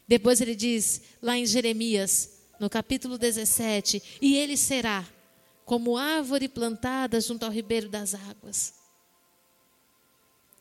Depois 0.08 0.40
ele 0.40 0.56
diz, 0.56 1.02
lá 1.20 1.36
em 1.36 1.44
Jeremias, 1.44 2.38
no 2.58 2.70
capítulo 2.70 3.18
17: 3.18 4.02
E 4.18 4.34
ele 4.34 4.56
será 4.56 5.06
como 5.64 5.96
árvore 5.96 6.48
plantada 6.48 7.20
junto 7.20 7.44
ao 7.44 7.50
ribeiro 7.50 7.88
das 7.88 8.14
águas. 8.14 8.74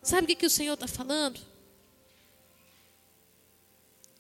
Sabe 0.02 0.24
o 0.24 0.28
que, 0.28 0.36
que 0.36 0.46
o 0.46 0.50
Senhor 0.50 0.74
está 0.74 0.88
falando? 0.88 1.40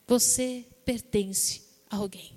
Você 0.07 0.65
pertence 0.85 1.63
a 1.89 1.97
alguém. 1.97 2.35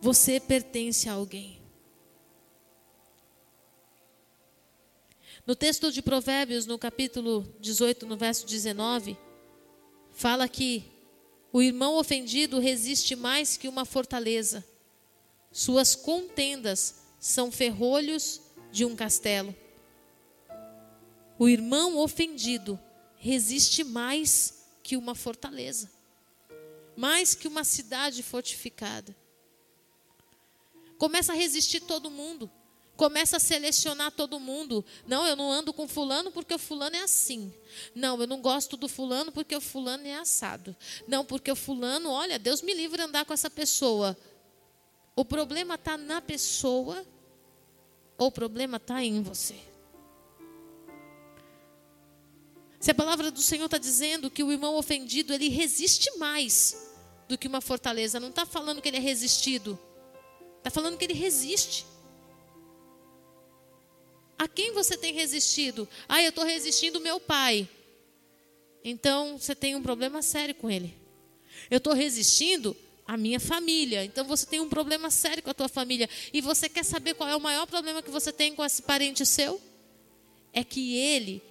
Você 0.00 0.40
pertence 0.40 1.08
a 1.08 1.12
alguém. 1.12 1.62
No 5.46 5.54
texto 5.54 5.92
de 5.92 6.00
Provérbios, 6.00 6.64
no 6.64 6.78
capítulo 6.78 7.42
18, 7.60 8.06
no 8.06 8.16
verso 8.16 8.46
19, 8.46 9.16
fala 10.10 10.48
que 10.48 10.84
o 11.52 11.60
irmão 11.60 11.96
ofendido 11.96 12.58
resiste 12.58 13.14
mais 13.14 13.56
que 13.56 13.68
uma 13.68 13.84
fortaleza. 13.84 14.64
Suas 15.56 15.94
contendas 15.94 16.96
são 17.20 17.48
ferrolhos 17.48 18.40
de 18.72 18.84
um 18.84 18.96
castelo. 18.96 19.54
O 21.38 21.48
irmão 21.48 21.96
ofendido 21.96 22.76
resiste 23.14 23.84
mais 23.84 24.64
que 24.82 24.96
uma 24.96 25.14
fortaleza, 25.14 25.88
mais 26.96 27.36
que 27.36 27.46
uma 27.46 27.62
cidade 27.62 28.20
fortificada. 28.20 29.16
Começa 30.98 31.32
a 31.32 31.36
resistir 31.36 31.82
todo 31.82 32.10
mundo. 32.10 32.50
Começa 32.96 33.36
a 33.36 33.40
selecionar 33.40 34.10
todo 34.10 34.40
mundo. 34.40 34.84
Não, 35.06 35.24
eu 35.24 35.36
não 35.36 35.52
ando 35.52 35.72
com 35.72 35.86
fulano 35.86 36.32
porque 36.32 36.54
o 36.54 36.58
fulano 36.58 36.96
é 36.96 37.02
assim. 37.02 37.54
Não, 37.94 38.20
eu 38.20 38.26
não 38.26 38.40
gosto 38.40 38.76
do 38.76 38.88
fulano 38.88 39.30
porque 39.30 39.54
o 39.54 39.60
fulano 39.60 40.04
é 40.04 40.16
assado. 40.16 40.74
Não, 41.06 41.24
porque 41.24 41.50
o 41.50 41.56
fulano, 41.56 42.10
olha, 42.10 42.40
Deus 42.40 42.60
me 42.60 42.74
livre 42.74 42.96
de 42.96 43.04
andar 43.04 43.24
com 43.24 43.32
essa 43.32 43.48
pessoa. 43.48 44.16
O 45.16 45.24
problema 45.24 45.76
está 45.76 45.96
na 45.96 46.20
pessoa 46.20 47.04
ou 48.18 48.28
o 48.28 48.32
problema 48.32 48.78
está 48.78 49.02
em 49.02 49.22
você? 49.22 49.56
Se 52.80 52.90
a 52.90 52.94
palavra 52.94 53.30
do 53.30 53.40
Senhor 53.40 53.64
está 53.64 53.78
dizendo 53.78 54.30
que 54.30 54.42
o 54.42 54.52
irmão 54.52 54.74
ofendido 54.74 55.32
ele 55.32 55.48
resiste 55.48 56.18
mais 56.18 56.92
do 57.28 57.38
que 57.38 57.48
uma 57.48 57.60
fortaleza, 57.60 58.20
não 58.20 58.28
está 58.28 58.44
falando 58.44 58.82
que 58.82 58.88
ele 58.88 58.98
é 58.98 59.00
resistido, 59.00 59.78
está 60.58 60.70
falando 60.70 60.98
que 60.98 61.04
ele 61.04 61.14
resiste. 61.14 61.86
A 64.38 64.48
quem 64.48 64.72
você 64.72 64.98
tem 64.98 65.14
resistido? 65.14 65.88
Ah, 66.08 66.22
eu 66.22 66.28
estou 66.28 66.44
resistindo 66.44 67.00
meu 67.00 67.18
pai. 67.20 67.68
Então 68.84 69.38
você 69.38 69.54
tem 69.54 69.74
um 69.74 69.82
problema 69.82 70.20
sério 70.20 70.54
com 70.54 70.68
ele. 70.68 70.94
Eu 71.70 71.78
estou 71.78 71.94
resistindo 71.94 72.76
a 73.06 73.16
minha 73.16 73.38
família. 73.38 74.04
Então 74.04 74.24
você 74.24 74.46
tem 74.46 74.60
um 74.60 74.68
problema 74.68 75.10
sério 75.10 75.42
com 75.42 75.50
a 75.50 75.54
tua 75.54 75.68
família. 75.68 76.08
E 76.32 76.40
você 76.40 76.68
quer 76.68 76.84
saber 76.84 77.14
qual 77.14 77.28
é 77.28 77.36
o 77.36 77.40
maior 77.40 77.66
problema 77.66 78.02
que 78.02 78.10
você 78.10 78.32
tem 78.32 78.54
com 78.54 78.64
esse 78.64 78.82
parente 78.82 79.24
seu? 79.26 79.60
É 80.52 80.64
que 80.64 80.96
ele 80.96 81.42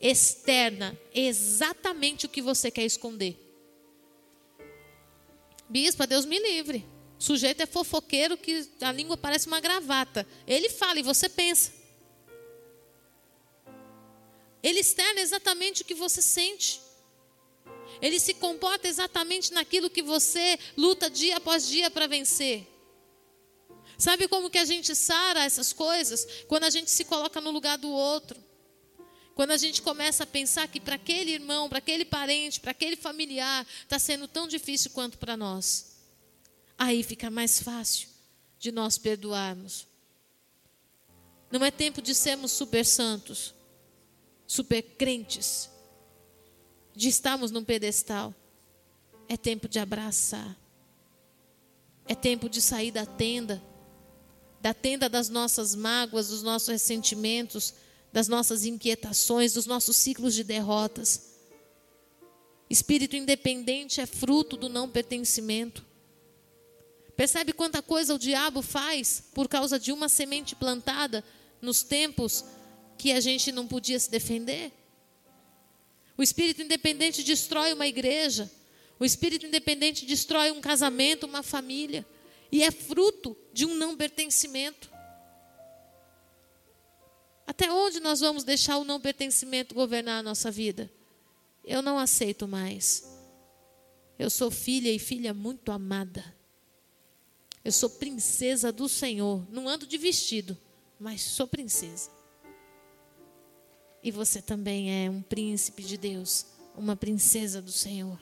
externa 0.00 0.98
exatamente 1.14 2.26
o 2.26 2.28
que 2.28 2.42
você 2.42 2.70
quer 2.70 2.84
esconder. 2.84 3.38
Bispa, 5.68 6.06
Deus 6.06 6.24
me 6.24 6.38
livre. 6.38 6.84
O 7.18 7.22
sujeito 7.22 7.62
é 7.62 7.66
fofoqueiro 7.66 8.36
que 8.36 8.68
a 8.80 8.90
língua 8.90 9.16
parece 9.16 9.46
uma 9.46 9.60
gravata. 9.60 10.26
Ele 10.46 10.68
fala 10.68 10.98
e 10.98 11.02
você 11.02 11.28
pensa. 11.28 11.72
Ele 14.62 14.80
externa 14.80 15.20
exatamente 15.20 15.82
o 15.82 15.84
que 15.84 15.94
você 15.94 16.22
sente. 16.22 16.80
Ele 18.02 18.18
se 18.18 18.34
comporta 18.34 18.86
exatamente 18.88 19.52
naquilo 19.52 19.88
que 19.88 20.02
você 20.02 20.58
luta 20.76 21.08
dia 21.08 21.36
após 21.38 21.66
dia 21.66 21.90
para 21.90 22.06
vencer. 22.06 22.68
Sabe 23.96 24.26
como 24.26 24.50
que 24.50 24.58
a 24.58 24.64
gente 24.64 24.94
sara 24.94 25.44
essas 25.44 25.72
coisas? 25.72 26.26
Quando 26.48 26.64
a 26.64 26.70
gente 26.70 26.90
se 26.90 27.04
coloca 27.04 27.40
no 27.40 27.50
lugar 27.50 27.78
do 27.78 27.88
outro. 27.88 28.38
Quando 29.34 29.52
a 29.52 29.56
gente 29.56 29.80
começa 29.80 30.24
a 30.24 30.26
pensar 30.26 30.68
que 30.68 30.80
para 30.80 30.96
aquele 30.96 31.30
irmão, 31.30 31.68
para 31.68 31.78
aquele 31.78 32.04
parente, 32.04 32.60
para 32.60 32.72
aquele 32.72 32.96
familiar, 32.96 33.66
está 33.82 33.98
sendo 33.98 34.28
tão 34.28 34.46
difícil 34.46 34.90
quanto 34.90 35.16
para 35.16 35.36
nós. 35.36 35.96
Aí 36.76 37.02
fica 37.02 37.30
mais 37.30 37.62
fácil 37.62 38.08
de 38.58 38.72
nós 38.72 38.98
perdoarmos. 38.98 39.86
Não 41.50 41.64
é 41.64 41.70
tempo 41.70 42.02
de 42.02 42.14
sermos 42.14 42.50
super 42.50 42.84
santos 42.84 43.54
super 44.52 44.82
crentes, 44.82 45.70
de 46.94 47.08
estarmos 47.08 47.50
num 47.50 47.64
pedestal. 47.64 48.34
É 49.28 49.36
tempo 49.36 49.68
de 49.68 49.78
abraçar. 49.78 50.56
É 52.06 52.14
tempo 52.14 52.48
de 52.48 52.60
sair 52.60 52.90
da 52.90 53.06
tenda, 53.06 53.62
da 54.60 54.74
tenda 54.74 55.08
das 55.08 55.28
nossas 55.28 55.74
mágoas, 55.74 56.28
dos 56.28 56.42
nossos 56.42 56.68
ressentimentos, 56.68 57.74
das 58.12 58.28
nossas 58.28 58.64
inquietações, 58.64 59.54
dos 59.54 59.66
nossos 59.66 59.96
ciclos 59.96 60.34
de 60.34 60.44
derrotas. 60.44 61.32
Espírito 62.68 63.16
independente 63.16 64.00
é 64.00 64.06
fruto 64.06 64.56
do 64.56 64.68
não 64.68 64.88
pertencimento. 64.88 65.84
Percebe 67.16 67.52
quanta 67.52 67.82
coisa 67.82 68.14
o 68.14 68.18
diabo 68.18 68.62
faz 68.62 69.22
por 69.34 69.48
causa 69.48 69.78
de 69.78 69.92
uma 69.92 70.08
semente 70.08 70.56
plantada 70.56 71.24
nos 71.60 71.82
tempos 71.82 72.44
que 72.98 73.12
a 73.12 73.20
gente 73.20 73.52
não 73.52 73.66
podia 73.66 73.98
se 73.98 74.10
defender. 74.10 74.72
O 76.22 76.30
espírito 76.32 76.62
independente 76.62 77.24
destrói 77.24 77.72
uma 77.72 77.84
igreja. 77.84 78.48
O 78.96 79.04
espírito 79.04 79.44
independente 79.44 80.06
destrói 80.06 80.52
um 80.52 80.60
casamento, 80.60 81.26
uma 81.26 81.42
família. 81.42 82.06
E 82.52 82.62
é 82.62 82.70
fruto 82.70 83.36
de 83.52 83.66
um 83.66 83.74
não 83.74 83.96
pertencimento. 83.96 84.88
Até 87.44 87.72
onde 87.72 87.98
nós 87.98 88.20
vamos 88.20 88.44
deixar 88.44 88.78
o 88.78 88.84
não 88.84 89.00
pertencimento 89.00 89.74
governar 89.74 90.20
a 90.20 90.22
nossa 90.22 90.48
vida? 90.48 90.88
Eu 91.64 91.82
não 91.82 91.98
aceito 91.98 92.46
mais. 92.46 93.04
Eu 94.16 94.30
sou 94.30 94.48
filha 94.48 94.92
e 94.92 95.00
filha 95.00 95.34
muito 95.34 95.72
amada. 95.72 96.24
Eu 97.64 97.72
sou 97.72 97.90
princesa 97.90 98.70
do 98.70 98.88
Senhor. 98.88 99.44
Não 99.50 99.68
ando 99.68 99.88
de 99.88 99.98
vestido, 99.98 100.56
mas 101.00 101.20
sou 101.20 101.48
princesa. 101.48 102.21
E 104.02 104.10
você 104.10 104.42
também 104.42 105.04
é 105.04 105.08
um 105.08 105.22
príncipe 105.22 105.82
de 105.82 105.96
Deus, 105.96 106.46
uma 106.76 106.96
princesa 106.96 107.62
do 107.62 107.70
Senhor. 107.70 108.18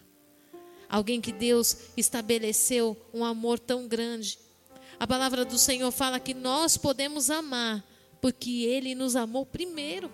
Alguém 0.89 1.21
que 1.21 1.33
Deus 1.33 1.77
estabeleceu 1.97 2.97
um 3.15 3.25
amor 3.25 3.59
tão 3.59 3.87
grande. 3.87 4.39
A 4.99 5.07
palavra 5.07 5.45
do 5.45 5.57
Senhor 5.57 5.91
fala 5.91 6.21
que 6.21 6.35
nós 6.35 6.77
podemos 6.77 7.31
amar, 7.31 7.83
porque 8.21 8.65
Ele 8.65 8.95
nos 8.95 9.17
amou 9.17 9.47
primeiro. 9.47 10.11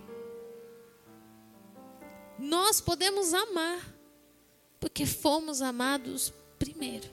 Nós 2.39 2.81
podemos 2.81 3.35
amar, 3.35 3.97
porque 4.79 5.07
fomos 5.07 5.63
amados 5.63 6.33
primeiro. 6.59 7.09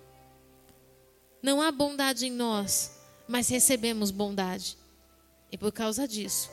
Não 1.41 1.61
há 1.61 1.71
bondade 1.71 2.27
em 2.27 2.31
nós, 2.31 2.99
mas 3.27 3.49
recebemos 3.49 4.11
bondade. 4.11 4.77
E 5.51 5.57
por 5.57 5.71
causa 5.71 6.07
disso, 6.07 6.49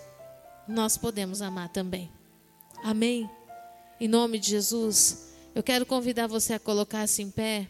nós 0.71 0.97
podemos 0.97 1.43
amar 1.43 1.69
também. 1.69 2.11
Amém? 2.83 3.29
Em 4.01 4.09
nome 4.09 4.39
de 4.39 4.51
Jesus, 4.51 5.35
eu 5.55 5.63
quero 5.63 5.85
convidar 5.85 6.27
você 6.27 6.55
a 6.55 6.59
colocar-se 6.59 7.21
em 7.23 7.31
pé. 7.31 7.69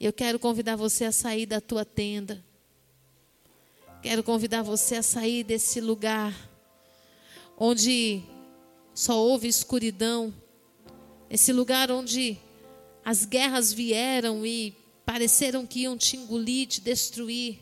Eu 0.00 0.12
quero 0.12 0.38
convidar 0.38 0.76
você 0.76 1.04
a 1.04 1.12
sair 1.12 1.46
da 1.46 1.60
tua 1.60 1.84
tenda. 1.84 2.42
Quero 4.02 4.24
convidar 4.24 4.62
você 4.62 4.96
a 4.96 5.02
sair 5.02 5.44
desse 5.44 5.80
lugar 5.80 6.34
onde 7.56 8.22
só 8.92 9.16
houve 9.16 9.46
escuridão. 9.46 10.34
Esse 11.30 11.52
lugar 11.52 11.90
onde 11.90 12.36
as 13.04 13.24
guerras 13.24 13.72
vieram 13.72 14.44
e 14.44 14.74
pareceram 15.04 15.66
que 15.66 15.80
iam 15.80 15.96
te 15.96 16.16
engolir, 16.16 16.66
te 16.66 16.80
destruir. 16.80 17.60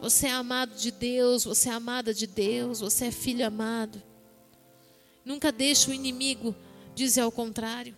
Você 0.00 0.26
é 0.26 0.30
amado 0.30 0.76
de 0.76 0.90
Deus, 0.90 1.44
você 1.44 1.68
é 1.68 1.72
amada 1.72 2.14
de 2.14 2.26
Deus, 2.26 2.80
você 2.80 3.06
é 3.06 3.10
filho 3.10 3.44
amado. 3.44 4.02
Nunca 5.24 5.50
deixe 5.50 5.90
o 5.90 5.94
inimigo 5.94 6.54
dizer 6.94 7.22
ao 7.22 7.32
contrário. 7.32 7.96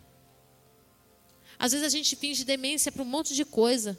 Às 1.58 1.72
vezes 1.72 1.86
a 1.86 1.90
gente 1.90 2.16
finge 2.16 2.42
demência 2.42 2.90
para 2.90 3.02
um 3.02 3.06
monte 3.06 3.34
de 3.34 3.44
coisa. 3.44 3.98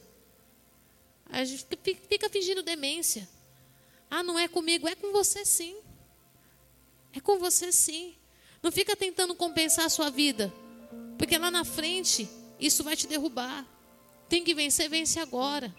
A 1.28 1.46
gente 1.46 1.66
fica 2.10 2.28
fingindo 2.28 2.64
demência. 2.64 3.30
Ah, 4.10 4.24
não 4.24 4.38
é 4.38 4.48
comigo, 4.48 4.88
é 4.88 4.96
com 4.96 5.12
você 5.12 5.46
sim. 5.46 5.78
É 7.14 7.20
com 7.20 7.38
você 7.38 7.72
sim. 7.72 8.16
Não 8.64 8.72
fica 8.72 8.96
tentando 8.96 9.36
compensar 9.36 9.86
a 9.86 9.90
sua 9.90 10.10
vida, 10.10 10.54
porque 11.18 11.38
lá 11.38 11.50
na 11.50 11.64
frente 11.64 12.28
isso 12.60 12.84
vai 12.84 12.96
te 12.96 13.08
derrubar. 13.08 13.66
Tem 14.28 14.44
que 14.44 14.54
vencer, 14.54 14.90
vence 14.90 15.20
agora. 15.20 15.74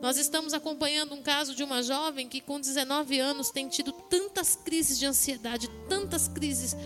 Nós 0.00 0.16
estamos 0.18 0.52
acompanhando 0.52 1.14
um 1.14 1.22
caso 1.22 1.54
de 1.54 1.62
uma 1.62 1.82
jovem 1.82 2.28
que, 2.28 2.40
com 2.40 2.60
19 2.60 3.18
anos, 3.18 3.50
tem 3.50 3.68
tido 3.68 3.92
tantas 3.92 4.54
crises 4.54 4.98
de 4.98 5.06
ansiedade, 5.06 5.68
tantas 5.88 6.28
crises. 6.28 6.76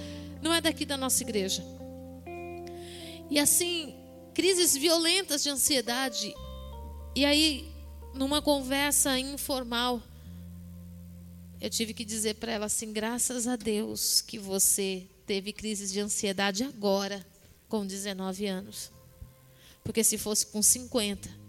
Não 0.40 0.54
é 0.54 0.60
daqui 0.60 0.86
da 0.86 0.96
nossa 0.96 1.22
igreja. 1.22 1.64
E 3.28 3.38
assim, 3.38 3.94
crises 4.32 4.76
violentas 4.76 5.42
de 5.42 5.50
ansiedade. 5.50 6.34
E 7.14 7.24
aí, 7.24 7.68
numa 8.14 8.40
conversa 8.40 9.18
informal, 9.18 10.02
eu 11.60 11.68
tive 11.68 11.92
que 11.92 12.04
dizer 12.04 12.36
para 12.36 12.52
ela 12.52 12.66
assim: 12.66 12.92
graças 12.92 13.46
a 13.46 13.56
Deus 13.56 14.20
que 14.20 14.38
você 14.38 15.06
teve 15.26 15.52
crises 15.52 15.92
de 15.92 16.00
ansiedade 16.00 16.64
agora, 16.64 17.24
com 17.68 17.86
19 17.86 18.46
anos. 18.46 18.90
Porque 19.84 20.02
se 20.02 20.16
fosse 20.16 20.46
com 20.46 20.62
50, 20.62 21.39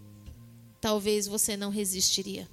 talvez 0.82 1.28
você 1.28 1.56
não 1.56 1.70
resistiria. 1.70 2.48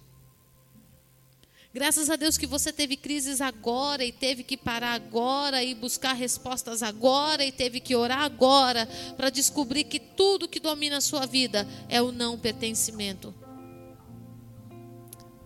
Graças 1.73 2.09
a 2.09 2.15
Deus 2.15 2.37
que 2.37 2.47
você 2.47 2.71
teve 2.71 2.95
crises 2.95 3.41
agora 3.41 4.05
e 4.05 4.11
teve 4.11 4.43
que 4.43 4.55
parar 4.55 4.93
agora 4.93 5.63
e 5.63 5.75
buscar 5.75 6.13
respostas 6.13 6.81
agora 6.81 7.43
e 7.43 7.51
teve 7.51 7.79
que 7.79 7.95
orar 7.95 8.21
agora 8.21 8.87
para 9.17 9.29
descobrir 9.29 9.83
que 9.83 9.99
tudo 9.99 10.47
que 10.47 10.59
domina 10.59 10.97
a 10.97 11.01
sua 11.01 11.25
vida 11.25 11.67
é 11.87 12.01
o 12.01 12.11
não 12.11 12.39
pertencimento. 12.39 13.33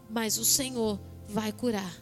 Mas 0.09 0.37
o 0.37 0.45
Senhor 0.45 0.99
vai 1.27 1.51
curar, 1.51 1.93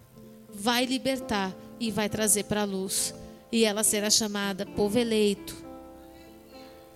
vai 0.53 0.85
libertar 0.85 1.55
e 1.79 1.89
vai 1.89 2.09
trazer 2.09 2.43
para 2.43 2.61
a 2.61 2.65
luz. 2.65 3.13
E 3.51 3.65
ela 3.65 3.83
será 3.83 4.09
chamada 4.09 4.65
povo 4.65 4.97
eleito, 4.97 5.55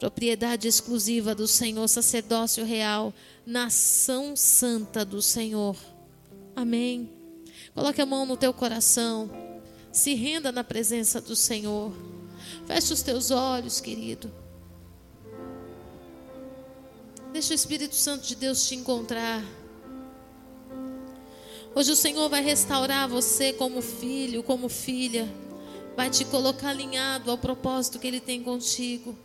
propriedade 0.06 0.68
exclusiva 0.68 1.34
do 1.34 1.48
Senhor, 1.48 1.88
sacerdócio 1.88 2.64
real, 2.64 3.12
nação 3.44 4.36
santa 4.36 5.04
do 5.04 5.20
Senhor. 5.20 5.76
Amém. 6.56 7.10
Coloque 7.74 8.00
a 8.00 8.06
mão 8.06 8.24
no 8.24 8.38
teu 8.38 8.54
coração. 8.54 9.32
Se 9.92 10.14
renda 10.14 10.52
na 10.52 10.64
presença 10.64 11.20
do 11.20 11.36
Senhor. 11.36 11.92
Feche 12.68 12.94
os 12.94 13.02
teus 13.02 13.32
olhos, 13.32 13.82
querido. 13.82 14.32
Deixa 17.34 17.54
o 17.54 17.56
Espírito 17.56 17.96
Santo 17.96 18.28
de 18.28 18.36
Deus 18.36 18.68
te 18.68 18.76
encontrar. 18.76 19.44
Hoje 21.74 21.92
o 21.92 21.96
Senhor 21.96 22.30
vai 22.30 22.44
restaurar 22.44 23.10
você 23.10 23.54
como 23.54 23.82
filho, 23.82 24.44
como 24.44 24.70
filha. 24.70 25.28
Vai 25.96 26.12
te 26.12 26.24
colocar 26.26 26.70
alinhado 26.70 27.32
ao 27.32 27.40
propósito 27.40 27.98
que 27.98 28.06
Ele 28.06 28.20
tem 28.20 28.44
contigo. 28.44 29.25